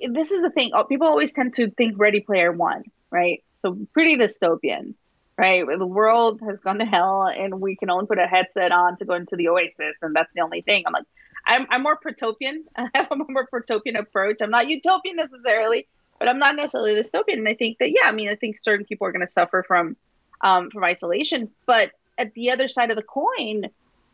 This 0.00 0.32
is 0.32 0.42
the 0.42 0.50
thing. 0.50 0.72
Oh, 0.74 0.82
people 0.82 1.06
always 1.06 1.32
tend 1.32 1.54
to 1.54 1.70
think 1.70 1.94
Ready 1.98 2.20
Player 2.20 2.50
One, 2.50 2.82
right? 3.10 3.44
So 3.56 3.78
pretty 3.92 4.16
dystopian, 4.16 4.94
right? 5.36 5.64
The 5.66 5.86
world 5.86 6.40
has 6.44 6.60
gone 6.60 6.80
to 6.80 6.84
hell, 6.84 7.28
and 7.28 7.60
we 7.60 7.76
can 7.76 7.90
only 7.90 8.06
put 8.06 8.18
a 8.18 8.26
headset 8.26 8.72
on 8.72 8.96
to 8.96 9.04
go 9.04 9.14
into 9.14 9.36
the 9.36 9.48
oasis, 9.48 10.02
and 10.02 10.14
that's 10.16 10.34
the 10.34 10.40
only 10.40 10.62
thing. 10.62 10.82
I'm 10.84 10.92
like, 10.92 11.06
I'm, 11.46 11.66
I'm 11.70 11.84
more 11.84 11.96
protopian. 11.96 12.64
I 12.76 12.90
have 12.96 13.12
a 13.12 13.16
more 13.16 13.46
protopian 13.46 13.94
approach. 13.94 14.38
I'm 14.42 14.50
not 14.50 14.66
utopian 14.66 15.14
necessarily, 15.14 15.86
but 16.18 16.28
I'm 16.28 16.40
not 16.40 16.56
necessarily 16.56 16.94
dystopian. 16.94 17.38
And 17.38 17.48
I 17.48 17.54
think 17.54 17.78
that, 17.78 17.90
yeah, 17.90 18.08
I 18.08 18.12
mean, 18.12 18.28
I 18.28 18.34
think 18.34 18.56
certain 18.64 18.84
people 18.84 19.06
are 19.06 19.12
going 19.12 19.24
to 19.24 19.30
suffer 19.30 19.64
from 19.66 19.96
um, 20.40 20.70
from 20.70 20.82
isolation. 20.82 21.50
But 21.66 21.92
at 22.18 22.34
the 22.34 22.50
other 22.50 22.66
side 22.66 22.90
of 22.90 22.96
the 22.96 23.02
coin, 23.02 23.66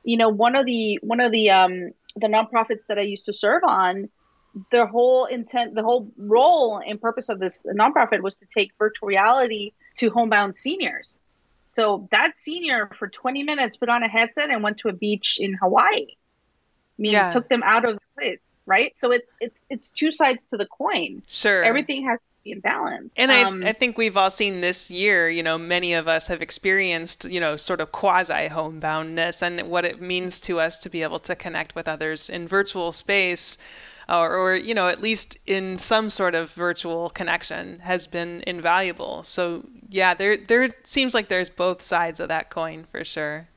you 0.04 0.16
know, 0.16 0.28
one 0.28 0.54
of 0.54 0.66
the 0.66 0.98
one 1.02 1.20
of 1.20 1.32
the 1.32 1.50
um, 1.50 1.92
the 2.16 2.28
nonprofits 2.28 2.86
that 2.88 2.98
I 2.98 3.02
used 3.02 3.26
to 3.26 3.32
serve 3.32 3.62
on, 3.66 4.08
the 4.70 4.86
whole 4.86 5.24
intent, 5.24 5.74
the 5.74 5.82
whole 5.82 6.12
role 6.16 6.80
and 6.84 7.00
purpose 7.00 7.28
of 7.28 7.38
this 7.40 7.64
nonprofit 7.64 8.22
was 8.22 8.36
to 8.36 8.46
take 8.56 8.72
virtual 8.78 9.08
reality 9.08 9.72
to 9.96 10.10
homebound 10.10 10.54
seniors. 10.54 11.18
So 11.64 12.08
that 12.10 12.36
senior 12.36 12.90
for 12.98 13.08
20 13.08 13.42
minutes 13.42 13.78
put 13.78 13.88
on 13.88 14.02
a 14.02 14.08
headset 14.08 14.50
and 14.50 14.62
went 14.62 14.78
to 14.78 14.88
a 14.88 14.92
beach 14.92 15.38
in 15.40 15.54
Hawaii 15.54 16.06
mean 16.98 17.12
yeah. 17.12 17.32
took 17.32 17.48
them 17.48 17.62
out 17.64 17.84
of 17.84 17.94
the 17.94 18.00
place 18.14 18.54
right? 18.66 18.96
So 18.96 19.12
it's 19.12 19.32
it's 19.40 19.60
it's 19.68 19.90
two 19.90 20.10
sides 20.10 20.44
to 20.46 20.56
the 20.56 20.66
coin. 20.66 21.22
Sure. 21.26 21.62
Everything 21.62 22.04
has 22.06 22.22
to 22.22 22.28
be 22.42 22.52
in 22.52 22.60
balance. 22.60 23.10
And 23.16 23.30
um, 23.30 23.62
I, 23.64 23.70
I 23.70 23.72
think 23.72 23.98
we've 23.98 24.16
all 24.16 24.30
seen 24.30 24.60
this 24.60 24.90
year 24.90 25.28
you 25.28 25.42
know 25.42 25.58
many 25.58 25.94
of 25.94 26.08
us 26.08 26.26
have 26.28 26.42
experienced 26.42 27.24
you 27.24 27.40
know 27.40 27.56
sort 27.56 27.80
of 27.80 27.92
quasi 27.92 28.48
homeboundness 28.48 29.42
and 29.42 29.68
what 29.68 29.84
it 29.84 30.00
means 30.00 30.40
to 30.42 30.60
us 30.60 30.78
to 30.78 30.90
be 30.90 31.02
able 31.02 31.18
to 31.20 31.36
connect 31.36 31.74
with 31.74 31.88
others 31.88 32.30
in 32.30 32.48
virtual 32.48 32.92
space 32.92 33.58
or, 34.08 34.36
or 34.36 34.54
you 34.54 34.74
know 34.74 34.88
at 34.88 35.00
least 35.00 35.38
in 35.46 35.78
some 35.78 36.10
sort 36.10 36.34
of 36.34 36.50
virtual 36.52 37.10
connection 37.10 37.78
has 37.80 38.06
been 38.06 38.42
invaluable. 38.46 39.24
So 39.24 39.64
yeah 39.90 40.14
there 40.14 40.36
there 40.36 40.74
seems 40.84 41.14
like 41.14 41.28
there's 41.28 41.50
both 41.50 41.82
sides 41.82 42.20
of 42.20 42.28
that 42.28 42.50
coin 42.50 42.86
for 42.90 43.04
sure 43.04 43.48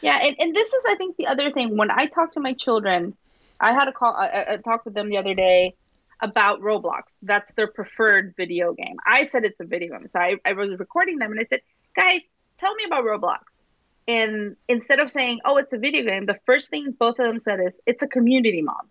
yeah 0.00 0.18
and, 0.22 0.36
and 0.38 0.54
this 0.54 0.72
is, 0.72 0.84
I 0.88 0.94
think, 0.94 1.16
the 1.16 1.26
other 1.26 1.52
thing. 1.52 1.76
When 1.76 1.90
I 1.90 2.06
talk 2.06 2.32
to 2.32 2.40
my 2.40 2.52
children, 2.52 3.16
I 3.60 3.72
had 3.72 3.88
a 3.88 3.92
call, 3.92 4.14
a, 4.14 4.54
a 4.54 4.58
talk 4.58 4.84
with 4.84 4.94
them 4.94 5.08
the 5.08 5.18
other 5.18 5.34
day 5.34 5.74
about 6.20 6.60
Roblox. 6.60 7.20
That's 7.22 7.52
their 7.54 7.66
preferred 7.66 8.34
video 8.36 8.72
game. 8.72 8.96
I 9.06 9.24
said 9.24 9.44
it's 9.44 9.60
a 9.60 9.64
video 9.64 9.98
game, 9.98 10.08
so 10.08 10.20
I, 10.20 10.36
I 10.44 10.52
was 10.52 10.78
recording 10.78 11.18
them, 11.18 11.30
and 11.32 11.40
I 11.40 11.44
said, 11.44 11.60
guys, 11.94 12.20
tell 12.58 12.74
me 12.74 12.84
about 12.84 13.04
Roblox. 13.04 13.58
And 14.06 14.56
instead 14.68 14.98
of 14.98 15.10
saying, 15.10 15.40
oh, 15.44 15.56
it's 15.58 15.72
a 15.72 15.78
video 15.78 16.04
game, 16.04 16.26
the 16.26 16.38
first 16.46 16.70
thing 16.70 16.92
both 16.92 17.18
of 17.18 17.26
them 17.26 17.38
said 17.38 17.60
is, 17.60 17.80
it's 17.86 18.02
a 18.02 18.08
community 18.08 18.62
mom. 18.62 18.88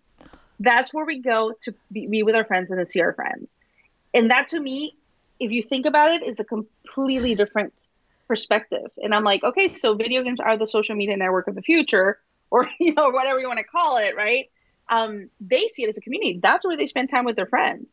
That's 0.58 0.92
where 0.92 1.04
we 1.04 1.20
go 1.20 1.52
to 1.62 1.74
be, 1.92 2.06
be 2.06 2.22
with 2.22 2.34
our 2.34 2.44
friends 2.44 2.70
and 2.70 2.78
to 2.78 2.86
see 2.86 3.00
our 3.00 3.12
friends. 3.12 3.54
And 4.12 4.30
that 4.30 4.48
to 4.48 4.60
me, 4.60 4.96
if 5.38 5.50
you 5.50 5.62
think 5.62 5.86
about 5.86 6.10
it, 6.10 6.22
is 6.22 6.40
a 6.40 6.44
completely 6.44 7.34
different 7.34 7.88
perspective. 8.30 8.92
And 9.02 9.12
I'm 9.12 9.24
like, 9.24 9.42
okay, 9.42 9.72
so 9.72 9.94
video 9.94 10.22
games 10.22 10.38
are 10.38 10.56
the 10.56 10.66
social 10.68 10.94
media 10.94 11.16
network 11.16 11.48
of 11.48 11.56
the 11.56 11.62
future, 11.62 12.20
or 12.48 12.70
you 12.80 12.94
know, 12.94 13.10
whatever 13.10 13.40
you 13.40 13.48
want 13.48 13.58
to 13.58 13.64
call 13.64 13.96
it, 13.96 14.14
right? 14.16 14.48
Um, 14.88 15.30
they 15.40 15.66
see 15.66 15.82
it 15.82 15.88
as 15.88 15.98
a 15.98 16.00
community. 16.00 16.38
That's 16.40 16.64
where 16.64 16.76
they 16.76 16.86
spend 16.86 17.10
time 17.10 17.24
with 17.24 17.34
their 17.34 17.46
friends. 17.46 17.92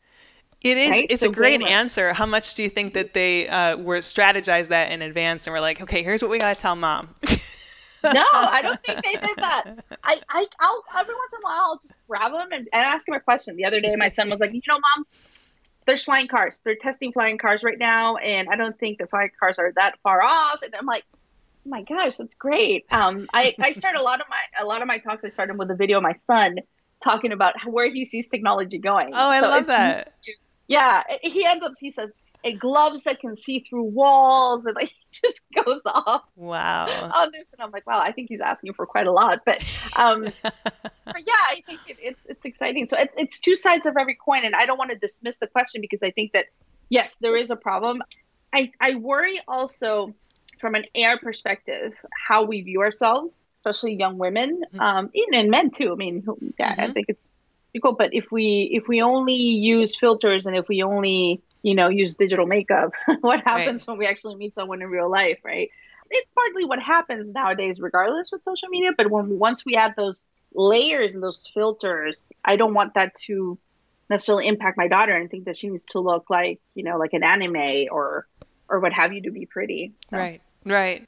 It 0.61 0.77
is. 0.77 0.91
Right? 0.91 1.07
It's 1.09 1.23
so 1.23 1.29
a 1.29 1.31
great 1.31 1.61
gamers. 1.61 1.71
answer. 1.71 2.13
How 2.13 2.27
much 2.27 2.53
do 2.53 2.61
you 2.61 2.69
think 2.69 2.93
that 2.93 3.15
they 3.15 3.47
uh, 3.47 3.77
were 3.77 3.97
strategized 3.99 4.69
that 4.69 4.91
in 4.91 5.01
advance 5.01 5.47
and 5.47 5.53
were 5.53 5.59
like, 5.59 5.81
okay, 5.81 6.03
here's 6.03 6.21
what 6.21 6.29
we 6.29 6.37
gotta 6.37 6.59
tell 6.59 6.75
mom. 6.75 7.09
no, 8.03 8.23
I 8.31 8.61
don't 8.61 8.83
think 8.83 9.03
they 9.03 9.13
did 9.13 9.37
that. 9.37 9.65
I, 10.03 10.21
I, 10.29 10.45
I'll 10.59 10.83
every 10.99 11.15
once 11.15 11.33
in 11.33 11.39
a 11.39 11.43
while 11.43 11.61
I'll 11.65 11.79
just 11.79 11.99
grab 12.07 12.31
them 12.31 12.51
and, 12.51 12.67
and 12.71 12.83
ask 12.83 13.07
them 13.07 13.15
a 13.15 13.19
question. 13.19 13.55
The 13.55 13.65
other 13.65 13.81
day, 13.81 13.95
my 13.95 14.07
son 14.07 14.29
was 14.29 14.39
like, 14.39 14.53
you 14.53 14.61
know, 14.67 14.79
mom, 14.95 15.05
there's 15.87 16.03
flying 16.03 16.27
cars. 16.27 16.59
They're 16.63 16.75
testing 16.75 17.13
flying 17.13 17.37
cars 17.37 17.63
right 17.63 17.79
now, 17.79 18.17
and 18.17 18.49
I 18.49 18.55
don't 18.57 18.77
think 18.77 18.99
the 18.99 19.07
flying 19.07 19.31
cars 19.39 19.57
are 19.57 19.71
that 19.77 19.97
far 20.03 20.21
off. 20.21 20.59
And 20.61 20.75
I'm 20.75 20.85
like, 20.85 21.05
oh 21.13 21.69
my 21.69 21.81
gosh, 21.81 22.17
that's 22.17 22.35
great. 22.35 22.85
Um, 22.91 23.27
I, 23.33 23.55
I 23.59 23.71
start 23.71 23.95
a 23.95 24.03
lot 24.03 24.19
of 24.19 24.27
my 24.29 24.37
a 24.59 24.65
lot 24.65 24.81
of 24.81 24.87
my 24.87 24.99
talks. 24.99 25.23
I 25.23 25.29
start 25.29 25.47
them 25.47 25.57
with 25.57 25.71
a 25.71 25.75
video 25.75 25.97
of 25.97 26.03
my 26.03 26.13
son 26.13 26.57
talking 27.01 27.31
about 27.31 27.55
where 27.65 27.89
he 27.89 28.05
sees 28.05 28.27
technology 28.27 28.77
going. 28.77 29.13
Oh, 29.13 29.29
I 29.29 29.39
so 29.39 29.47
love 29.47 29.67
that. 29.67 30.13
Yeah, 30.67 31.03
he 31.23 31.45
ends 31.45 31.63
up. 31.63 31.71
He 31.79 31.91
says, 31.91 32.11
and 32.43 32.59
gloves 32.59 33.03
that 33.03 33.19
can 33.19 33.35
see 33.35 33.59
through 33.59 33.83
walls 33.83 34.65
and 34.65 34.75
like 34.75 34.91
just 35.11 35.41
goes 35.53 35.81
off 35.85 36.23
wow 36.35 36.85
on 37.13 37.31
this 37.31 37.45
and 37.53 37.61
i'm 37.61 37.71
like 37.71 37.85
wow 37.87 37.99
i 37.99 38.11
think 38.11 38.29
he's 38.29 38.41
asking 38.41 38.73
for 38.73 38.85
quite 38.85 39.07
a 39.07 39.11
lot 39.11 39.41
but 39.45 39.63
um 39.95 40.23
but 40.43 41.23
yeah 41.25 41.33
i 41.49 41.61
think 41.65 41.79
it, 41.87 41.97
it's 42.01 42.27
it's 42.27 42.45
exciting 42.45 42.87
so 42.87 42.97
it, 42.97 43.11
it's 43.17 43.39
two 43.39 43.55
sides 43.55 43.85
of 43.85 43.95
every 43.97 44.15
coin 44.15 44.43
and 44.43 44.55
i 44.55 44.65
don't 44.65 44.77
want 44.77 44.91
to 44.91 44.97
dismiss 44.97 45.37
the 45.37 45.47
question 45.47 45.81
because 45.81 46.03
i 46.03 46.11
think 46.11 46.33
that 46.33 46.45
yes 46.89 47.15
there 47.15 47.35
is 47.35 47.49
a 47.49 47.55
problem 47.55 48.01
i 48.53 48.71
i 48.79 48.95
worry 48.95 49.39
also 49.47 50.13
from 50.59 50.75
an 50.75 50.85
AR 50.99 51.19
perspective 51.19 51.93
how 52.27 52.43
we 52.43 52.61
view 52.61 52.81
ourselves 52.81 53.47
especially 53.59 53.95
young 53.95 54.17
women 54.17 54.61
mm-hmm. 54.73 54.79
um 54.79 55.09
and 55.33 55.49
men 55.49 55.71
too 55.71 55.91
i 55.91 55.95
mean 55.95 56.23
yeah 56.59 56.71
mm-hmm. 56.71 56.81
i 56.81 56.91
think 56.91 57.07
it's 57.09 57.29
equal 57.73 57.93
but 57.93 58.13
if 58.13 58.31
we 58.31 58.69
if 58.73 58.87
we 58.87 59.01
only 59.01 59.35
use 59.35 59.95
filters 59.95 60.45
and 60.45 60.55
if 60.55 60.67
we 60.67 60.83
only 60.83 61.41
you 61.67 61.75
know, 61.75 61.89
use 61.89 62.15
digital 62.15 62.45
makeup. 62.45 62.93
what 63.19 63.41
happens 63.45 63.81
right. 63.81 63.87
when 63.89 63.97
we 63.97 64.07
actually 64.07 64.35
meet 64.37 64.55
someone 64.55 64.81
in 64.81 64.87
real 64.87 65.11
life, 65.11 65.39
right? 65.43 65.69
It's 66.09 66.31
partly 66.31 66.63
what 66.63 66.79
happens 66.79 67.33
nowadays, 67.33 67.81
regardless 67.81 68.31
with 68.31 68.41
social 68.41 68.69
media. 68.69 68.91
But 68.95 69.11
when 69.11 69.37
once 69.37 69.65
we 69.65 69.75
add 69.75 69.93
those 69.97 70.27
layers 70.53 71.13
and 71.13 71.21
those 71.21 71.45
filters, 71.53 72.31
I 72.45 72.55
don't 72.55 72.73
want 72.73 72.93
that 72.93 73.15
to 73.25 73.59
necessarily 74.09 74.47
impact 74.47 74.77
my 74.77 74.87
daughter 74.87 75.13
and 75.13 75.29
think 75.29 75.43
that 75.43 75.57
she 75.57 75.67
needs 75.67 75.83
to 75.87 75.99
look 75.99 76.29
like, 76.29 76.61
you 76.73 76.85
know, 76.85 76.97
like 76.97 77.11
an 77.11 77.25
anime 77.25 77.87
or 77.91 78.29
or 78.69 78.79
what 78.79 78.93
have 78.93 79.11
you 79.11 79.23
to 79.23 79.31
be 79.31 79.45
pretty. 79.45 79.91
So. 80.07 80.15
Right. 80.15 80.41
Right. 80.65 81.05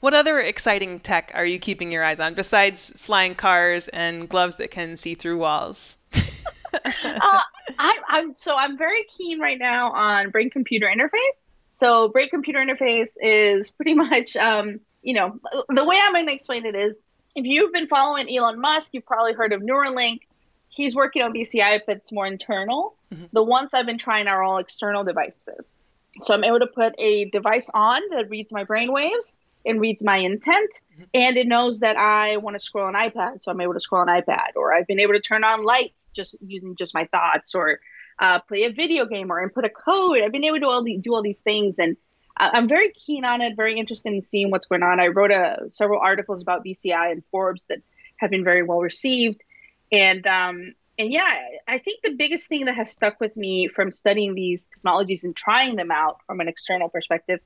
What 0.00 0.12
other 0.12 0.40
exciting 0.40 1.00
tech 1.00 1.32
are 1.34 1.46
you 1.46 1.58
keeping 1.58 1.90
your 1.90 2.04
eyes 2.04 2.20
on 2.20 2.34
besides 2.34 2.92
flying 2.98 3.34
cars 3.34 3.88
and 3.88 4.28
gloves 4.28 4.56
that 4.56 4.70
can 4.70 4.98
see 4.98 5.14
through 5.14 5.38
walls? 5.38 5.96
uh, 7.04 7.40
I, 7.78 7.98
I'm 8.08 8.34
so 8.36 8.56
I'm 8.56 8.76
very 8.76 9.04
keen 9.04 9.40
right 9.40 9.58
now 9.58 9.92
on 9.92 10.30
brain 10.30 10.50
computer 10.50 10.86
interface. 10.86 11.38
So 11.72 12.08
brain 12.08 12.28
computer 12.28 12.58
interface 12.58 13.10
is 13.20 13.70
pretty 13.70 13.94
much, 14.06 14.36
um, 14.36 14.80
you 15.02 15.14
know, 15.14 15.38
the 15.68 15.84
way 15.84 15.96
I'm 16.00 16.12
going 16.12 16.26
to 16.26 16.32
explain 16.32 16.66
it 16.66 16.74
is 16.74 17.02
if 17.34 17.44
you've 17.44 17.72
been 17.72 17.88
following 17.88 18.34
Elon 18.34 18.60
Musk, 18.60 18.94
you've 18.94 19.06
probably 19.06 19.32
heard 19.32 19.52
of 19.52 19.62
Neuralink. 19.62 20.20
He's 20.68 20.94
working 20.94 21.22
on 21.22 21.32
BCI, 21.32 21.80
but 21.86 21.96
it's 21.96 22.12
more 22.12 22.26
internal. 22.26 22.94
Mm-hmm. 23.12 23.24
The 23.32 23.42
ones 23.42 23.74
I've 23.74 23.86
been 23.86 23.98
trying 23.98 24.26
are 24.26 24.42
all 24.42 24.58
external 24.58 25.04
devices. 25.04 25.74
So 26.20 26.34
I'm 26.34 26.44
able 26.44 26.60
to 26.60 26.66
put 26.66 26.94
a 26.98 27.26
device 27.26 27.70
on 27.72 28.00
that 28.10 28.28
reads 28.28 28.52
my 28.52 28.64
brain 28.64 28.92
waves 28.92 29.36
and 29.64 29.80
reads 29.80 30.04
my 30.04 30.16
intent 30.16 30.82
mm-hmm. 30.92 31.04
and 31.14 31.36
it 31.36 31.46
knows 31.46 31.80
that 31.80 31.96
I 31.96 32.36
want 32.38 32.54
to 32.54 32.60
scroll 32.60 32.88
an 32.88 32.94
iPad, 32.94 33.40
so 33.40 33.50
I'm 33.50 33.60
able 33.60 33.74
to 33.74 33.80
scroll 33.80 34.02
an 34.02 34.08
iPad. 34.08 34.56
Or 34.56 34.74
I've 34.74 34.86
been 34.86 35.00
able 35.00 35.14
to 35.14 35.20
turn 35.20 35.44
on 35.44 35.64
lights 35.64 36.10
just 36.12 36.36
using 36.40 36.76
just 36.76 36.94
my 36.94 37.06
thoughts, 37.06 37.54
or 37.54 37.80
uh, 38.18 38.40
play 38.40 38.64
a 38.64 38.72
video 38.72 39.06
game, 39.06 39.30
or 39.30 39.42
input 39.42 39.64
a 39.64 39.70
code. 39.70 40.18
I've 40.24 40.32
been 40.32 40.44
able 40.44 40.56
to 40.56 40.60
do 40.60 40.70
all, 40.70 40.82
do 40.84 41.14
all 41.14 41.22
these 41.22 41.40
things, 41.40 41.78
and 41.78 41.96
I'm 42.36 42.68
very 42.68 42.92
keen 42.92 43.24
on 43.24 43.40
it. 43.40 43.56
Very 43.56 43.78
interested 43.78 44.12
in 44.12 44.22
seeing 44.22 44.50
what's 44.50 44.66
going 44.66 44.82
on. 44.82 45.00
I 45.00 45.08
wrote 45.08 45.30
a, 45.30 45.66
several 45.70 46.00
articles 46.00 46.40
about 46.42 46.64
BCI 46.64 47.12
and 47.12 47.22
Forbes 47.30 47.66
that 47.66 47.78
have 48.16 48.30
been 48.30 48.44
very 48.44 48.62
well 48.62 48.78
received, 48.78 49.42
and 49.90 50.26
um, 50.26 50.74
and 50.98 51.12
yeah, 51.12 51.36
I 51.66 51.78
think 51.78 52.02
the 52.02 52.12
biggest 52.12 52.48
thing 52.48 52.66
that 52.66 52.76
has 52.76 52.92
stuck 52.92 53.20
with 53.20 53.36
me 53.36 53.68
from 53.68 53.92
studying 53.92 54.34
these 54.34 54.66
technologies 54.66 55.24
and 55.24 55.34
trying 55.34 55.76
them 55.76 55.90
out 55.90 56.18
from 56.26 56.40
an 56.40 56.48
external 56.48 56.88
perspective 56.88 57.40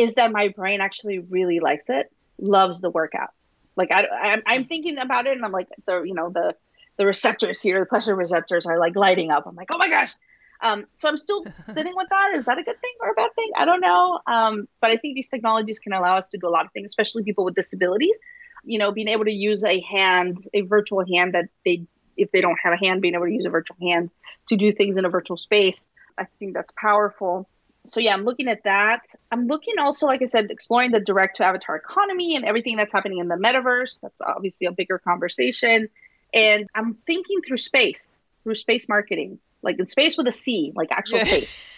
is 0.00 0.14
that 0.14 0.32
my 0.32 0.48
brain 0.48 0.80
actually 0.80 1.18
really 1.18 1.60
likes 1.60 1.88
it, 1.88 2.10
loves 2.38 2.80
the 2.80 2.90
workout. 2.90 3.30
Like 3.76 3.90
I, 3.92 4.06
I'm, 4.06 4.42
I'm 4.46 4.64
thinking 4.64 4.98
about 4.98 5.26
it, 5.26 5.36
and 5.36 5.44
I'm 5.44 5.52
like 5.52 5.68
the 5.86 6.02
you 6.02 6.14
know 6.14 6.30
the 6.30 6.54
the 6.96 7.06
receptors 7.06 7.60
here, 7.62 7.80
the 7.80 7.86
pleasure 7.86 8.14
receptors 8.14 8.66
are 8.66 8.78
like 8.78 8.96
lighting 8.96 9.30
up. 9.30 9.46
I'm 9.46 9.54
like, 9.54 9.68
oh 9.72 9.78
my 9.78 9.88
gosh. 9.88 10.12
Um, 10.60 10.86
so 10.96 11.08
I'm 11.08 11.16
still 11.16 11.46
sitting 11.68 11.94
with 11.94 12.08
that. 12.10 12.34
Is 12.34 12.44
that 12.46 12.58
a 12.58 12.62
good 12.64 12.80
thing 12.80 12.92
or 13.00 13.10
a 13.10 13.14
bad 13.14 13.32
thing? 13.36 13.50
I 13.56 13.64
don't 13.64 13.80
know. 13.80 14.18
Um, 14.26 14.68
but 14.80 14.90
I 14.90 14.96
think 14.96 15.14
these 15.14 15.28
technologies 15.28 15.78
can 15.78 15.92
allow 15.92 16.16
us 16.16 16.26
to 16.28 16.38
do 16.38 16.48
a 16.48 16.50
lot 16.50 16.66
of 16.66 16.72
things, 16.72 16.90
especially 16.90 17.22
people 17.22 17.44
with 17.44 17.54
disabilities. 17.54 18.18
You 18.64 18.80
know, 18.80 18.90
being 18.90 19.06
able 19.06 19.24
to 19.24 19.32
use 19.32 19.62
a 19.62 19.80
hand, 19.80 20.38
a 20.52 20.62
virtual 20.62 21.06
hand 21.06 21.34
that 21.34 21.44
they, 21.64 21.86
if 22.16 22.32
they 22.32 22.40
don't 22.40 22.58
have 22.60 22.72
a 22.72 22.76
hand, 22.76 23.00
being 23.00 23.14
able 23.14 23.26
to 23.26 23.32
use 23.32 23.46
a 23.46 23.50
virtual 23.50 23.76
hand 23.80 24.10
to 24.48 24.56
do 24.56 24.72
things 24.72 24.98
in 24.98 25.04
a 25.04 25.08
virtual 25.08 25.36
space. 25.36 25.88
I 26.18 26.26
think 26.40 26.54
that's 26.54 26.72
powerful 26.76 27.48
so 27.88 28.00
yeah, 28.00 28.12
I'm 28.12 28.24
looking 28.24 28.48
at 28.48 28.64
that. 28.64 29.06
I'm 29.32 29.46
looking 29.46 29.74
also, 29.78 30.06
like 30.06 30.22
I 30.22 30.26
said, 30.26 30.50
exploring 30.50 30.90
the 30.90 31.00
direct 31.00 31.36
to 31.36 31.44
avatar 31.44 31.76
economy 31.76 32.36
and 32.36 32.44
everything 32.44 32.76
that's 32.76 32.92
happening 32.92 33.18
in 33.18 33.28
the 33.28 33.36
metaverse. 33.36 34.00
That's 34.00 34.20
obviously 34.20 34.66
a 34.66 34.72
bigger 34.72 34.98
conversation. 34.98 35.88
And 36.34 36.68
I'm 36.74 36.94
thinking 37.06 37.40
through 37.40 37.56
space, 37.56 38.20
through 38.44 38.54
space 38.54 38.88
marketing, 38.88 39.38
like 39.62 39.78
in 39.78 39.86
space 39.86 40.16
with 40.16 40.26
a 40.26 40.32
C, 40.32 40.72
like 40.74 40.90
actual 40.90 41.18
yeah. 41.18 41.24
space. 41.24 41.68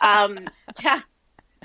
Um, 0.00 0.38
yeah. 0.82 1.00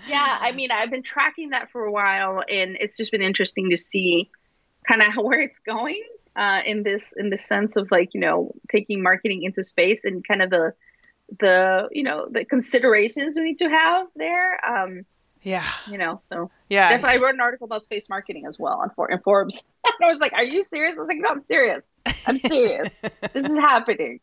Yeah. 0.08 0.38
I 0.42 0.52
mean, 0.52 0.70
I've 0.72 0.90
been 0.90 1.04
tracking 1.04 1.52
that 1.52 1.72
for 1.72 1.86
a 1.86 1.92
while 1.92 2.44
and 2.48 2.78
it's 2.80 2.98
just 2.98 3.12
been 3.12 3.22
interesting 3.22 3.70
to 3.70 3.78
see 3.78 4.30
kind 4.88 5.02
of 5.02 5.14
where 5.24 5.40
it's 5.40 5.60
going 5.60 6.04
uh, 6.36 6.62
in 6.66 6.84
this, 6.84 7.14
in 7.16 7.30
the 7.30 7.38
sense 7.38 7.78
of 7.78 7.90
like, 7.92 8.14
you 8.14 8.20
know, 8.20 8.54
taking 8.70 9.02
marketing 9.02 9.44
into 9.44 9.64
space 9.64 10.04
and 10.04 10.28
kind 10.28 10.42
of 10.42 10.50
the, 10.50 10.74
the 11.40 11.90
you 11.92 12.04
know 12.04 12.28
the 12.30 12.46
considerations 12.46 13.36
we 13.36 13.44
need 13.44 13.60
to 13.60 13.70
have 13.70 14.08
there. 14.16 14.66
Um, 14.66 15.06
yeah. 15.42 15.70
You 15.90 15.98
know, 15.98 16.20
so 16.22 16.50
yeah. 16.70 16.90
Definitely, 16.90 17.18
I 17.20 17.22
wrote 17.22 17.34
an 17.36 17.42
article 17.42 17.66
about 17.66 17.84
space 17.84 18.08
marketing 18.10 18.46
as 18.48 18.58
well 18.58 18.80
on 18.80 18.90
For- 18.92 19.12
in 19.12 19.20
Forbes. 19.20 19.64
I 19.86 20.08
was 20.08 20.20
like, 20.20 20.34
"Are 20.34 20.44
you 20.44 20.64
serious?" 20.64 20.96
I 20.98 21.00
was 21.00 21.08
like, 21.08 21.18
"No, 21.20 21.30
I'm 21.30 21.42
serious. 21.42 21.84
I'm 22.26 22.38
serious. 22.38 22.96
this 23.34 23.44
is 23.44 23.58
happening." 23.58 24.20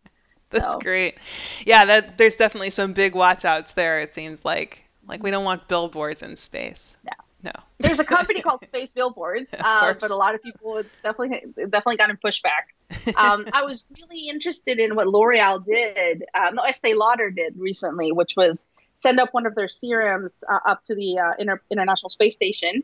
That's 0.51 0.75
great. 0.77 1.17
Yeah, 1.65 1.85
that 1.85 2.19
there's 2.19 2.35
definitely 2.35 2.71
some 2.71 2.93
big 2.93 3.13
watchouts 3.13 3.75
there. 3.75 4.01
It 4.01 4.15
seems 4.15 4.45
like 4.45 4.83
like 5.07 5.23
we 5.23 5.31
don't 5.31 5.45
want 5.45 5.69
billboards 5.69 6.23
in 6.23 6.37
space. 6.37 6.97
No. 7.05 7.13
No. 7.43 7.53
There's 7.79 7.99
a 7.99 8.05
company 8.05 8.41
called 8.43 8.65
Space 8.65 8.93
Billboards, 8.93 9.55
uh, 9.55 9.95
but 9.99 10.11
a 10.11 10.17
lot 10.17 10.35
of 10.35 10.43
people 10.43 10.83
definitely 11.03 11.43
definitely 11.57 11.97
got 11.97 12.11
in 12.11 12.17
pushback. 12.19 12.75
Um, 13.17 13.47
I 13.53 13.65
was 13.65 13.85
really 13.99 14.29
interested 14.29 14.79
in 14.79 14.95
what 14.95 15.07
L'Oreal 15.07 15.65
did, 15.65 16.25
um, 16.35 16.55
no, 16.57 16.63
Estee 16.63 16.95
Lauder 16.95 17.31
did 17.31 17.55
recently, 17.57 18.13
which 18.13 18.35
was 18.37 18.67
send 18.95 19.21
up 19.21 19.33
one 19.33 19.47
of 19.47 19.55
their 19.55 19.69
serums 19.69 20.45
uh, 20.49 20.59
up 20.67 20.85
to 20.87 20.95
the 20.95 21.19
uh, 21.19 21.33
Inter- 21.39 21.63
International 21.71 22.11
Space 22.11 22.35
Station 22.35 22.83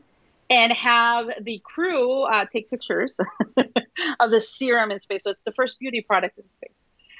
and 0.49 0.71
have 0.71 1.27
the 1.41 1.61
crew 1.63 2.23
uh, 2.23 2.45
take 2.51 2.69
pictures 2.69 3.19
of 4.19 4.31
the 4.31 4.39
serum 4.39 4.91
in 4.91 4.99
space. 4.99 5.23
So 5.23 5.31
it's 5.31 5.41
the 5.45 5.51
first 5.51 5.79
beauty 5.79 6.01
product 6.01 6.37
in 6.37 6.49
space 6.49 6.71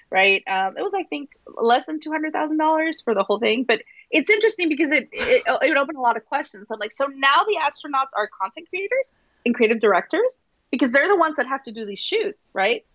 right? 0.10 0.44
Um, 0.48 0.78
it 0.78 0.82
was, 0.82 0.94
I 0.94 1.04
think, 1.04 1.32
less 1.62 1.86
than 1.86 2.00
two 2.00 2.12
hundred 2.12 2.34
thousand 2.34 2.58
dollars 2.58 3.02
for 3.02 3.14
the 3.14 3.24
whole 3.24 3.40
thing. 3.40 3.64
But 3.64 3.82
it's 4.10 4.30
interesting 4.30 4.70
because 4.70 4.92
it, 4.92 5.10
it 5.12 5.44
it 5.46 5.78
opened 5.78 5.98
a 5.98 6.02
lot 6.02 6.18
of 6.18 6.26
questions. 6.26 6.72
I'm 6.72 6.80
like, 6.80 6.92
so 6.92 7.08
now 7.08 7.44
the 7.48 7.58
astronauts 7.58 8.12
are 8.18 8.30
content 8.42 8.70
creators 8.70 9.14
and 9.46 9.54
creative 9.54 9.80
directors 9.80 10.42
because 10.72 10.92
they're 10.92 11.08
the 11.08 11.16
ones 11.16 11.38
that 11.38 11.48
have 11.48 11.64
to 11.64 11.72
do 11.72 11.86
these 11.86 12.00
shoots, 12.00 12.52
right? 12.54 12.86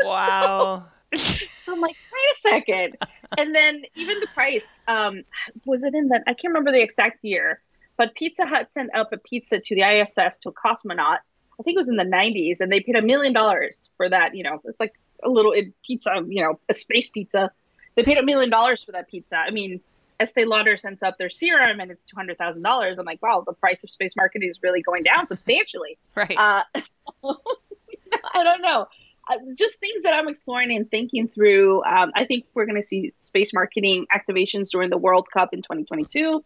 Wow. 0.00 0.86
so, 1.14 1.18
so, 1.62 1.72
I'm 1.74 1.80
like, 1.80 1.96
wait 2.12 2.36
a 2.36 2.40
second. 2.40 2.96
And 3.36 3.54
then 3.54 3.82
even 3.94 4.20
the 4.20 4.26
price, 4.28 4.80
um, 4.88 5.22
was 5.64 5.84
it 5.84 5.94
in 5.94 6.08
the 6.08 6.22
I 6.26 6.34
can't 6.34 6.52
remember 6.52 6.72
the 6.72 6.82
exact 6.82 7.24
year, 7.24 7.60
but 7.96 8.14
Pizza 8.14 8.46
Hut 8.46 8.72
sent 8.72 8.94
up 8.94 9.12
a 9.12 9.18
pizza 9.18 9.60
to 9.60 9.74
the 9.74 9.82
ISS 9.82 10.38
to 10.38 10.48
a 10.48 10.52
cosmonaut. 10.52 11.18
I 11.60 11.62
think 11.62 11.76
it 11.76 11.78
was 11.78 11.88
in 11.88 11.96
the 11.96 12.04
90s, 12.04 12.60
and 12.60 12.72
they 12.72 12.80
paid 12.80 12.96
a 12.96 13.02
million 13.02 13.32
dollars 13.32 13.90
for 13.96 14.08
that. 14.08 14.34
You 14.34 14.42
know, 14.42 14.60
it's 14.64 14.80
like 14.80 14.94
a 15.22 15.28
little 15.28 15.54
pizza, 15.86 16.22
you 16.26 16.42
know, 16.42 16.58
a 16.68 16.74
space 16.74 17.10
pizza. 17.10 17.50
They 17.94 18.02
paid 18.02 18.18
a 18.18 18.24
million 18.24 18.50
dollars 18.50 18.82
for 18.82 18.92
that 18.92 19.08
pizza. 19.08 19.36
I 19.36 19.50
mean, 19.50 19.80
Estee 20.22 20.44
Lauder 20.44 20.76
sends 20.76 21.02
up 21.02 21.18
their 21.18 21.30
serum 21.30 21.80
and 21.80 21.90
it's 21.90 22.02
two 22.06 22.16
hundred 22.16 22.38
thousand 22.38 22.62
dollars. 22.62 22.98
I'm 22.98 23.04
like, 23.04 23.20
wow, 23.22 23.42
the 23.46 23.52
price 23.52 23.84
of 23.84 23.90
space 23.90 24.16
marketing 24.16 24.48
is 24.48 24.58
really 24.62 24.82
going 24.82 25.02
down 25.02 25.26
substantially. 25.26 25.98
right. 26.14 26.34
Uh, 26.36 26.62
so, 26.80 26.96
I 28.34 28.44
don't 28.44 28.62
know. 28.62 28.86
Uh, 29.30 29.36
just 29.56 29.78
things 29.78 30.02
that 30.02 30.14
I'm 30.14 30.28
exploring 30.28 30.74
and 30.74 30.90
thinking 30.90 31.28
through. 31.28 31.84
Um, 31.84 32.12
I 32.14 32.24
think 32.24 32.44
we're 32.54 32.66
going 32.66 32.80
to 32.80 32.86
see 32.86 33.12
space 33.18 33.52
marketing 33.54 34.06
activations 34.14 34.70
during 34.70 34.90
the 34.90 34.98
World 34.98 35.28
Cup 35.32 35.50
in 35.52 35.62
2022. 35.62 36.42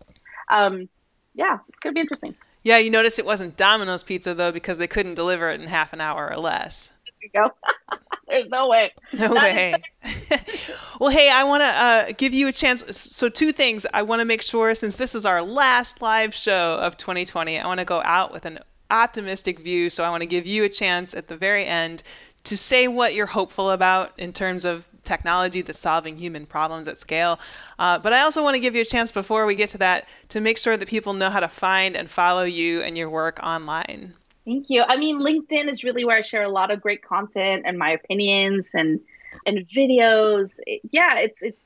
Um, 0.51 0.89
yeah, 1.35 1.59
it 1.69 1.81
could 1.81 1.95
be 1.95 2.01
interesting. 2.01 2.35
Yeah, 2.63 2.79
you 2.79 2.91
notice 2.91 3.19
it 3.19 3.25
wasn't 3.25 3.57
Domino's 3.57 4.03
Pizza 4.03 4.35
though 4.35 4.53
because 4.53 4.79
they 4.79 4.89
couldn't 4.89 5.15
deliver 5.15 5.49
it 5.51 5.61
in 5.61 5.69
half 5.69 5.93
an 5.93 6.01
hour 6.01 6.29
or 6.31 6.37
less. 6.37 6.93
There 7.05 7.45
you 7.45 7.49
go. 7.49 7.97
There's 8.29 8.49
no 8.49 8.69
way. 8.69 8.93
No 9.13 9.29
Not 9.29 9.45
way. 9.45 9.75
well, 11.01 11.11
hey, 11.11 11.31
I 11.31 11.45
want 11.45 11.63
to 11.63 11.67
uh, 11.67 12.13
give 12.17 12.35
you 12.35 12.49
a 12.49 12.53
chance. 12.53 12.85
So, 12.97 13.29
two 13.29 13.53
things. 13.53 13.87
I 13.95 14.03
want 14.03 14.21
to 14.21 14.27
make 14.27 14.43
sure, 14.43 14.75
since 14.75 14.97
this 14.97 15.15
is 15.15 15.25
our 15.25 15.43
last 15.43 16.03
live 16.03 16.35
show 16.35 16.79
of 16.81 16.97
2020, 16.97 17.59
I 17.59 17.67
want 17.67 17.81
to 17.81 17.87
go 17.87 18.03
out 18.03 18.33
with 18.33 18.45
an 18.45 18.59
optimistic 18.91 19.61
view. 19.61 19.91
So, 19.91 20.05
I 20.05 20.11
want 20.11 20.23
to 20.23 20.27
give 20.27 20.47
you 20.47 20.65
a 20.65 20.69
chance 20.69 21.15
at 21.15 21.29
the 21.29 21.37
very 21.37 21.65
end 21.65 22.03
to 22.45 22.57
say 22.57 22.89
what 22.89 23.15
you're 23.15 23.27
hopeful 23.27 23.71
about 23.71 24.13
in 24.19 24.33
terms 24.33 24.65
of 24.65 24.87
technology 25.03 25.63
that's 25.63 25.79
solving 25.79 26.19
human 26.19 26.47
problems 26.47 26.89
at 26.89 27.01
scale. 27.01 27.39
Uh, 27.79 27.99
but 27.99 28.13
I 28.13 28.21
also 28.21 28.43
want 28.43 28.55
to 28.55 28.61
give 28.61 28.75
you 28.75 28.83
a 28.83 28.87
chance 28.87 29.11
before 29.11 29.47
we 29.47 29.55
get 29.55 29.71
to 29.71 29.79
that 29.79 30.09
to 30.31 30.41
make 30.41 30.59
sure 30.59 30.77
that 30.77 30.89
people 30.89 31.15
know 31.15 31.31
how 31.31 31.41
to 31.41 31.49
find 31.49 31.97
and 31.97 32.11
follow 32.11 32.45
you 32.45 32.83
and 32.83 32.99
your 32.99 33.09
work 33.09 33.41
online. 33.43 34.15
Thank 34.47 34.71
you. 34.71 34.83
I 34.83 34.97
mean, 34.97 35.21
LinkedIn 35.21 35.69
is 35.69 35.83
really 35.83 36.05
where 36.05 36.17
I 36.17 36.23
share 36.23 36.45
a 36.45 36.49
lot 36.49 36.71
of 36.71 36.81
great 36.81 37.03
content 37.03 37.65
and 37.67 37.77
my 37.79 37.91
opinions 37.91 38.71
and 38.75 39.01
and 39.45 39.59
videos. 39.69 40.61
It, 40.67 40.83
yeah, 40.91 41.19
it's 41.19 41.43
it's 41.43 41.61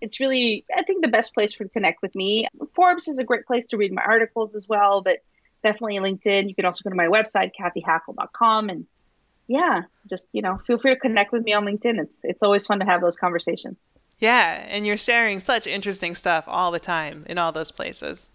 it's 0.00 0.18
really, 0.18 0.64
I 0.76 0.82
think, 0.82 1.02
the 1.02 1.08
best 1.08 1.34
place 1.34 1.54
for 1.54 1.64
to 1.64 1.70
connect 1.70 2.02
with 2.02 2.14
me. 2.14 2.48
Forbes 2.74 3.06
is 3.06 3.18
a 3.18 3.24
great 3.24 3.46
place 3.46 3.68
to 3.68 3.76
read 3.76 3.92
my 3.92 4.02
articles 4.02 4.56
as 4.56 4.66
well, 4.66 5.02
but 5.02 5.18
definitely 5.62 5.98
LinkedIn. 5.98 6.48
You 6.48 6.54
can 6.54 6.64
also 6.64 6.82
go 6.82 6.90
to 6.90 6.96
my 6.96 7.06
website, 7.06 7.52
cathyhackl.com, 7.54 8.70
and 8.70 8.86
yeah, 9.46 9.82
just 10.08 10.28
you 10.32 10.40
know, 10.40 10.58
feel 10.66 10.78
free 10.78 10.94
to 10.94 11.00
connect 11.00 11.32
with 11.32 11.44
me 11.44 11.52
on 11.52 11.66
LinkedIn. 11.66 12.00
It's 12.00 12.24
it's 12.24 12.42
always 12.42 12.66
fun 12.66 12.80
to 12.80 12.86
have 12.86 13.02
those 13.02 13.18
conversations. 13.18 13.76
Yeah, 14.18 14.64
and 14.68 14.86
you're 14.86 14.96
sharing 14.96 15.38
such 15.38 15.66
interesting 15.66 16.14
stuff 16.14 16.44
all 16.46 16.70
the 16.70 16.80
time 16.80 17.26
in 17.28 17.36
all 17.36 17.52
those 17.52 17.72
places. 17.72 18.30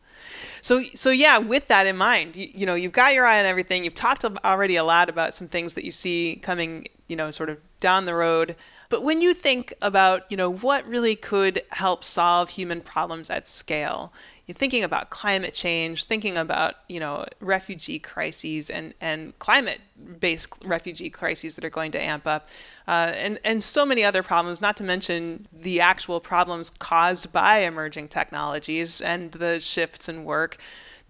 So, 0.62 0.84
so 0.94 1.10
yeah, 1.10 1.38
with 1.38 1.68
that 1.68 1.88
in 1.88 1.98
mind, 1.98 2.36
you, 2.36 2.50
you, 2.54 2.66
know, 2.66 2.76
you've 2.76 2.92
got 2.92 3.14
your 3.14 3.26
eye 3.26 3.40
on 3.40 3.46
everything. 3.46 3.84
You've 3.84 3.94
talked 3.96 4.26
already 4.26 4.76
a 4.76 4.84
lot 4.84 5.10
about 5.10 5.36
some 5.36 5.48
things 5.48 5.74
that 5.74 5.86
you 5.86 5.92
see 5.92 6.40
coming, 6.42 6.88
you 7.08 7.16
know, 7.16 7.32
sort 7.32 7.50
of 7.50 7.58
down 7.80 8.06
the 8.06 8.16
road. 8.16 8.56
But 8.90 9.04
when 9.04 9.22
you 9.22 9.34
think 9.34 9.74
about, 9.82 10.30
you 10.32 10.38
know, 10.38 10.50
what 10.50 10.88
really 10.88 11.16
could 11.16 11.62
help 11.72 12.04
solve 12.04 12.50
human 12.50 12.82
problems 12.82 13.30
at 13.30 13.48
scale, 13.48 14.14
thinking 14.56 14.84
about 14.84 15.10
climate 15.10 15.54
change, 15.54 16.06
thinking 16.06 16.38
about, 16.38 16.76
you 16.88 17.00
know, 17.00 17.26
refugee 17.40 18.00
crises 18.00 18.70
and, 18.70 18.94
and 19.02 19.38
climate-based 19.40 20.48
refugee 20.64 21.10
crises 21.10 21.56
that 21.56 21.66
are 21.66 21.70
going 21.70 21.92
to 21.92 22.02
amp 22.02 22.26
up, 22.26 22.48
uh, 22.88 23.12
and, 23.16 23.40
and 23.44 23.62
so 23.62 23.86
many 23.86 24.04
other 24.04 24.24
problems, 24.24 24.62
not 24.62 24.78
to 24.78 24.84
mention 24.84 25.48
the 25.52 25.82
actual 25.82 26.20
problems 26.20 26.70
caused 26.70 27.32
by 27.34 27.60
emerging 27.60 28.08
technologies 28.08 29.02
and 29.02 29.32
the 29.34 29.60
shifts 29.60 30.08
in 30.08 30.24
work 30.24 30.58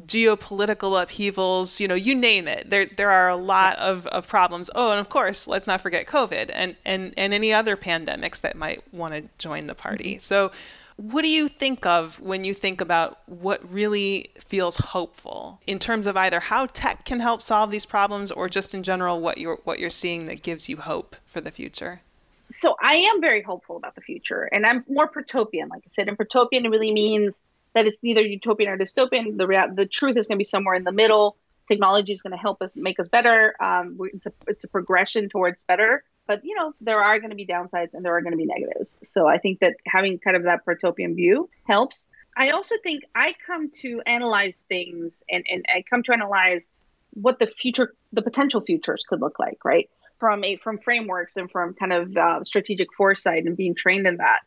geopolitical 0.05 1.01
upheavals, 1.01 1.79
you 1.79 1.87
know, 1.87 1.95
you 1.95 2.13
name 2.13 2.47
it. 2.47 2.69
There 2.69 2.85
there 2.85 3.09
are 3.09 3.29
a 3.29 3.35
lot 3.35 3.79
of, 3.79 4.05
of 4.07 4.27
problems. 4.27 4.69
Oh, 4.75 4.91
and 4.91 4.99
of 4.99 5.09
course, 5.09 5.47
let's 5.47 5.65
not 5.65 5.81
forget 5.81 6.05
COVID 6.05 6.51
and, 6.53 6.75
and, 6.85 7.15
and 7.17 7.33
any 7.33 7.51
other 7.51 7.75
pandemics 7.75 8.41
that 8.41 8.55
might 8.55 8.81
want 8.93 9.15
to 9.15 9.23
join 9.39 9.65
the 9.65 9.73
party. 9.73 10.11
Mm-hmm. 10.13 10.19
So 10.19 10.51
what 10.97 11.21
do 11.21 11.29
you 11.29 11.47
think 11.47 11.85
of 11.85 12.19
when 12.19 12.43
you 12.43 12.53
think 12.53 12.81
about 12.81 13.19
what 13.27 13.61
really 13.71 14.31
feels 14.39 14.75
hopeful 14.75 15.61
in 15.67 15.77
terms 15.77 16.07
of 16.07 16.17
either 16.17 16.39
how 16.39 16.65
tech 16.67 17.05
can 17.05 17.19
help 17.19 17.41
solve 17.41 17.69
these 17.71 17.85
problems 17.85 18.31
or 18.31 18.49
just 18.49 18.73
in 18.73 18.83
general 18.83 19.21
what 19.21 19.37
you're 19.37 19.59
what 19.63 19.79
you're 19.79 19.91
seeing 19.91 20.25
that 20.25 20.41
gives 20.41 20.67
you 20.67 20.75
hope 20.75 21.15
for 21.25 21.39
the 21.39 21.51
future? 21.51 22.01
So 22.49 22.75
I 22.81 22.95
am 22.95 23.21
very 23.21 23.43
hopeful 23.43 23.77
about 23.77 23.93
the 23.93 24.01
future 24.01 24.43
and 24.45 24.65
I'm 24.65 24.83
more 24.89 25.07
protopian 25.07 25.69
like 25.69 25.83
I 25.85 25.89
said 25.89 26.07
and 26.07 26.17
protopian 26.17 26.69
really 26.69 26.91
means 26.91 27.43
that 27.73 27.85
it's 27.85 28.01
neither 28.01 28.21
utopian 28.21 28.71
or 28.71 28.77
dystopian. 28.77 29.37
The 29.37 29.45
rea- 29.45 29.69
the 29.71 29.85
truth 29.85 30.17
is 30.17 30.27
going 30.27 30.37
to 30.37 30.39
be 30.39 30.45
somewhere 30.45 30.73
in 30.73 30.83
the 30.83 30.91
middle. 30.91 31.37
Technology 31.67 32.11
is 32.11 32.23
going 32.23 32.31
to 32.31 32.37
help 32.37 32.61
us 32.61 32.75
make 32.75 32.99
us 32.99 33.07
better. 33.07 33.55
Um, 33.61 33.99
it's 34.13 34.25
a 34.25 34.31
it's 34.47 34.63
a 34.63 34.67
progression 34.67 35.29
towards 35.29 35.63
better. 35.63 36.03
But 36.27 36.43
you 36.43 36.55
know 36.55 36.73
there 36.81 37.01
are 37.01 37.19
going 37.19 37.29
to 37.31 37.35
be 37.35 37.47
downsides 37.47 37.93
and 37.93 38.03
there 38.03 38.15
are 38.15 38.21
going 38.21 38.33
to 38.33 38.37
be 38.37 38.45
negatives. 38.45 38.99
So 39.03 39.27
I 39.27 39.37
think 39.37 39.59
that 39.59 39.75
having 39.85 40.19
kind 40.19 40.35
of 40.35 40.43
that 40.43 40.65
protopian 40.65 41.15
view 41.15 41.49
helps. 41.65 42.09
I 42.35 42.51
also 42.51 42.75
think 42.83 43.03
I 43.15 43.33
come 43.47 43.71
to 43.81 44.01
analyze 44.05 44.63
things 44.69 45.23
and, 45.27 45.43
and 45.49 45.65
I 45.67 45.83
come 45.89 46.03
to 46.03 46.13
analyze 46.13 46.75
what 47.13 47.39
the 47.39 47.47
future, 47.47 47.95
the 48.13 48.21
potential 48.21 48.61
futures 48.61 49.03
could 49.09 49.21
look 49.21 49.39
like, 49.39 49.65
right? 49.65 49.89
From 50.19 50.43
a 50.43 50.55
from 50.57 50.77
frameworks 50.77 51.37
and 51.37 51.49
from 51.49 51.73
kind 51.73 51.93
of 51.93 52.15
uh, 52.15 52.43
strategic 52.43 52.93
foresight 52.93 53.45
and 53.45 53.57
being 53.57 53.73
trained 53.73 54.05
in 54.05 54.17
that. 54.17 54.41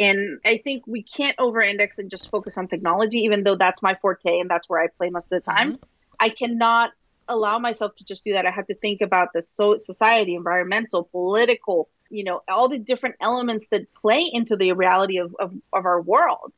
And 0.00 0.40
I 0.44 0.58
think 0.58 0.84
we 0.86 1.02
can't 1.02 1.36
over 1.38 1.60
index 1.60 1.98
and 1.98 2.10
just 2.10 2.30
focus 2.30 2.56
on 2.58 2.68
technology, 2.68 3.18
even 3.18 3.42
though 3.42 3.56
that's 3.56 3.82
my 3.82 3.94
forte 3.96 4.40
and 4.40 4.48
that's 4.48 4.68
where 4.68 4.80
I 4.80 4.88
play 4.88 5.10
most 5.10 5.32
of 5.32 5.42
the 5.42 5.50
time. 5.52 5.72
Mm-hmm. 5.74 5.84
I 6.20 6.28
cannot 6.30 6.90
allow 7.28 7.58
myself 7.58 7.94
to 7.96 8.04
just 8.04 8.24
do 8.24 8.32
that. 8.32 8.46
I 8.46 8.50
have 8.50 8.66
to 8.66 8.74
think 8.74 9.00
about 9.00 9.32
the 9.32 9.42
so- 9.42 9.76
society, 9.76 10.34
environmental, 10.34 11.04
political, 11.04 11.88
you 12.10 12.24
know, 12.24 12.42
all 12.48 12.68
the 12.68 12.78
different 12.78 13.16
elements 13.20 13.66
that 13.70 13.92
play 13.94 14.28
into 14.32 14.56
the 14.56 14.72
reality 14.72 15.18
of, 15.18 15.34
of, 15.38 15.52
of 15.72 15.86
our 15.86 16.00
world. 16.00 16.52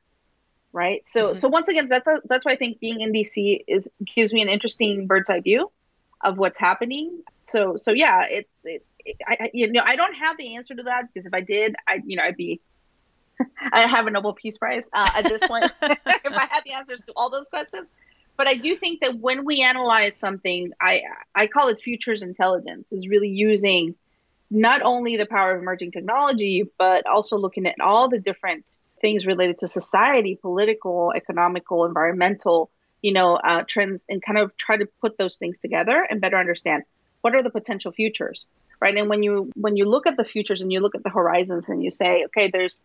Right. 0.73 1.07
So, 1.07 1.27
mm-hmm. 1.27 1.35
so 1.35 1.49
once 1.49 1.69
again, 1.69 1.89
that's, 1.89 2.07
a, 2.07 2.21
that's 2.25 2.45
why 2.45 2.53
I 2.53 2.57
think 2.57 2.79
being 2.79 3.01
in 3.01 3.13
DC 3.13 3.65
is 3.67 3.91
gives 4.15 4.33
me 4.33 4.41
an 4.41 4.49
interesting 4.49 5.09
bird's 5.09 5.29
eye 5.29 5.41
view 5.41 5.71
of 6.23 6.39
what's 6.39 6.59
happening. 6.59 7.23
So, 7.43 7.75
so 7.75 7.91
yeah, 7.91 8.25
it's, 8.29 8.57
it, 8.65 8.85
I, 9.27 9.51
you 9.53 9.73
know, 9.73 9.83
I 9.85 9.97
don't 9.97 10.15
have 10.15 10.37
the 10.37 10.57
answer 10.57 10.75
to 10.77 10.85
that 10.85 11.07
because 11.09 11.27
if 11.27 11.35
I 11.35 11.41
did, 11.41 11.75
I, 11.89 12.01
you 12.05 12.17
know, 12.17 12.23
I'd 12.23 12.37
be 12.37 12.61
I 13.73 13.87
have 13.87 14.07
a 14.07 14.11
Nobel 14.11 14.35
Peace 14.35 14.59
Prize 14.59 14.85
uh, 14.93 15.11
at 15.15 15.25
this 15.25 15.47
point 15.47 15.65
if 15.83 16.33
I 16.33 16.47
had 16.51 16.63
the 16.65 16.73
answers 16.73 17.01
to 17.07 17.13
all 17.17 17.31
those 17.31 17.49
questions. 17.49 17.89
But 18.41 18.49
I 18.49 18.55
do 18.55 18.75
think 18.75 19.01
that 19.01 19.19
when 19.19 19.45
we 19.45 19.61
analyze 19.61 20.17
something, 20.17 20.73
I 20.81 21.03
I 21.35 21.47
call 21.47 21.69
it 21.69 21.83
futures 21.83 22.23
intelligence, 22.23 22.91
is 22.91 23.07
really 23.07 23.29
using 23.29 23.97
not 24.51 24.81
only 24.81 25.19
the 25.19 25.27
power 25.27 25.55
of 25.55 25.61
emerging 25.61 25.93
technology, 25.93 26.65
but 26.79 27.05
also 27.07 27.37
looking 27.37 27.67
at 27.67 27.79
all 27.83 28.09
the 28.09 28.19
different 28.19 28.79
things 29.03 29.27
related 29.27 29.59
to 29.59 29.69
society, 29.69 30.39
political, 30.41 31.13
economical, 31.15 31.85
environmental, 31.85 32.71
you 33.03 33.13
know, 33.13 33.37
uh, 33.37 33.65
trends, 33.69 34.07
and 34.09 34.23
kind 34.23 34.39
of 34.39 34.57
try 34.57 34.79
to 34.79 34.87
put 35.03 35.19
those 35.19 35.37
things 35.37 35.59
together 35.59 36.07
and 36.09 36.23
better 36.23 36.39
understand 36.39 36.85
what 37.21 37.35
are 37.35 37.43
the 37.43 37.51
potential 37.51 37.93
futures, 37.93 38.47
right? 38.81 38.97
And 38.97 39.11
when 39.11 39.23
you 39.23 39.51
when 39.55 39.77
you 39.77 39.85
look 39.85 40.07
at 40.07 40.17
the 40.17 40.25
futures 40.25 40.63
and 40.63 40.73
you 40.73 40.81
look 40.81 40.95
at 40.95 41.03
the 41.03 41.11
horizons 41.11 41.69
and 41.69 41.85
you 41.85 41.91
say, 41.91 42.25
okay, 42.25 42.49
there's 42.51 42.85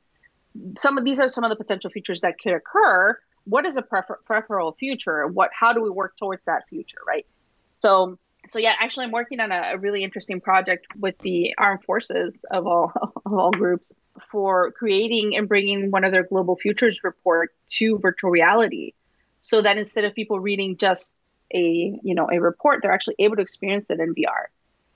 some 0.78 0.98
of 0.98 1.06
these 1.06 1.22
are 1.22 1.30
some 1.30 1.46
of 1.46 1.50
the 1.50 1.56
potential 1.56 1.90
futures 1.90 2.20
that 2.20 2.42
could 2.42 2.52
occur. 2.52 3.18
What 3.46 3.66
is 3.66 3.78
a 3.78 3.82
prefer- 3.82 4.20
preferable 4.26 4.74
future? 4.74 5.28
What 5.28 5.52
how 5.54 5.74
do 5.74 5.82
we 5.82 5.90
work 5.90 6.18
towards 6.18 6.44
that 6.46 6.68
future, 6.70 6.98
right? 7.08 7.26
So 7.72 8.18
so 8.48 8.60
yeah, 8.60 8.74
actually, 8.80 9.06
I'm 9.06 9.12
working 9.12 9.40
on 9.40 9.52
a, 9.52 9.72
a, 9.74 9.78
really 9.78 10.04
interesting 10.04 10.40
project 10.40 10.86
with 11.00 11.18
the 11.20 11.56
armed 11.58 11.84
forces 11.84 12.46
of 12.52 12.68
all 12.68 12.92
of 13.26 13.34
all 13.34 13.52
groups 13.52 13.94
for 14.32 14.72
creating 14.72 15.36
and 15.36 15.48
bringing 15.48 15.92
one 15.92 16.04
of 16.04 16.12
their 16.12 16.24
global 16.24 16.56
futures 16.56 17.04
report 17.04 17.56
to 17.78 17.98
virtual 18.00 18.30
reality, 18.30 18.94
so 19.40 19.62
that 19.62 19.78
instead 19.78 20.04
of 20.04 20.14
people 20.14 20.40
reading 20.40 20.78
just 20.78 21.16
a 21.54 22.00
you 22.04 22.16
know 22.16 22.30
a 22.32 22.40
report, 22.40 22.82
they're 22.82 22.92
actually 22.92 23.16
able 23.20 23.36
to 23.36 23.42
experience 23.42 23.90
it 23.90 24.00
in 24.00 24.14
VR 24.14 24.46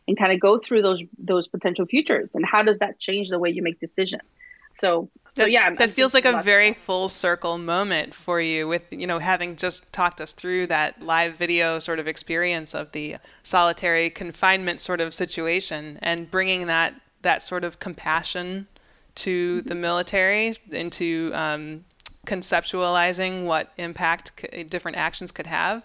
and 0.08 0.18
kind 0.18 0.34
of 0.34 0.40
go 0.40 0.58
through 0.58 0.82
those 0.82 1.04
those 1.18 1.48
potential 1.48 1.86
futures 1.86 2.36
and 2.36 2.46
how 2.46 2.64
does 2.64 2.80
that 2.80 3.00
change 3.00 3.30
the 3.30 3.40
way 3.40 3.50
you 3.50 3.62
make 3.62 3.80
decisions 3.80 4.36
so 4.70 5.10
so 5.34 5.46
yeah, 5.46 5.64
I'm, 5.64 5.76
that 5.76 5.84
I'm 5.84 5.90
feels 5.90 6.14
like 6.14 6.26
a 6.26 6.42
very 6.42 6.74
full 6.74 7.08
circle 7.08 7.58
moment 7.58 8.14
for 8.14 8.42
you 8.42 8.68
with 8.68 8.82
you 8.92 9.08
know 9.08 9.20
having 9.20 9.56
just 9.56 9.92
talked 9.94 10.22
us 10.22 10.34
through 10.34 10.68
that 10.68 11.02
live 11.02 11.36
video 11.36 11.80
sort 11.80 12.00
of 12.00 12.08
experience 12.08 12.74
of 12.74 12.92
the 12.92 13.18
solitary 13.44 14.10
confinement 14.10 14.82
sort 14.82 15.02
of 15.02 15.14
situation 15.14 16.00
and 16.02 16.30
bringing 16.30 16.68
that 16.68 16.94
that 17.22 17.44
sort 17.44 17.64
of 17.64 17.80
compassion 17.80 18.68
to 19.16 19.60
mm-hmm. 19.60 19.70
the 19.70 19.76
military 19.76 20.56
into 20.72 21.32
um, 21.34 21.84
conceptualizing 22.26 23.46
what 23.46 23.72
impact 23.78 24.46
different 24.70 24.98
actions 24.98 25.32
could 25.32 25.48
have. 25.48 25.84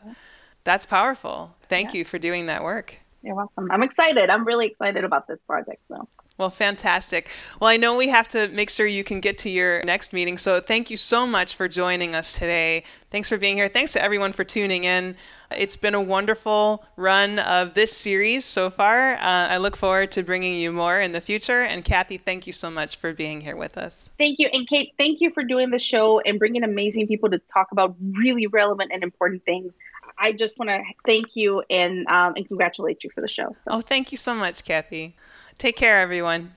That's 0.64 0.86
powerful. 0.86 1.54
Thank 1.68 1.92
yeah. 1.92 1.98
you 1.98 2.04
for 2.04 2.18
doing 2.18 2.46
that 2.46 2.62
work. 2.62 2.96
You're 3.24 3.34
welcome. 3.34 3.70
I'm 3.70 3.82
excited. 3.82 4.28
I'm 4.28 4.44
really 4.44 4.66
excited 4.66 5.02
about 5.02 5.26
this 5.26 5.40
project. 5.40 5.80
So. 5.88 6.06
Well, 6.36 6.50
fantastic. 6.50 7.30
Well, 7.58 7.70
I 7.70 7.78
know 7.78 7.96
we 7.96 8.08
have 8.08 8.28
to 8.28 8.48
make 8.48 8.68
sure 8.68 8.86
you 8.86 9.02
can 9.02 9.20
get 9.20 9.38
to 9.38 9.48
your 9.48 9.82
next 9.84 10.12
meeting. 10.12 10.36
So 10.36 10.60
thank 10.60 10.90
you 10.90 10.98
so 10.98 11.26
much 11.26 11.54
for 11.54 11.66
joining 11.66 12.14
us 12.14 12.34
today. 12.34 12.84
Thanks 13.10 13.28
for 13.30 13.38
being 13.38 13.56
here. 13.56 13.68
Thanks 13.68 13.92
to 13.92 14.02
everyone 14.02 14.34
for 14.34 14.44
tuning 14.44 14.84
in. 14.84 15.16
It's 15.56 15.76
been 15.76 15.94
a 15.94 16.00
wonderful 16.02 16.84
run 16.96 17.38
of 17.38 17.72
this 17.72 17.96
series 17.96 18.44
so 18.44 18.68
far. 18.68 19.14
Uh, 19.14 19.18
I 19.20 19.56
look 19.56 19.76
forward 19.76 20.10
to 20.12 20.22
bringing 20.22 20.56
you 20.56 20.72
more 20.72 21.00
in 21.00 21.12
the 21.12 21.20
future. 21.20 21.62
And 21.62 21.82
Cathy, 21.82 22.18
thank 22.18 22.46
you 22.46 22.52
so 22.52 22.70
much 22.70 22.96
for 22.96 23.14
being 23.14 23.40
here 23.40 23.56
with 23.56 23.78
us. 23.78 24.10
Thank 24.18 24.38
you. 24.38 24.50
And 24.52 24.66
Kate, 24.66 24.92
thank 24.98 25.22
you 25.22 25.30
for 25.30 25.44
doing 25.44 25.70
the 25.70 25.78
show 25.78 26.20
and 26.20 26.38
bringing 26.38 26.62
amazing 26.62 27.06
people 27.06 27.30
to 27.30 27.38
talk 27.38 27.68
about 27.72 27.96
really 28.00 28.48
relevant 28.48 28.90
and 28.92 29.02
important 29.02 29.44
things. 29.44 29.78
I 30.18 30.32
just 30.32 30.58
want 30.58 30.70
to 30.70 30.82
thank 31.04 31.36
you 31.36 31.62
and 31.70 32.06
um, 32.06 32.34
and 32.36 32.46
congratulate 32.46 33.04
you 33.04 33.10
for 33.10 33.20
the 33.20 33.28
show. 33.28 33.54
So. 33.58 33.70
Oh, 33.72 33.80
thank 33.80 34.12
you 34.12 34.18
so 34.18 34.34
much, 34.34 34.64
Cathy. 34.64 35.14
Take 35.58 35.76
care, 35.76 36.00
everyone. 36.00 36.54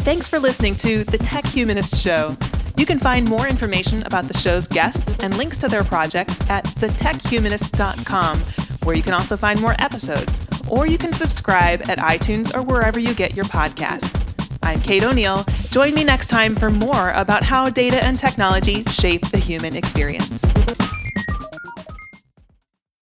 Thanks 0.00 0.28
for 0.28 0.38
listening 0.38 0.76
to 0.76 1.04
the 1.04 1.18
Tech 1.18 1.44
Humanist 1.46 1.96
Show. 1.96 2.36
You 2.76 2.86
can 2.86 2.98
find 2.98 3.28
more 3.28 3.48
information 3.48 4.02
about 4.04 4.26
the 4.26 4.36
show's 4.36 4.68
guests 4.68 5.14
and 5.20 5.36
links 5.36 5.58
to 5.58 5.68
their 5.68 5.82
projects 5.82 6.38
at 6.48 6.64
thetechhumanist.com, 6.64 8.38
where 8.84 8.94
you 8.94 9.02
can 9.02 9.14
also 9.14 9.36
find 9.36 9.60
more 9.60 9.74
episodes. 9.78 10.46
Or 10.68 10.86
you 10.86 10.98
can 10.98 11.12
subscribe 11.12 11.88
at 11.88 11.98
iTunes 11.98 12.54
or 12.54 12.62
wherever 12.62 12.98
you 12.98 13.14
get 13.14 13.34
your 13.34 13.46
podcasts. 13.46 14.24
I'm 14.62 14.80
Kate 14.80 15.04
O'Neill. 15.04 15.44
Join 15.70 15.94
me 15.94 16.04
next 16.04 16.26
time 16.26 16.54
for 16.54 16.70
more 16.70 17.12
about 17.12 17.42
how 17.42 17.70
data 17.70 18.02
and 18.04 18.18
technology 18.18 18.82
shape 18.84 19.22
the 19.30 19.38
human 19.38 19.74
experience. 19.74 20.44